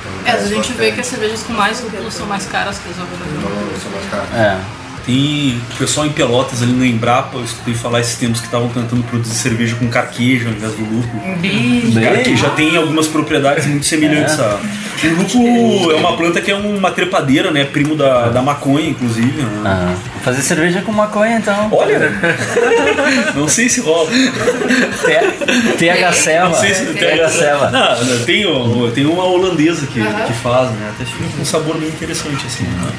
[0.00, 2.90] Então, É, a gente vê que as cervejas com mais lúpulo são mais caras que
[2.90, 3.18] as outras.
[3.20, 4.34] Não, são mais caras.
[4.34, 4.60] É.
[5.08, 8.68] Tem o pessoal em Pelotas ali no Embrapa, eu escutei falar esses tempos que estavam
[8.68, 11.22] tentando produzir cerveja com carquejo ao invés do lúpulo.
[11.24, 11.98] Um bicho.
[11.98, 14.42] Carquejo já tem algumas propriedades muito semelhantes É.
[14.42, 14.58] a.
[15.04, 17.64] O lúpulo é uma planta que é uma trepadeira, né?
[17.64, 19.40] Primo da, da maconha, inclusive.
[19.40, 19.62] né?
[19.64, 21.68] Ah, vou fazer cerveja com maconha então.
[21.72, 22.12] Olha!
[23.34, 24.10] Não sei se rola.
[25.78, 26.48] TH Selva.
[26.50, 27.70] Não sei se TH Selva.
[27.70, 28.44] Não, não, tem,
[28.94, 30.92] tem uma holandesa que, que faz, né?
[30.94, 32.64] Até fica um sabor bem interessante, assim.
[32.64, 32.92] Né?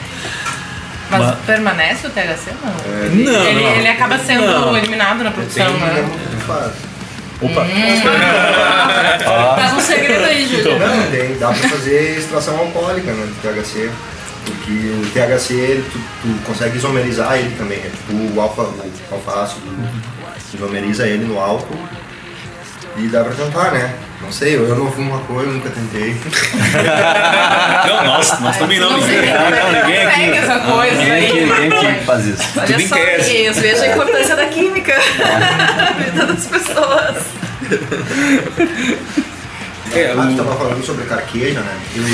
[1.09, 2.51] Mas Mas- permanece o THC?
[2.63, 2.71] Não.
[2.71, 3.75] Não, ele, não.
[3.75, 4.77] ele acaba sendo Não.
[4.77, 6.01] eliminado na produção, Tem né?
[6.01, 6.71] um que faz.
[7.41, 7.65] Opa!
[9.55, 10.77] Traz um segredo aí, Júlio.
[10.79, 13.89] Não, tem, dá pra fazer extração alcoólica no THC.
[14.45, 18.91] Porque o THC ele, tu, tu consegue isomerizar ele também, é tipo o alfa, o
[19.11, 19.61] alfa ácido,
[20.49, 21.77] tu isomeriza ele no álcool
[22.97, 23.93] e dá pra tentar, né?
[24.21, 26.13] Não sei, eu não fumo maconha, eu nunca tentei.
[27.87, 28.99] Não, nós, nós também não.
[28.99, 30.29] Ninguém, não, ninguém aqui.
[30.37, 31.25] Essa coisa Ninguém aí.
[31.25, 32.43] aqui, ninguém aqui faz isso.
[32.57, 37.17] Olha Tudo só, amiguinhos, veja a importância da química na vida das pessoas.
[39.95, 41.73] É, Ah, tu tava falando sobre carqueja, né?
[41.95, 42.03] Eu...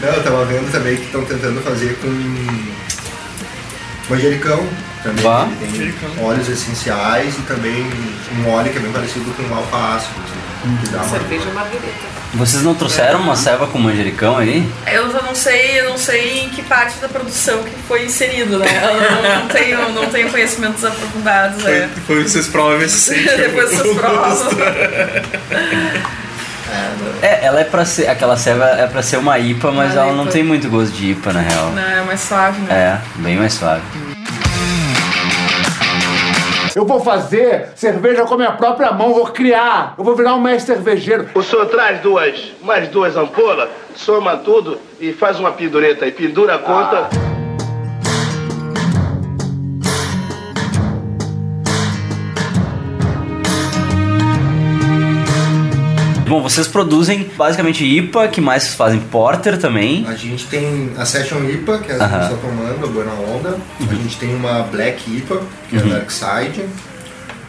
[0.00, 2.08] Não, eu tava vendo também que estão tentando fazer com
[4.08, 4.66] manjericão
[5.02, 5.24] também.
[5.62, 7.86] Ele tem óleos essenciais e também
[8.38, 10.14] um óleo que é bem parecido com o alfa ácido.
[10.24, 11.08] Assim, que dá uma...
[11.08, 12.14] Cerveja margarita.
[12.34, 14.68] Vocês não trouxeram uma ceva com manjericão aí?
[14.90, 18.58] Eu já não sei, eu não sei em que parte da produção que foi inserido,
[18.58, 18.66] né?
[18.66, 21.90] Eu não, não tenho, não tenho conhecimentos aprofundados, Foi, né?
[22.06, 23.28] foi vocês provam ver se sente.
[23.36, 24.48] Depois vocês provam.
[27.22, 28.08] É, ela é pra ser.
[28.08, 30.32] Aquela ceva é pra ser uma IPA, mas Uma ela não IPA.
[30.32, 31.70] tem muito gosto de IPA, na real.
[31.70, 32.74] Não, é mais suave, né?
[32.74, 33.82] É, bem mais suave.
[36.74, 39.94] Eu vou fazer cerveja com a minha própria mão, vou criar.
[39.96, 41.28] Eu vou virar um mestre cervejeiro.
[41.32, 46.10] O senhor traz duas, mais duas ampolas, soma tudo e faz uma pendureta aí.
[46.10, 47.08] Pendura a conta.
[56.34, 60.04] Bom, vocês produzem basicamente IPA, que mais fazem porter também.
[60.08, 63.56] A gente tem a Session IPA, que é a gente está tomando, a Buena Onda.
[63.80, 65.40] A gente tem uma Black IPA,
[65.70, 65.92] que é Uhum.
[65.92, 66.64] a Dark Side.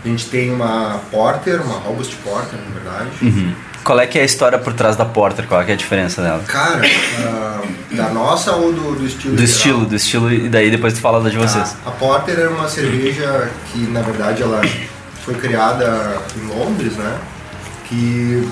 [0.04, 3.10] A gente tem uma Porter, uma Robust Porter, na verdade.
[3.24, 3.56] Uhum.
[3.84, 5.48] Qual é que é a história por trás da porter?
[5.48, 6.44] Qual é, é a diferença dela?
[6.48, 6.84] Cara,
[7.24, 9.36] ah, da nossa ou do, do estilo?
[9.36, 9.56] Do geral?
[9.58, 11.76] estilo, do estilo, e daí depois tu fala da de vocês.
[11.84, 14.62] A Porter é uma cerveja que, na verdade, ela
[15.24, 17.18] foi criada em Londres, né?
[17.96, 18.48] Que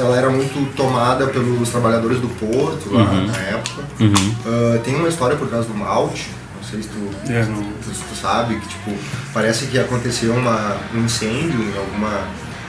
[0.00, 3.26] ela, era muito tomada pelos trabalhadores do porto lá Uhum.
[3.26, 3.82] na época.
[4.00, 4.34] Uhum.
[4.46, 7.94] Ah, tem uma história por trás do malte, não sei se tu, É, se tu,
[7.94, 8.92] se tu sabe, que tipo,
[9.32, 12.10] parece que aconteceu uma, um incêndio em alguma,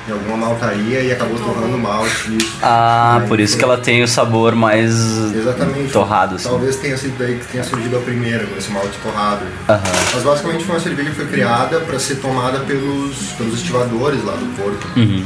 [0.07, 2.37] em alguma maltaria e acabou torrando malte.
[2.37, 2.57] Isso.
[2.61, 4.91] Ah, Aí por isso foi- que ela tem o sabor mais
[5.33, 5.91] Exatamente.
[5.91, 6.47] torrado, assim.
[6.49, 9.45] Talvez tenha sido daí que tenha surgido a primeira, com esse malte torrado.
[9.69, 9.81] Aham.
[10.13, 14.33] Mas basicamente foi uma cerveja que foi criada para ser tomada pelos, pelos estivadores lá
[14.33, 14.87] do porto.
[14.97, 15.23] Uhum.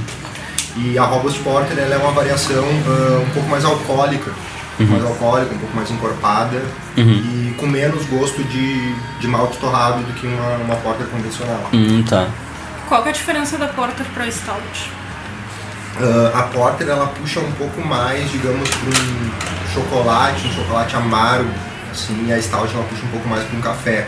[0.77, 4.31] E a Robust Porter ela é uma variação ah, um pouco mais alcoólica.
[4.31, 4.43] Um pouco
[4.77, 4.87] Uhum.
[4.99, 6.61] mais alcoólica, um pouco mais encorpada
[6.97, 7.49] Uhum.
[7.49, 11.69] e com menos gosto de, de malte torrado do que uma, uma porter convencional.
[11.73, 12.27] Hum, tá.
[12.89, 14.91] Qual que é a diferença da Porter pra Stout?
[15.97, 21.49] Ah, a Porter ela puxa um pouco mais, digamos, para um chocolate, um chocolate amargo,
[21.89, 24.05] assim, e a Stout ela puxa um pouco mais para um café.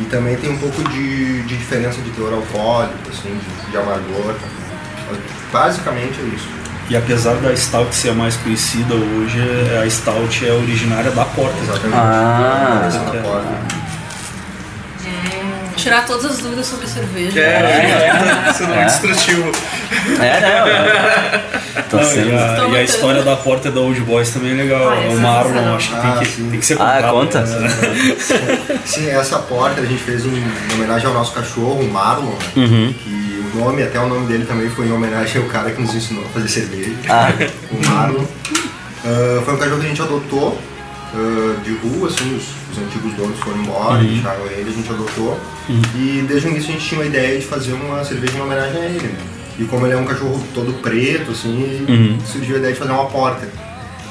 [0.00, 4.34] E também tem um pouco de, de diferença de teor alcoólico, assim, de, de amargor.
[5.52, 6.48] Basicamente é isso.
[6.88, 9.40] E apesar da Stout ser a mais conhecida hoje,
[9.82, 11.56] a Stout é originária da Porta.
[11.60, 11.96] Exatamente.
[11.98, 12.88] Ah.
[12.92, 13.76] É a Porter.
[15.76, 17.38] Tirar todas as dúvidas sobre cerveja.
[17.38, 18.76] É, tá sendo É.
[18.76, 19.52] muito destrutivo.
[20.20, 21.42] É, né?
[21.88, 22.30] Tô Não, sendo...
[22.30, 24.88] e, a, Tô e a história da Porta da Old Boys também é legal.
[24.90, 26.50] Ah, é Marlon, acho que, Ah, tem, que sim.
[26.50, 27.40] tem que ser Ah, contado, conta?
[27.42, 27.68] né?
[28.84, 32.36] Sim, essa Porter a gente fez em, em homenagem ao nosso cachorro, o Marlon, né?
[32.56, 32.94] Uhum.
[33.04, 33.25] que
[33.56, 36.28] nome, até o nome dele também foi em homenagem ao cara que nos ensinou a
[36.28, 36.92] fazer cerveja.
[37.08, 37.32] Ah.
[37.70, 38.24] o Marlon.
[39.04, 40.58] Ah, foi um cachorro que a gente adotou
[41.14, 44.06] ah, de rua, assim, os, os antigos donos foram embora, Uhum.
[44.08, 45.38] deixaram ele, a gente adotou.
[45.96, 48.80] E desde o início a gente tinha uma ideia de fazer uma cerveja em homenagem
[48.80, 49.18] a ele, né?
[49.58, 52.18] E como ele é um cachorro todo preto, assim, Uhum.
[52.26, 53.48] surgiu a ideia de fazer uma porta.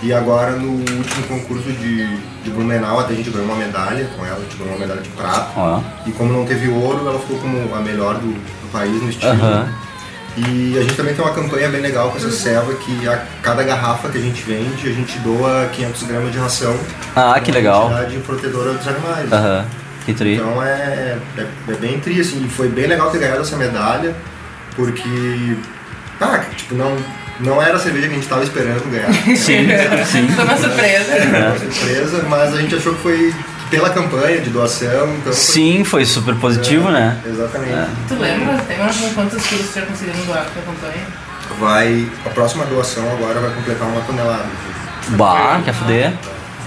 [0.04, 4.26] E agora no último concurso de, de Blumenau, até a gente ganhou uma medalha com
[4.26, 5.84] ela, a gente ganhou uma medalha de prata.
[6.06, 9.32] E como não teve ouro, ela ficou como a melhor do, do país no estilo.
[9.34, 9.68] Aham.
[10.38, 13.64] E a gente também tem uma campanha bem legal com essa ceva que a cada
[13.64, 16.78] garrafa que a gente vende, a gente doa 500 gramas de ração.
[17.16, 17.86] Ah, que Uma legal.
[17.86, 19.32] entidade protetora dos animais.
[19.32, 19.66] Aham.
[20.06, 20.36] Que tri.
[20.36, 24.14] Então é, é, é bem tri, assim, e foi bem legal ter ganhado essa medalha,
[24.76, 25.58] porque,
[26.20, 26.96] ah, tipo, não,
[27.40, 29.12] não era a cerveja que a gente estava esperando ganhar.
[29.36, 29.68] Sim,
[30.06, 30.28] sim.
[30.30, 31.12] Foi uma surpresa.
[31.12, 33.34] Era uma surpresa, mas a gente achou que foi
[33.70, 37.18] pela campanha de doação, então foi- Sim, foi super positivo, né?
[37.26, 37.74] Exatamente.
[37.74, 37.88] É.
[38.08, 38.58] Tu lembra?
[38.68, 41.06] Tem com quantos quilos você já conseguiu doar pra campanha?
[41.60, 44.46] Vai, a próxima doação agora vai completar uma tonelada.
[45.10, 46.14] Bah, quer fuder?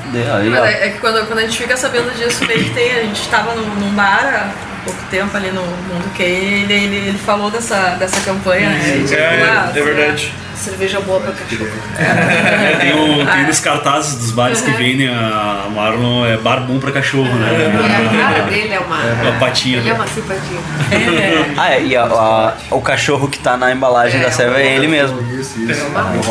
[0.05, 2.71] Fuder, aí, Mas é é que quando, quando a gente fica sabendo disso, meio que
[2.71, 2.93] tem.
[2.93, 6.97] A gente tava num, num bar há pouco tempo ali no Mundo que ele, ele,
[7.09, 9.05] ele falou dessa, dessa campanha, né?
[9.13, 10.33] É, ah, é verdade.
[10.59, 11.71] Cerveja boa pra cachorro.
[11.99, 16.79] É, tem, o, tem nos cartazes dos bares que vendem a Marlon, é bar bom
[16.81, 17.49] pra cachorro, né?
[17.77, 18.97] a cara dele é uma.
[18.97, 19.79] A patinha.
[19.79, 19.99] Ele é né?
[19.99, 20.59] uma simpatia.
[21.57, 24.89] Ah, é, e a- a- o cachorro que tá na embalagem da serva é ele
[24.89, 25.21] mesmo.
[25.33, 25.81] Isso, isso.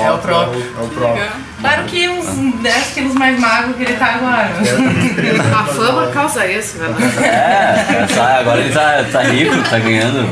[0.04, 0.62] É o próprio.
[0.78, 1.26] É o próprio.
[1.62, 4.50] Claro que uns 10 quilos mais magro que ele tá agora.
[5.58, 6.94] A fama causa isso, né?
[7.24, 10.30] É, tá, agora ele tá, tá rico, tá ganhando.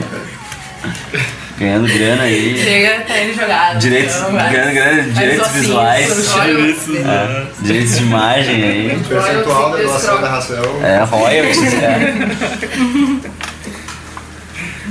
[1.58, 2.58] Ganhando grana aí.
[2.62, 3.80] Chega, tá ele jogado.
[3.80, 6.28] Direitos, Então, ganhando grana, direitos ossinhos, visuais.
[6.28, 6.90] royalties.
[7.06, 9.02] É, direitos de imagem aí.
[9.08, 10.64] Percentual da doação da ração.
[10.84, 12.14] É, royalties, é.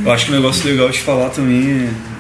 [0.05, 1.89] Eu acho que um negócio legal de falar também.
[1.89, 2.15] é-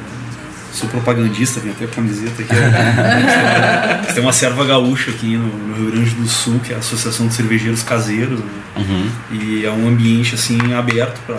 [0.75, 2.53] Sou propagandista, tenho até camiseta aqui.
[4.12, 7.29] Tem uma serva gaúcha aqui no, no Rio Grande do Sul, que é a Associação
[7.29, 8.41] de Cervejeiros Caseiros.
[8.41, 8.47] né?
[8.79, 9.09] Uhum.
[9.31, 11.37] E é um ambiente assim aberto para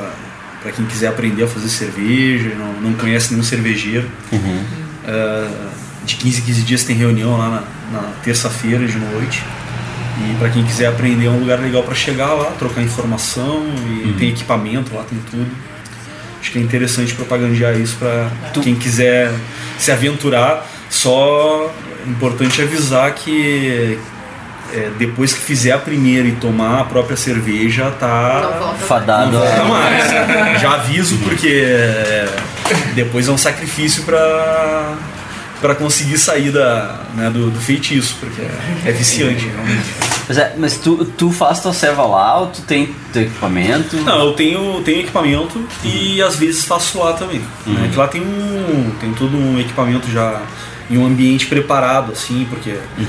[0.72, 4.10] quem quiser aprender a fazer cerveja, não, não conhece nenhum cervejeiro.
[4.32, 4.64] Uhum.
[5.08, 5.70] Ah,
[6.06, 9.44] de 15 em 15 dias tem reunião lá na, na terça-feira de noite.
[10.18, 13.66] E para quem quiser aprender é um lugar legal para chegar lá, trocar informação
[14.06, 15.50] e tem equipamento lá, tem tudo.
[16.40, 18.30] Acho que é interessante propagandear isso para
[18.62, 19.34] quem quiser
[19.78, 20.66] se aventurar.
[20.90, 21.74] Só
[22.06, 23.98] é importante avisar que
[24.76, 29.62] é, depois que fizer a primeira e tomar a própria cerveja, tá Fadado não volta
[29.62, 30.62] a- mais.
[30.62, 32.28] Já aviso porque é,
[32.94, 34.94] depois é um sacrifício para
[35.62, 39.86] para conseguir sair da, né, do, do feitiço, porque é, é viciante realmente.
[40.28, 43.96] Mas, é, mas tu, tu faz tua serva lá ou tu tem teu equipamento?
[43.98, 47.40] Não, eu tenho, tenho equipamento e às vezes faço lá também.
[47.66, 47.82] Né?
[47.84, 47.90] Uhum.
[47.90, 48.92] Que lá tem um.
[49.00, 50.40] tem todo um equipamento já
[50.90, 52.72] em um ambiente preparado, assim, porque.
[52.98, 53.06] Uhum.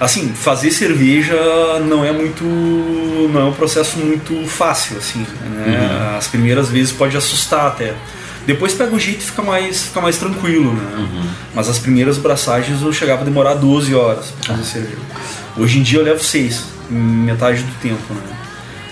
[0.00, 1.34] Assim, fazer cerveja
[1.86, 2.44] não é muito.
[2.44, 5.26] não é um processo muito fácil, assim.
[5.40, 6.08] Né?
[6.10, 6.16] Uhum.
[6.18, 7.94] As primeiras vezes pode assustar até.
[8.46, 10.96] Depois pega o jeito e fica mais, fica mais tranquilo, né?
[10.98, 11.26] Uhum.
[11.54, 14.98] Mas as primeiras braçagens eu chegava a demorar 12 horas pra fazer cerveja.
[15.56, 18.20] Hoje em dia eu levo 6, metade do tempo, né?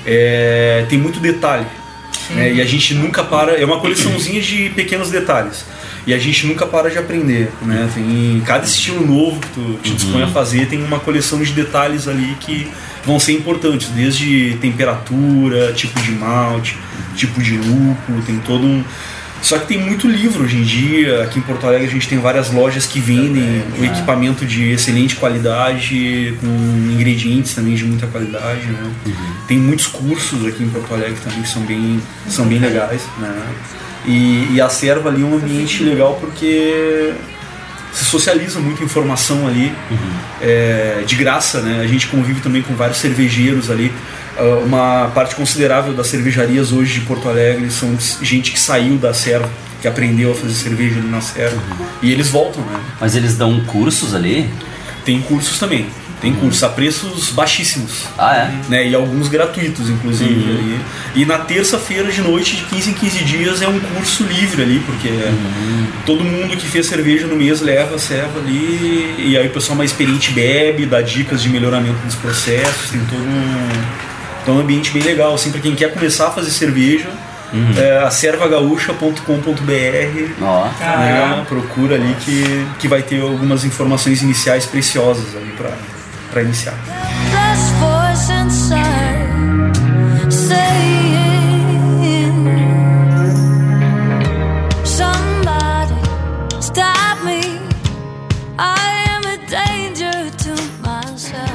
[0.06, 1.66] É, tem muito detalhe.
[2.30, 2.52] né?
[2.54, 3.52] E a gente nunca para.
[3.60, 5.64] É uma coleçãozinha de pequenos detalhes.
[6.06, 7.50] E a gente nunca para de aprender.
[7.62, 7.88] Né?
[7.94, 12.08] Tem cada estilo novo que tu te dispõe a fazer, tem uma coleção de detalhes
[12.08, 12.68] ali que
[13.04, 16.76] vão ser importantes, desde temperatura, tipo de malte,
[17.16, 18.84] tipo de lúpulo, tem todo um.
[19.42, 21.24] Só que tem muito livro hoje em dia.
[21.24, 25.16] Aqui em Porto Alegre a gente tem várias lojas que vendem o equipamento de excelente
[25.16, 28.64] qualidade, com ingredientes também de muita qualidade.
[28.66, 28.92] Né?
[29.48, 33.02] Tem muitos cursos aqui em Porto Alegre também que são bem, são bem legais.
[33.18, 33.34] Né?
[34.06, 37.12] E, e a serva ali é um ambiente legal porque
[37.92, 39.72] se socializa muita informação ali
[40.40, 41.80] é, de graça, né?
[41.82, 43.92] A gente convive também com vários cervejeiros ali.
[44.36, 49.12] Ah, Uma parte considerável das cervejarias hoje de Porto Alegre são gente que saiu da
[49.12, 49.48] serva,
[49.80, 51.60] que aprendeu a fazer cerveja ali na serva.
[52.00, 52.80] E eles voltam, né?
[53.00, 54.48] Mas eles dão cursos ali?
[55.04, 55.86] Tem cursos também.
[56.22, 58.04] Tem cursos a preços baixíssimos.
[58.16, 58.50] Ah, é?
[58.70, 58.88] Né?
[58.88, 60.32] E alguns gratuitos, inclusive.
[60.32, 60.50] Uhum.
[60.56, 60.80] ali.
[61.16, 64.78] E na terça-feira de noite, de 15 em 15 dias, é um curso livre ali,
[64.86, 65.86] porque Uhum.
[66.06, 69.16] todo mundo que fez cerveja no mês leva a serva ali.
[69.18, 72.90] E aí o pessoal mais experiente bebe, dá dicas de melhoramento dos processos.
[72.90, 73.68] Tem todo um,
[74.42, 75.34] então, é um ambiente bem legal.
[75.34, 77.08] Assim, para quem quer começar a fazer cerveja,
[77.52, 77.74] Uhum.
[77.76, 80.32] é acervagaúcha.com.br.
[80.40, 80.64] Ó.
[80.80, 81.44] né?
[81.48, 85.70] Procura ali que, que vai ter algumas informações iniciais preciosas ali para
[86.40, 86.74] iniciar.
[87.32, 89.32] Last voice inside
[90.30, 91.12] saying,
[94.84, 95.94] Somebody
[96.60, 97.60] stop me.
[98.58, 101.52] I am a danger to myself.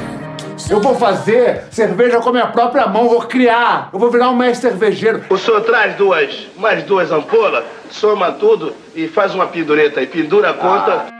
[0.70, 3.88] Eu vou fazer cerveja com a minha própria mão, vou criar.
[3.92, 5.24] Eu vou virar um mestre cervejeiro.
[5.30, 10.06] O senhor traz duas, mais duas ampolas, soma tudo e faz uma pendureta aí.
[10.06, 11.06] Pendura a conta.
[11.14, 11.17] E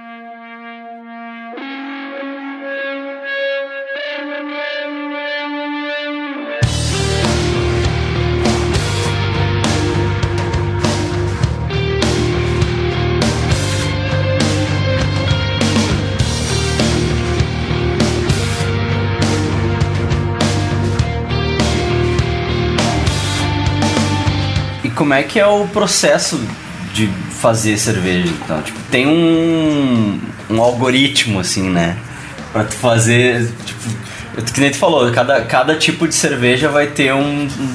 [25.08, 26.38] como é que é o processo
[26.92, 27.06] de
[27.40, 28.28] fazer cerveja?
[28.28, 30.20] Então, tipo, tem um,
[30.50, 31.96] um algoritmo, assim, né?
[32.52, 37.14] Pra tu fazer, tipo, que nem tu falou, cada, cada tipo de cerveja vai ter
[37.14, 37.72] um, um-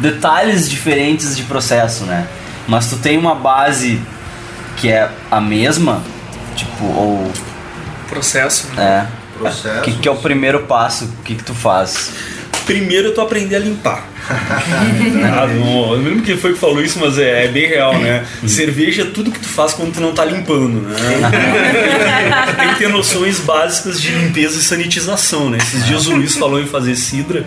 [0.00, 2.26] detalhes diferentes de processo, né?
[2.66, 4.00] Mas tu tem uma base
[4.78, 6.02] que é a mesma,
[6.56, 7.30] tipo, ou...
[8.08, 8.68] Processo.
[8.78, 9.06] É.
[9.78, 11.04] O que, que é o primeiro passo?
[11.04, 12.12] O que, que tu faz?
[12.64, 14.08] Primeiro tu aprender a limpar.
[15.34, 17.98] Ah, não, eu não lembro quem foi que falou isso, mas é, é bem real,
[17.98, 18.24] né?
[18.46, 20.94] Cerveja é tudo que tu faz quando tu não tá limpando, né?
[22.58, 25.58] Tem que ter noções básicas de limpeza e sanitização, né?
[25.58, 27.44] Esses dias o Luiz falou em fazer cidra,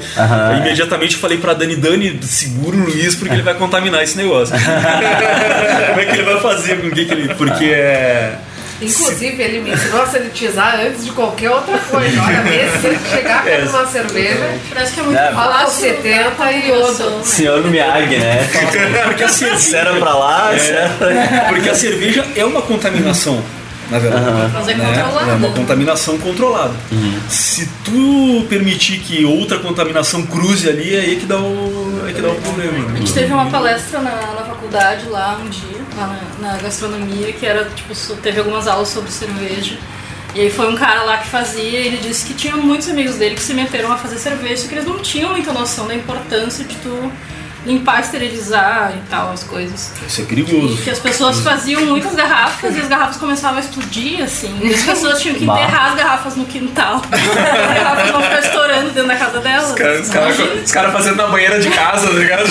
[0.59, 4.55] imediatamente eu falei pra Dani, Dani, segura o Luiz porque ele vai contaminar esse negócio.
[5.87, 7.33] Como é que ele vai fazer que ele...
[7.35, 8.37] Porque é...
[8.81, 12.22] Inclusive, ele me ensinou a sanitizar antes de qualquer outra coisa.
[12.22, 13.61] Olha, esse se ele chegar É.
[13.61, 15.31] com uma cerveja, Parece que é muito É.
[15.31, 15.80] fácil.
[15.81, 17.22] 70 e iodo.
[17.23, 18.47] Senhor Miyagi, né?
[19.06, 19.60] Porque a cerveja...
[19.60, 23.41] Cera pra lá, É, porque a cerveja é uma contaminação,
[23.89, 24.26] na verdade.
[24.27, 24.52] Aham.
[24.53, 25.03] Mas é né?
[25.30, 26.73] É uma contaminação controlada.
[27.30, 32.22] Se tu permitir que outra contaminação cruze ali, é aí que dá o, é que
[32.22, 32.73] dá o problema.
[32.73, 32.97] A Né?
[32.99, 37.65] gente teve uma palestra na, na faculdade lá um dia, na, na gastronomia, que era
[37.69, 39.77] tipo, teve algumas aulas sobre cerveja.
[40.34, 43.15] E aí foi um cara lá que fazia, e ele disse que tinha muitos amigos
[43.15, 45.95] dele que se meteram a fazer cerveja, só que eles não tinham muita noção da
[45.95, 47.11] importância de tu
[47.65, 49.91] limpar, esterilizar e tal, as coisas.
[50.07, 50.77] Isso é perigoso.
[50.83, 54.57] Que as pessoas faziam muitas garrafas e as garrafas começavam a explodir, assim.
[54.61, 55.53] E as pessoas tinham que Bah.
[55.61, 57.01] enterrar as garrafas no quintal.
[57.11, 59.69] as garrafas vão ficar estourando dentro da casa delas.
[59.71, 60.33] Os caras cara,
[60.71, 62.45] cara fazendo na banheira de casa, tá ligado?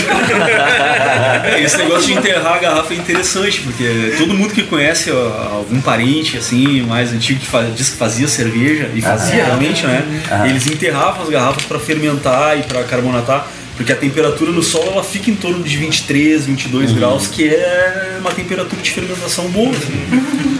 [1.44, 5.56] É, Esse negócio de enterrar a garrafa é interessante, porque todo mundo que conhece ó,
[5.56, 9.44] algum parente assim, mais antigo que faz, diz que fazia cerveja, e fazia Aham.
[9.46, 10.22] realmente, né?
[10.30, 10.46] Aham.
[10.46, 13.46] Eles enterravam as garrafas para fermentar e para carbonatar,
[13.76, 16.96] porque a temperatura no solo ela fica em torno de 23, 22 Uhum.
[16.96, 19.70] graus, que é uma temperatura de fermentação boa.
[19.70, 19.92] assim,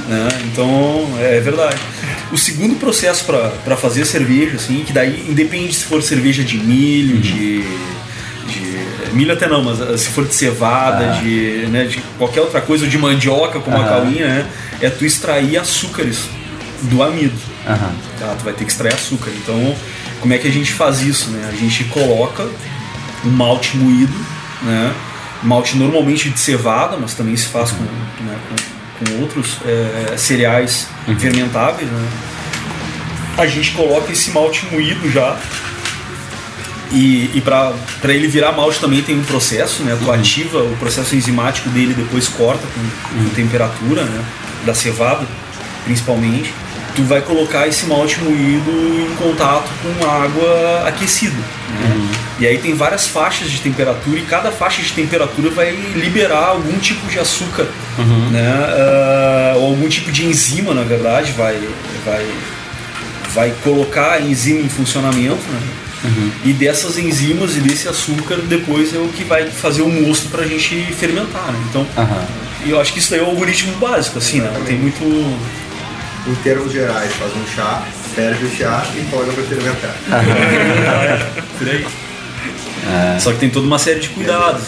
[0.09, 0.29] né?
[0.53, 1.77] Então, é verdade.
[2.33, 7.19] O segundo processo para fazer cerveja, assim, que daí independe se for cerveja de milho,
[7.19, 11.21] de, de- Milho até não, mas se for de cevada, Ah.
[11.23, 13.89] de, né, de qualquer outra coisa, ou de mandioca, como a Aham.
[13.89, 14.47] cauinha, né?
[14.81, 16.25] É tu extrair açúcares
[16.83, 17.33] do amido.
[17.65, 17.93] Aham.
[18.19, 18.35] Tá?
[18.37, 19.31] Tu vai ter que extrair açúcar.
[19.41, 19.77] Então,
[20.21, 21.49] como é que a gente faz isso, né?
[21.49, 22.45] A gente coloca
[23.25, 24.15] um malte moído,
[24.63, 24.95] né?
[25.43, 30.89] Malte normalmente de cevada, mas também se faz com, né, com, com outros é, cereais
[31.19, 32.09] fermentáveis, né?
[33.37, 35.37] A gente coloca esse malte moído já
[36.95, 37.75] e, e para
[38.05, 39.99] ele virar malte também tem um processo, né?
[40.01, 44.25] Tu ativa o processo enzimático dele, depois corta com, com temperatura, né?
[44.65, 45.27] Da cevada,
[45.85, 46.53] principalmente.
[46.95, 51.35] Tu vai colocar esse malte moído em contato com água aquecida.
[51.35, 52.09] Né?
[52.39, 56.79] E aí tem várias faixas de temperatura e cada faixa de temperatura vai liberar algum
[56.79, 57.67] tipo de açúcar,
[58.31, 58.53] né?
[58.57, 61.59] Ah, ou algum tipo de enzima, na verdade, vai,
[62.05, 62.27] vai,
[63.33, 65.61] vai colocar a enzima em funcionamento, né?
[66.45, 70.47] E dessas enzimas e desse açúcar depois é o que vai fazer o mosto pra
[70.47, 71.59] gente fermentar, né?
[71.71, 71.87] Então,
[72.67, 74.51] eu acho que isso daí é o algoritmo básico, assim, né?
[74.57, 75.03] Não tem muito.
[76.27, 77.83] Em termos gerais, faz um chá,
[78.15, 79.95] ferve o chá e coloca pra fermentar.
[81.59, 81.87] Por aí.
[83.21, 84.63] Só que tem toda uma série de cuidados.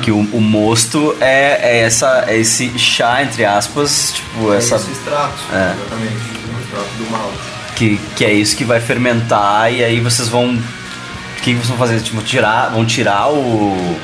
[0.00, 4.76] Que o, o mosto é, é essa, é esse chá, entre aspas, tipo, É essa.
[4.76, 5.74] esse extrato, É.
[5.76, 6.14] exatamente.
[6.14, 7.38] O extrato do malte.
[7.76, 10.54] Que, que é isso que vai fermentar e aí vocês vão.
[10.54, 12.00] O que vocês vão fazer?
[12.00, 13.96] Tipo, tirar, vão tirar o,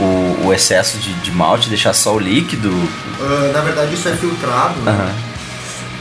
[0.00, 2.70] o, o excesso de, de malte, deixar só o líquido?
[3.20, 4.92] Ah, na verdade, isso é filtrado, né?
[4.92, 5.27] Aham.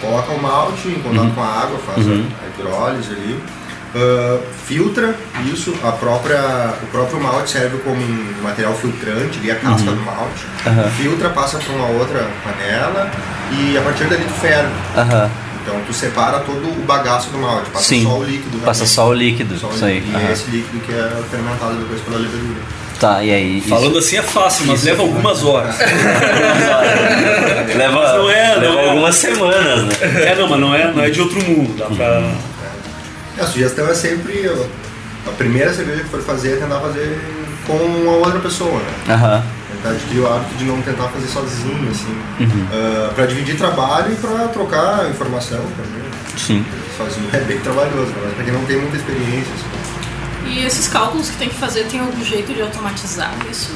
[0.02, 1.32] Coloca o malte em contato Uhum.
[1.32, 2.26] com a água, faz Uhum.
[2.44, 3.40] a hidrólise ali.
[3.96, 5.16] Ah, filtra
[5.52, 9.96] isso, a própria, o próprio malte serve como um material filtrante, ali a casca Uhum.
[9.96, 10.46] do malte.
[10.98, 13.10] Filtra, passa para uma outra panela
[13.52, 14.72] e a partir dali tu ferve.
[15.64, 18.04] Então tu separa todo o bagaço do malte, passa Sim.
[18.04, 18.58] só o líquido.
[18.60, 19.58] Passa só o líquido.
[19.58, 20.00] Só o Isso aí.
[20.00, 20.20] líquido.
[20.20, 22.60] E é esse líquido que é fermentado depois pela levedura.
[23.00, 23.62] Tá, e aí?
[23.62, 25.76] Falando assim é fácil, mas leva algumas horas.
[27.78, 28.90] Leva, Mas não é, não leva é.
[28.90, 29.92] algumas semanas, né?
[30.32, 31.78] É, não, mas não é, não é de outro mundo.
[31.78, 32.24] Dá pra.
[33.40, 34.50] A sugestão é sempre
[35.28, 37.20] a primeira cerveja que for fazer é tentar fazer
[37.68, 39.14] com uma outra pessoa, né?
[39.14, 39.44] Aham.
[39.76, 42.18] Tentar adquirir o hábito de não tentar fazer sozinho, assim.
[42.40, 42.68] Uhum.
[42.72, 46.08] Ah, pra dividir trabalho e pra trocar informação também.
[46.36, 46.66] Sim.
[46.98, 49.52] Sozinho é bem trabalhoso, mas pra quem não tem muita experiência.
[49.54, 49.87] Assim.
[50.50, 53.72] E esses cálculos que tem que fazer, tem algum jeito de automatizar isso?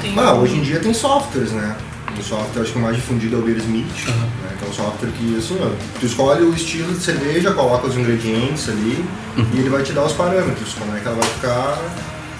[0.00, 1.76] Tem Ah, algum- hoje em dia tem softwares, né?
[2.18, 4.50] O software acho que o mais difundido é o Beersmith, né?
[4.58, 7.96] que é um software que assim, ó, tu escolhe o estilo de cerveja, coloca os
[7.96, 9.02] ingredientes ali
[9.54, 11.78] e ele vai te dar os parâmetros, como é que ela vai ficar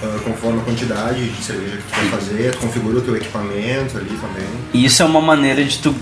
[0.05, 3.97] ah, conforme a quantidade de cerveja que tu vai fazer, tu configura o teu equipamento
[3.97, 4.49] ali também.
[4.74, 5.95] E isso é uma maneira de tu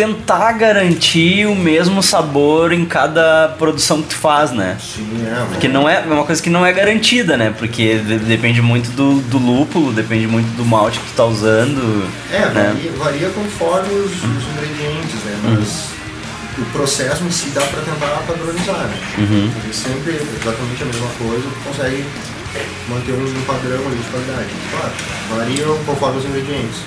[0.00, 4.78] tentar garantir o mesmo sabor em cada produção que tu faz, né?
[4.80, 5.44] Sim, é.
[5.50, 7.52] Porque não é é uma coisa que não é garantida, né?
[7.58, 12.08] Porque de- depende muito do, do lúpulo, depende muito do malte que tu tá usando.
[12.32, 12.72] É, né?
[12.72, 15.38] varia, varia conforme os, os ingredientes, né?
[15.44, 15.90] Mas
[16.58, 18.96] o processo em si dá pra tentar padronizar, né?
[19.18, 19.50] Uhum.
[19.52, 22.04] Porque sempre exatamente a mesma coisa, tu consegue
[22.88, 24.48] manter um padrão ali de qualidade.
[24.70, 24.92] Claro,
[25.36, 26.78] variam conforme os ingredientes.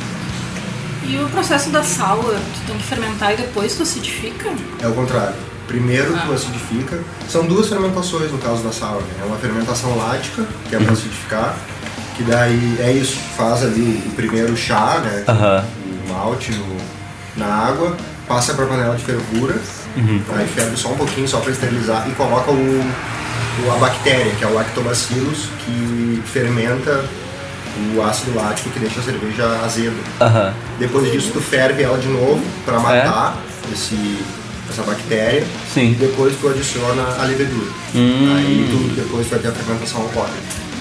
[1.08, 4.50] E o processo da sour, tu tem que fermentar e depois tu acidifica?
[4.82, 5.36] É o contrário.
[5.68, 7.00] Primeiro tu acidifica.
[7.30, 9.02] São duas fermentações no caso da sour.
[9.02, 9.08] Né?
[9.22, 11.56] É uma fermentação lática, que é para acidificar,
[12.16, 15.24] que daí é isso, faz ali o primeiro chá, né?
[16.08, 16.78] O malte no-
[17.38, 17.96] na água,
[18.28, 19.56] passa para panela de fervura,
[19.98, 20.22] Uhum.
[20.36, 24.44] aí ferve só um pouquinho só para esterilizar e coloca o, o- a bactéria, que
[24.44, 27.04] é o lactobacillus, que fermenta
[27.96, 29.96] o ácido lático que deixa a cerveja azeda.
[30.22, 30.54] Aham.
[30.80, 33.38] Depois disso tu ferve ela de novo para matar
[33.72, 34.18] esse,
[34.70, 35.40] essa bactéria.
[35.42, 35.46] É?
[35.74, 35.92] Sim.
[35.92, 37.72] E depois tu adiciona a levedura.
[37.96, 38.36] Hum.
[38.36, 40.38] Aí tu depois vai ter a fermentação alcoólica.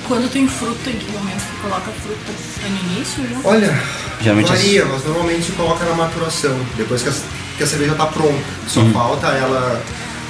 [0.09, 2.33] Quando tem fruta, em que momento tu coloca a fruta?
[2.67, 3.49] É no início já?
[3.49, 3.83] Olha,
[4.21, 7.13] Geralmente varia, mas normalmente se coloca na maturação, depois que a,
[7.57, 8.43] que a cerveja está pronta.
[8.69, 8.93] Só Uhum.
[8.93, 9.81] falta ela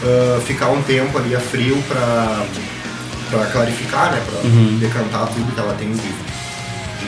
[0.05, 2.45] ah, ficar um tempo ali a frio para
[3.31, 4.77] para clarificar, né, para Uhum.
[4.79, 6.03] decantar tudo que ela tem de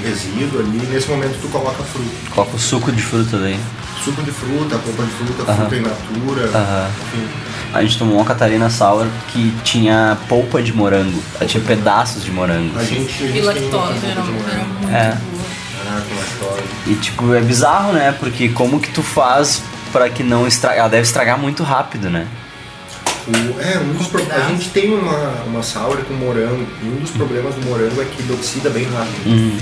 [0.05, 0.87] resíduo ali.
[0.91, 2.11] Nesse momento tu coloca fruta.
[2.35, 3.59] Coloca o suco de fruta daí.
[4.05, 5.57] Suco de fruta, polpa de fruta, Aham.
[5.61, 6.89] fruta in natura, Aham.
[7.13, 7.27] enfim.
[7.73, 11.21] A gente tomou uma Catarina Sour que tinha polpa de morango.
[11.41, 12.79] Ela tinha pedaços de morango.
[12.79, 14.49] A gente, a gente E tem lactose, era, de morango.
[14.51, 15.19] era muito É.
[15.87, 16.15] Ah, com
[16.47, 16.63] lactose.
[16.87, 18.13] E tipo, é bizarro, né?
[18.13, 19.63] Porque como que tu faz
[19.93, 20.79] pra que não estrague?
[20.79, 22.27] Ela deve estragar muito rápido, né?
[23.27, 25.17] O- é, um dos pro- a gente tem uma,
[25.47, 28.85] uma sour com morango, e um dos problemas do morango é que ele oxida bem
[28.85, 29.27] rápido.
[29.27, 29.57] Uhum.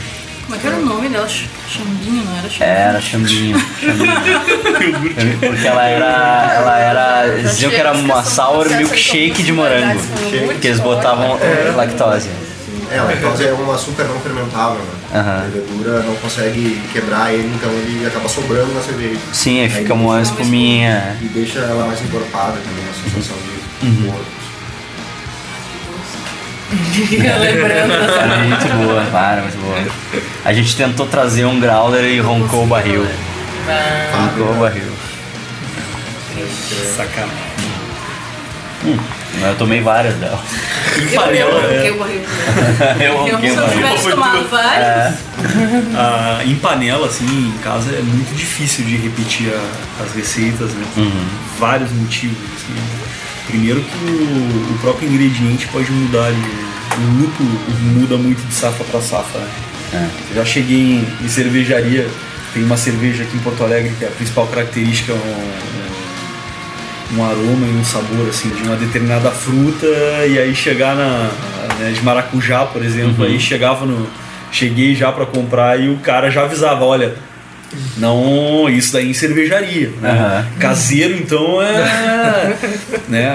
[0.44, 1.28] Como é que era o nome dela?
[1.28, 2.76] Chambinho, não era chambinho?
[2.78, 3.58] Era chambinho.
[3.58, 5.38] chambinho.
[5.40, 6.52] Porque ela era.
[6.56, 7.28] Ela era.
[7.28, 10.00] Eles diziam que era uma sour milkshake de morango.
[10.46, 12.28] Porque eles botavam eh, lactose.
[12.90, 15.18] É, a lactose é um açúcar não fermentável, né?
[15.18, 15.38] Aham.
[15.40, 19.18] A levedura não consegue quebrar ele, então ele acaba sobrando na cerveja.
[19.32, 21.16] Sim, aí fica uma espuminha.
[21.22, 23.52] E deixa ela mais encorpada também, uma sensação de
[23.82, 24.14] Uhum.
[27.40, 29.78] Lembrando muito boa, para, muito boa.
[30.44, 33.06] A gente tentou trazer um growler e roncou o barril.
[34.12, 34.92] Roncou o barril.
[36.96, 37.52] Sacanagem.
[38.84, 38.98] Hum,
[39.42, 40.40] eu tomei várias dela.
[40.96, 41.48] Eu, eu,
[41.86, 42.24] eu, morri.
[43.00, 43.76] eu ronquei o Se eu barril.
[43.86, 45.14] tivesse tomado vários, É.
[45.96, 47.24] Ah, em panela, assim,
[47.54, 50.84] em casa é muito difícil de repetir a- as receitas, né?
[50.96, 51.26] Uhum.
[51.58, 52.74] Vários motivos, assim.
[53.46, 57.50] Primeiro que o, o próprio ingrediente pode mudar, de, o lúpulo
[57.94, 59.40] muda muito de safra para safra.
[59.40, 59.48] né?
[59.94, 60.34] É.
[60.36, 62.08] Já cheguei em, em cervejaria,
[62.54, 67.24] tem uma cerveja aqui em Porto Alegre que a principal característica é um, um, um
[67.24, 69.86] aroma e um sabor assim de uma determinada fruta
[70.26, 71.30] e aí chegar na
[71.78, 73.30] né, de maracujá, por exemplo, Uhum.
[73.30, 74.06] aí chegava no
[74.50, 77.14] cheguei já para comprar e o cara já avisava, olha,
[77.96, 79.90] não, isso daí em cervejaria.
[80.00, 80.10] Né?
[80.10, 80.46] Aham.
[80.58, 82.56] Caseiro, então, é.
[83.08, 83.30] né,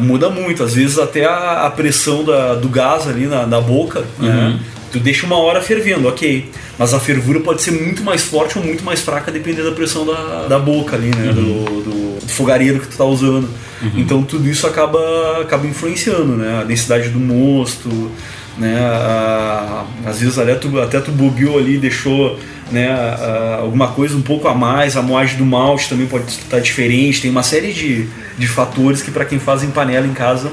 [0.00, 0.62] muda muito.
[0.62, 4.48] Às vezes até a, a pressão da- do gás ali na, na boca, né?
[4.48, 4.58] Uhum.
[4.92, 6.50] Tu deixa uma hora fervendo, ok.
[6.78, 10.04] Mas a fervura pode ser muito mais forte ou muito mais fraca, dependendo da pressão
[10.04, 11.32] da, da boca ali, né?
[11.32, 13.48] Do, do- do fogareiro que tu tá usando.
[13.96, 16.60] Então tudo isso acaba, acaba influenciando, né?
[16.60, 18.10] A densidade do mosto,
[18.58, 18.78] né?
[18.78, 22.38] A- às vezes até tu, até tu bobeou ali, deixou
[22.70, 26.60] né, a- alguma coisa um pouco a mais, a moagem do malte também pode estar
[26.60, 28.06] diferente, tem uma série de,
[28.38, 30.50] de fatores que para quem faz em panela em casa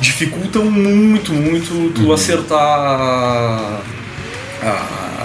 [0.00, 3.80] dificultam muito, muito tu acertar a,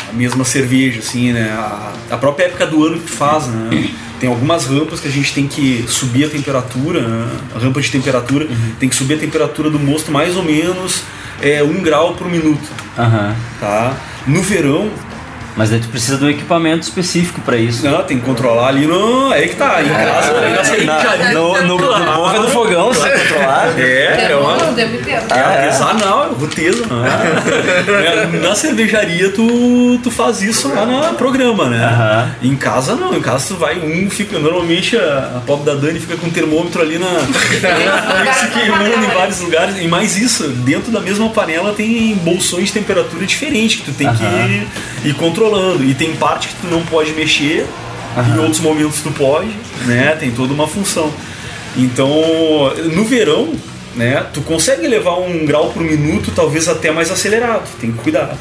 [0.09, 1.49] a mesma cerveja, assim, né?
[1.51, 3.89] A, a própria época do ano que tu faz, né?
[4.19, 7.27] Tem algumas rampas que a gente tem que subir a temperatura, né?
[7.55, 8.47] a rampa de temperatura,
[8.79, 11.01] tem que subir a temperatura do mosto mais ou menos
[11.41, 13.35] é, um grau por minuto, Aham.
[13.59, 13.93] tá?
[14.27, 14.89] No verão,
[15.55, 17.85] Mas daí tu precisa de um equipamento específico pra isso.
[17.85, 19.33] não, tem que controlar ali no.
[19.33, 21.33] É que tá, em casa, aí na cervejaria.
[21.33, 23.79] no, no, no boca do fogão, você controlar.
[23.79, 24.57] É, é uma.
[24.95, 25.21] inteiro.
[25.29, 26.85] É, exato, não, é roteza.
[26.89, 27.05] Não.
[27.05, 32.35] É, Na cervejaria tu, tu faz isso lá no programa, né?
[32.41, 34.39] Em casa não, em casa tu vai, um fica.
[34.39, 37.07] Normalmente a, a pobre da Dani fica com um termômetro ali na.
[38.33, 39.75] se queimando em vários lugares.
[39.79, 44.07] E mais isso, dentro da mesma panela tem bolsões de temperatura diferente que tu tem
[44.13, 44.67] que ir
[45.41, 45.83] controlando.
[45.83, 47.65] E tem parte que tu não pode mexer,
[48.15, 49.49] em outros momentos tu pode,
[49.85, 50.15] né?
[50.19, 51.11] Tem toda uma função.
[51.75, 52.09] Então,
[52.93, 53.53] no verão,
[53.95, 58.37] né, tu consegue levar um grau por minuto, talvez até mais acelerado, tem que cuidar.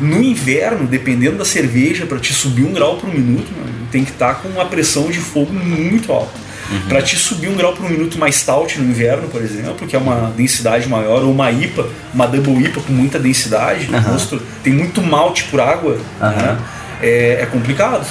[0.00, 4.12] No inverno, dependendo da cerveja, para te subir um grau por minuto, mano, tem que
[4.12, 6.44] estar com uma pressão de fogo muito alta.
[6.88, 9.98] Para te subir um grau por minuto mais stout no inverno, por exemplo, que é
[9.98, 14.12] uma densidade maior, ou uma IPA, uma double IPA com muita densidade, no Aham.
[14.12, 16.58] rosto, tem muito malte por água, né, Aham.
[17.02, 18.06] é, é complicado.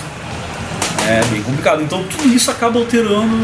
[1.08, 1.82] É bem complicado.
[1.82, 3.36] Então tudo isso acaba alterando.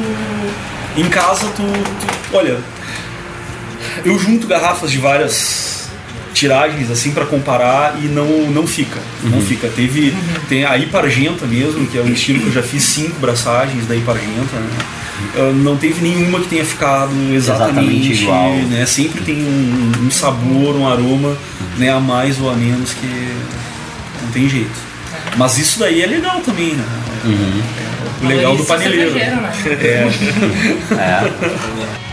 [0.96, 2.58] Em casa, tu, tu- Olha,
[4.06, 5.79] eu junto garrafas de várias
[6.34, 9.00] tiragens assim pra comparar e não, não fica.
[9.24, 9.68] Não fica.
[9.68, 10.16] Teve.
[10.48, 13.96] Tem a Ipargenta mesmo, que é um estilo que eu já fiz cinco braçagens da
[13.96, 14.78] Ipargenta, né?
[15.36, 18.54] Ah, Não teve nenhuma que tenha ficado exatamente, Exatamente igual.
[18.56, 18.86] né?
[18.86, 21.36] Sempre tem um, um sabor, um aroma,
[21.78, 21.92] né?
[21.92, 23.34] A mais ou a menos que
[24.24, 24.90] não tem jeito.
[25.38, 26.86] Mas isso daí é legal também, né?
[27.26, 29.12] É o legal do paneleiro.
[29.14, 29.52] cervejeiro, né?
[29.82, 30.04] É.
[30.08, 30.20] Acho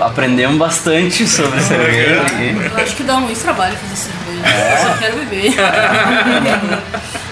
[0.00, 2.56] Aprendemos bastante sobre cerveja aqui.
[2.70, 4.72] Eu acho que dá muito trabalho fazer cerveja.
[4.72, 5.54] Eu só quero beber.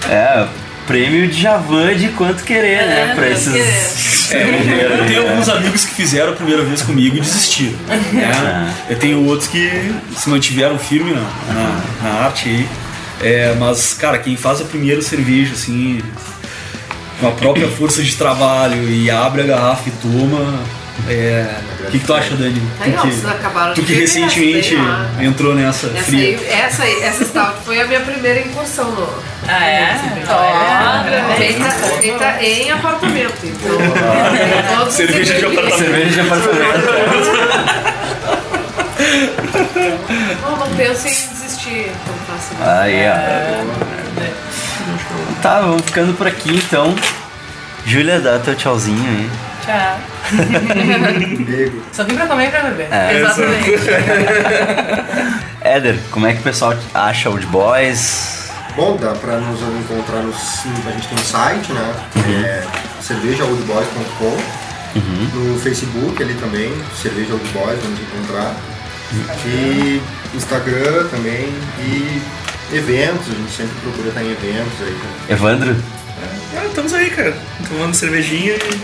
[0.09, 0.45] É,
[0.87, 3.01] prêmio de Javan de quanto querer, né?
[3.01, 3.71] É, Pra quanto esses querer.
[3.73, 4.99] cervejeiros.
[4.99, 7.77] Eu tenho alguns amigos que fizeram a primeira vez comigo e desistiram.
[8.13, 8.73] né?
[8.89, 12.67] Eu tenho outros que se mantiveram firme na, na, na arte aí.
[13.21, 16.01] É, mas, cara, quem faz a primeira cerveja, assim,
[17.19, 20.59] com a própria força de trabalho e abre a garrafa e toma.
[21.07, 21.45] É...
[21.81, 22.61] O que, que tu acha, Dani?
[22.79, 24.75] Aí, Tu que, vocês acabaram de tu que recentemente
[25.21, 26.37] entrou nessa Essa, fria.
[26.37, 29.07] aí, essa, aí- essa stout foi a minha primeira incursão no.
[29.47, 29.95] Ah, é?
[31.37, 33.35] Feita, feita em apartamento.
[33.43, 33.77] Então,
[34.87, 35.77] os Cerveja de apartamento.
[35.77, 36.85] Cerveja de apartamento.
[40.41, 42.63] Não, não penso em desistir quando faço isso.
[42.63, 43.15] Aí, ó.
[45.41, 46.95] Tá, vamos ficando por aqui então.
[47.85, 49.29] Júlia, dá teu tchauzinho aí.
[49.65, 49.99] Tchau.
[51.91, 52.87] Só vim pra comer e pra beber.
[52.91, 53.19] É.
[53.19, 53.71] Exatamente.
[55.61, 58.51] Éder, como é que o pessoal acha Old Boys?
[58.75, 61.95] Bom, dá pra nos encontrar no, a gente tem um site, né?
[62.45, 62.63] É
[63.01, 64.37] cervejaoldboys.com
[65.33, 68.53] No Facebook ali também, Cerveja Old Boys, vamos encontrar.
[69.45, 70.01] E
[70.33, 72.21] Instagram também e
[72.73, 74.97] eventos, a gente sempre procura estar em eventos aí.
[75.29, 75.75] Evandro?
[76.57, 77.33] Ah, estamos aí, cara.
[77.69, 78.81] Tomando cervejinha e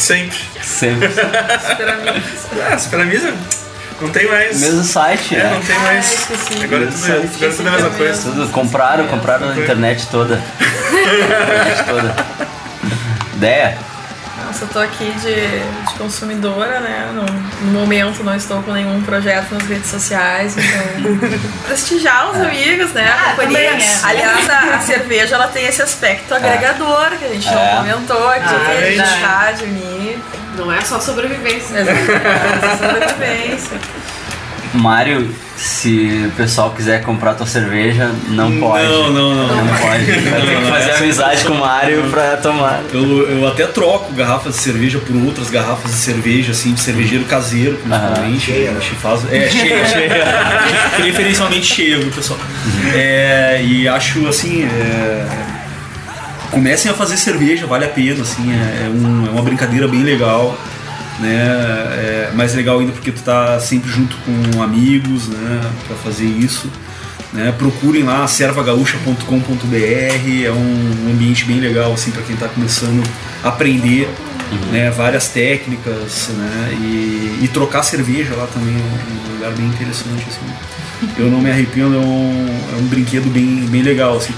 [0.00, 0.38] sempre.
[0.62, 1.08] Sempre.
[2.72, 3.34] ah, Superamisa?
[4.00, 4.60] Não tem mais.
[4.60, 5.50] Mesmo site, É, né?
[5.54, 6.26] não tem mais.
[6.64, 8.22] Agora é tudo, agora é tudo a mesma coisa.
[8.22, 10.36] Tudo, compraram, compraram a internet toda.
[10.58, 12.16] internet toda.
[13.34, 13.78] Ideia?
[14.60, 15.34] Eu tô aqui de,
[15.90, 17.10] de consumidora, né?
[17.14, 17.22] No,
[17.66, 21.40] no momento não estou com nenhum projeto nas redes sociais, então.
[21.66, 23.08] prestigiar os amigos, né?
[23.10, 23.58] a companhia.
[23.60, 23.98] é.
[24.02, 27.52] Aliás, a, a cerveja ela tem esse aspecto agregador que a gente É.
[27.52, 30.18] não comentou aqui, Ah, é de buscar, de unir.
[30.56, 31.78] Não é só sobrevivência.
[31.78, 33.78] Exatamente, sobrevivência.
[34.72, 38.84] Mário, se o pessoal quiser comprar tua cerveja, não pode.
[38.84, 39.56] Não, não, não.
[39.56, 40.04] Não pode.
[40.04, 42.80] Vai ter que fazer amizade com o Mário pra tomar.
[42.92, 47.24] Eu, eu até troco garrafas de cerveja por outras garrafas de cerveja, assim, de cervejeiro
[47.24, 48.40] caseiro, principalmente.
[48.40, 49.20] Cheia, a gente faz.
[49.32, 50.24] É, cheia, cheia.
[50.96, 52.38] Preferencialmente cheia, viu, pessoal?
[52.94, 54.64] É, e acho assim.
[54.64, 55.26] é,
[56.50, 60.02] comecem a fazer cerveja, vale a pena, assim, é, é um- é uma brincadeira bem
[60.02, 60.56] legal.
[61.20, 61.36] Né?
[61.36, 65.60] É mais legal ainda porque tu tá sempre junto com amigos, né?
[65.86, 66.70] Pra fazer isso.
[67.32, 67.54] Né?
[67.56, 73.04] Procurem lá servagaúcha.com.br, é um ambiente bem legal assim para quem está começando
[73.44, 74.08] a aprender
[74.72, 74.90] né?
[74.90, 76.78] várias técnicas né?
[76.80, 80.26] e, e trocar cerveja lá também é um lugar bem interessante.
[80.26, 81.14] Assim.
[81.18, 84.16] Eu não me arrependo, é um, é um brinquedo bem, bem legal.
[84.16, 84.34] Assim.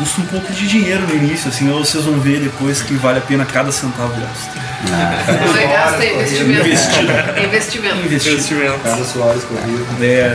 [0.00, 3.18] Custa um pouco de dinheiro no início, assim, mas vocês vão ver depois que vale
[3.18, 4.50] a pena cada centavo gasto.
[4.88, 6.66] Não é gasto, é investimento.
[6.66, 7.12] Investido.
[7.36, 7.96] É investimento.
[8.06, 8.80] Investido.
[8.82, 9.86] Cada suor escorrido.
[10.02, 10.34] É.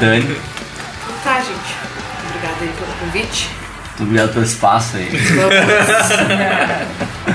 [0.00, 0.36] Dani,
[1.22, 1.76] Tá, gente.
[2.28, 3.50] Obrigada aí pelo convite.
[3.98, 5.08] muito obrigado pelo espaço aí.
[5.36, 5.54] Vamos,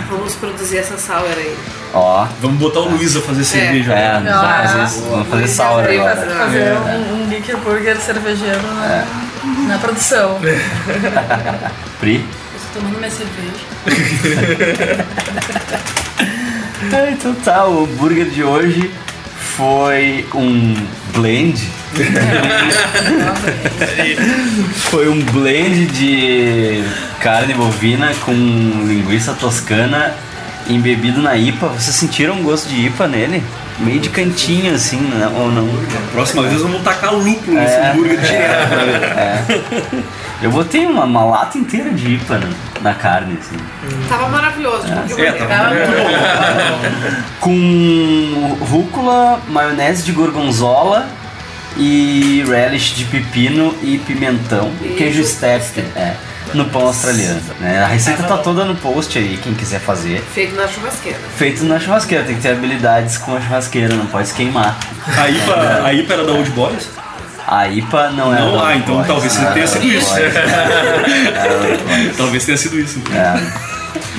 [0.09, 1.55] vamos produzir essa sour aí.
[1.93, 2.27] Ó.
[2.41, 3.93] Vamos botar o Luiz a fazer cerveja.
[3.93, 4.31] É, né?
[4.33, 6.15] vamos fazer, vamos fazer sour Fazer, agora.
[6.15, 6.73] fazer É.
[6.73, 9.05] um, um Geek Burger cervejeiro na,
[9.67, 10.39] na produção.
[11.99, 12.15] Pri?
[12.15, 12.23] Eu
[12.59, 13.63] tô tomando minha cerveja.
[16.91, 18.91] Ah, então tá, o burger de hoje
[19.55, 20.75] foi um
[21.13, 21.61] blend.
[24.89, 26.83] foi um blend de
[27.21, 30.13] carne bovina com linguiça toscana
[30.67, 31.67] embebido na IPA.
[31.67, 33.43] Vocês sentiram um gosto de IPA nele?
[33.79, 35.27] Meio de cantinho assim, né?
[35.35, 35.67] ou não?
[36.11, 38.73] Próxima vez vamos tacar lúpulo nesse É, hambúrguer é, direto.
[39.17, 40.03] é.
[40.43, 42.49] Eu botei uma, uma lata inteira de IPA na,
[42.81, 43.57] na carne, assim.
[44.07, 44.83] Tava maravilhoso.
[44.87, 45.47] qualquer É, maneira.
[45.47, 45.75] tava
[47.39, 51.07] Com rúcula, maionese de gorgonzola
[51.77, 54.71] e relish de pepino e pimentão.
[54.81, 56.13] E queijo step, é.
[56.53, 57.41] No pão australiano.
[57.59, 57.81] Né?
[57.83, 60.21] A receita tá toda no post aí, quem quiser fazer.
[60.33, 61.19] Feito na churrasqueira.
[61.37, 64.77] Feito na churrasqueira, tem que ter habilidades com a churrasqueira, não pode se queimar.
[65.17, 66.89] A IPA, a IPA era da Old Boys?
[67.47, 68.39] A IPA não é.
[68.39, 70.13] Não, ah, então Boys, talvez não é tenha sido isso.
[71.33, 72.13] É.
[72.17, 73.01] Talvez tenha sido isso.
[73.13, 73.73] É.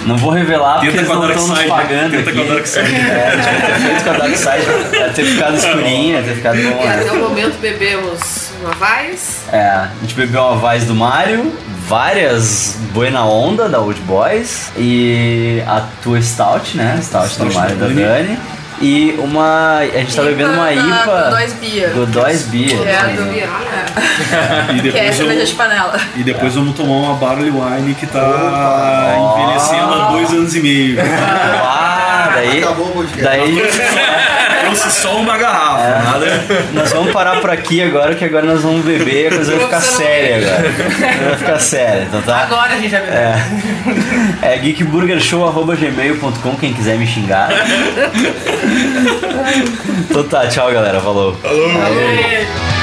[0.06, 2.38] Não vou revelar porque Tenta eles com a não estão nos Side, pagando tenta aqui.
[2.38, 2.94] com a Dark Side.
[2.94, 6.22] É, a gente vai ter feito com a Dark Side, ia ter ficado escurinha, ia
[6.22, 7.12] ter ficado bom, E até né?
[7.12, 9.42] o momento bebemos uma Vais.
[9.52, 11.52] É, a gente bebeu uma Vaz do Mario,
[11.86, 16.98] várias Buena Onda da Old Boys e a tua Stout, né?
[17.02, 18.04] Stout, do Stout Mario da da Dani.
[18.28, 18.38] Dani.
[18.80, 19.78] E uma.
[19.78, 21.04] A gente tá bebendo uma da IPA.
[21.30, 21.90] Godóis Beer.
[21.94, 22.76] Godóis Beer.
[22.82, 26.00] Que é do- E Que é depois, cerveja eu, de panela.
[26.16, 30.98] e depois vamos tomar uma Barley Wine que tá envelhecendo há dois anos e meio.
[31.00, 32.64] Ah, daí.
[32.64, 33.22] Acabou o podcast.
[33.22, 33.62] Daí.
[34.74, 35.98] Trouxe só uma garrafa, É.
[36.02, 36.44] nada.
[36.72, 39.64] Nós vamos parar por aqui agora, que agora nós vamos beber e a coisa vai
[39.64, 40.70] ficar séria agora.
[41.28, 42.38] Vai ficar séria, então tá?
[42.38, 43.14] Agora a gente já bebeu.
[43.14, 43.36] É,
[44.42, 47.50] é geekburgershow.gmail.com quem quiser me xingar.
[50.10, 51.34] então tá, tchau galera, falou.
[51.34, 51.68] Falou.
[51.68, 52.73] O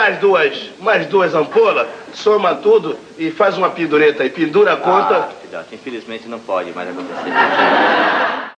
[0.00, 4.30] traz duas, mais duas ampolas, soma tudo e faz uma pendureta aí.
[4.30, 5.28] Pendura a conta.
[5.70, 7.30] Infelizmente não pode mais acontecer.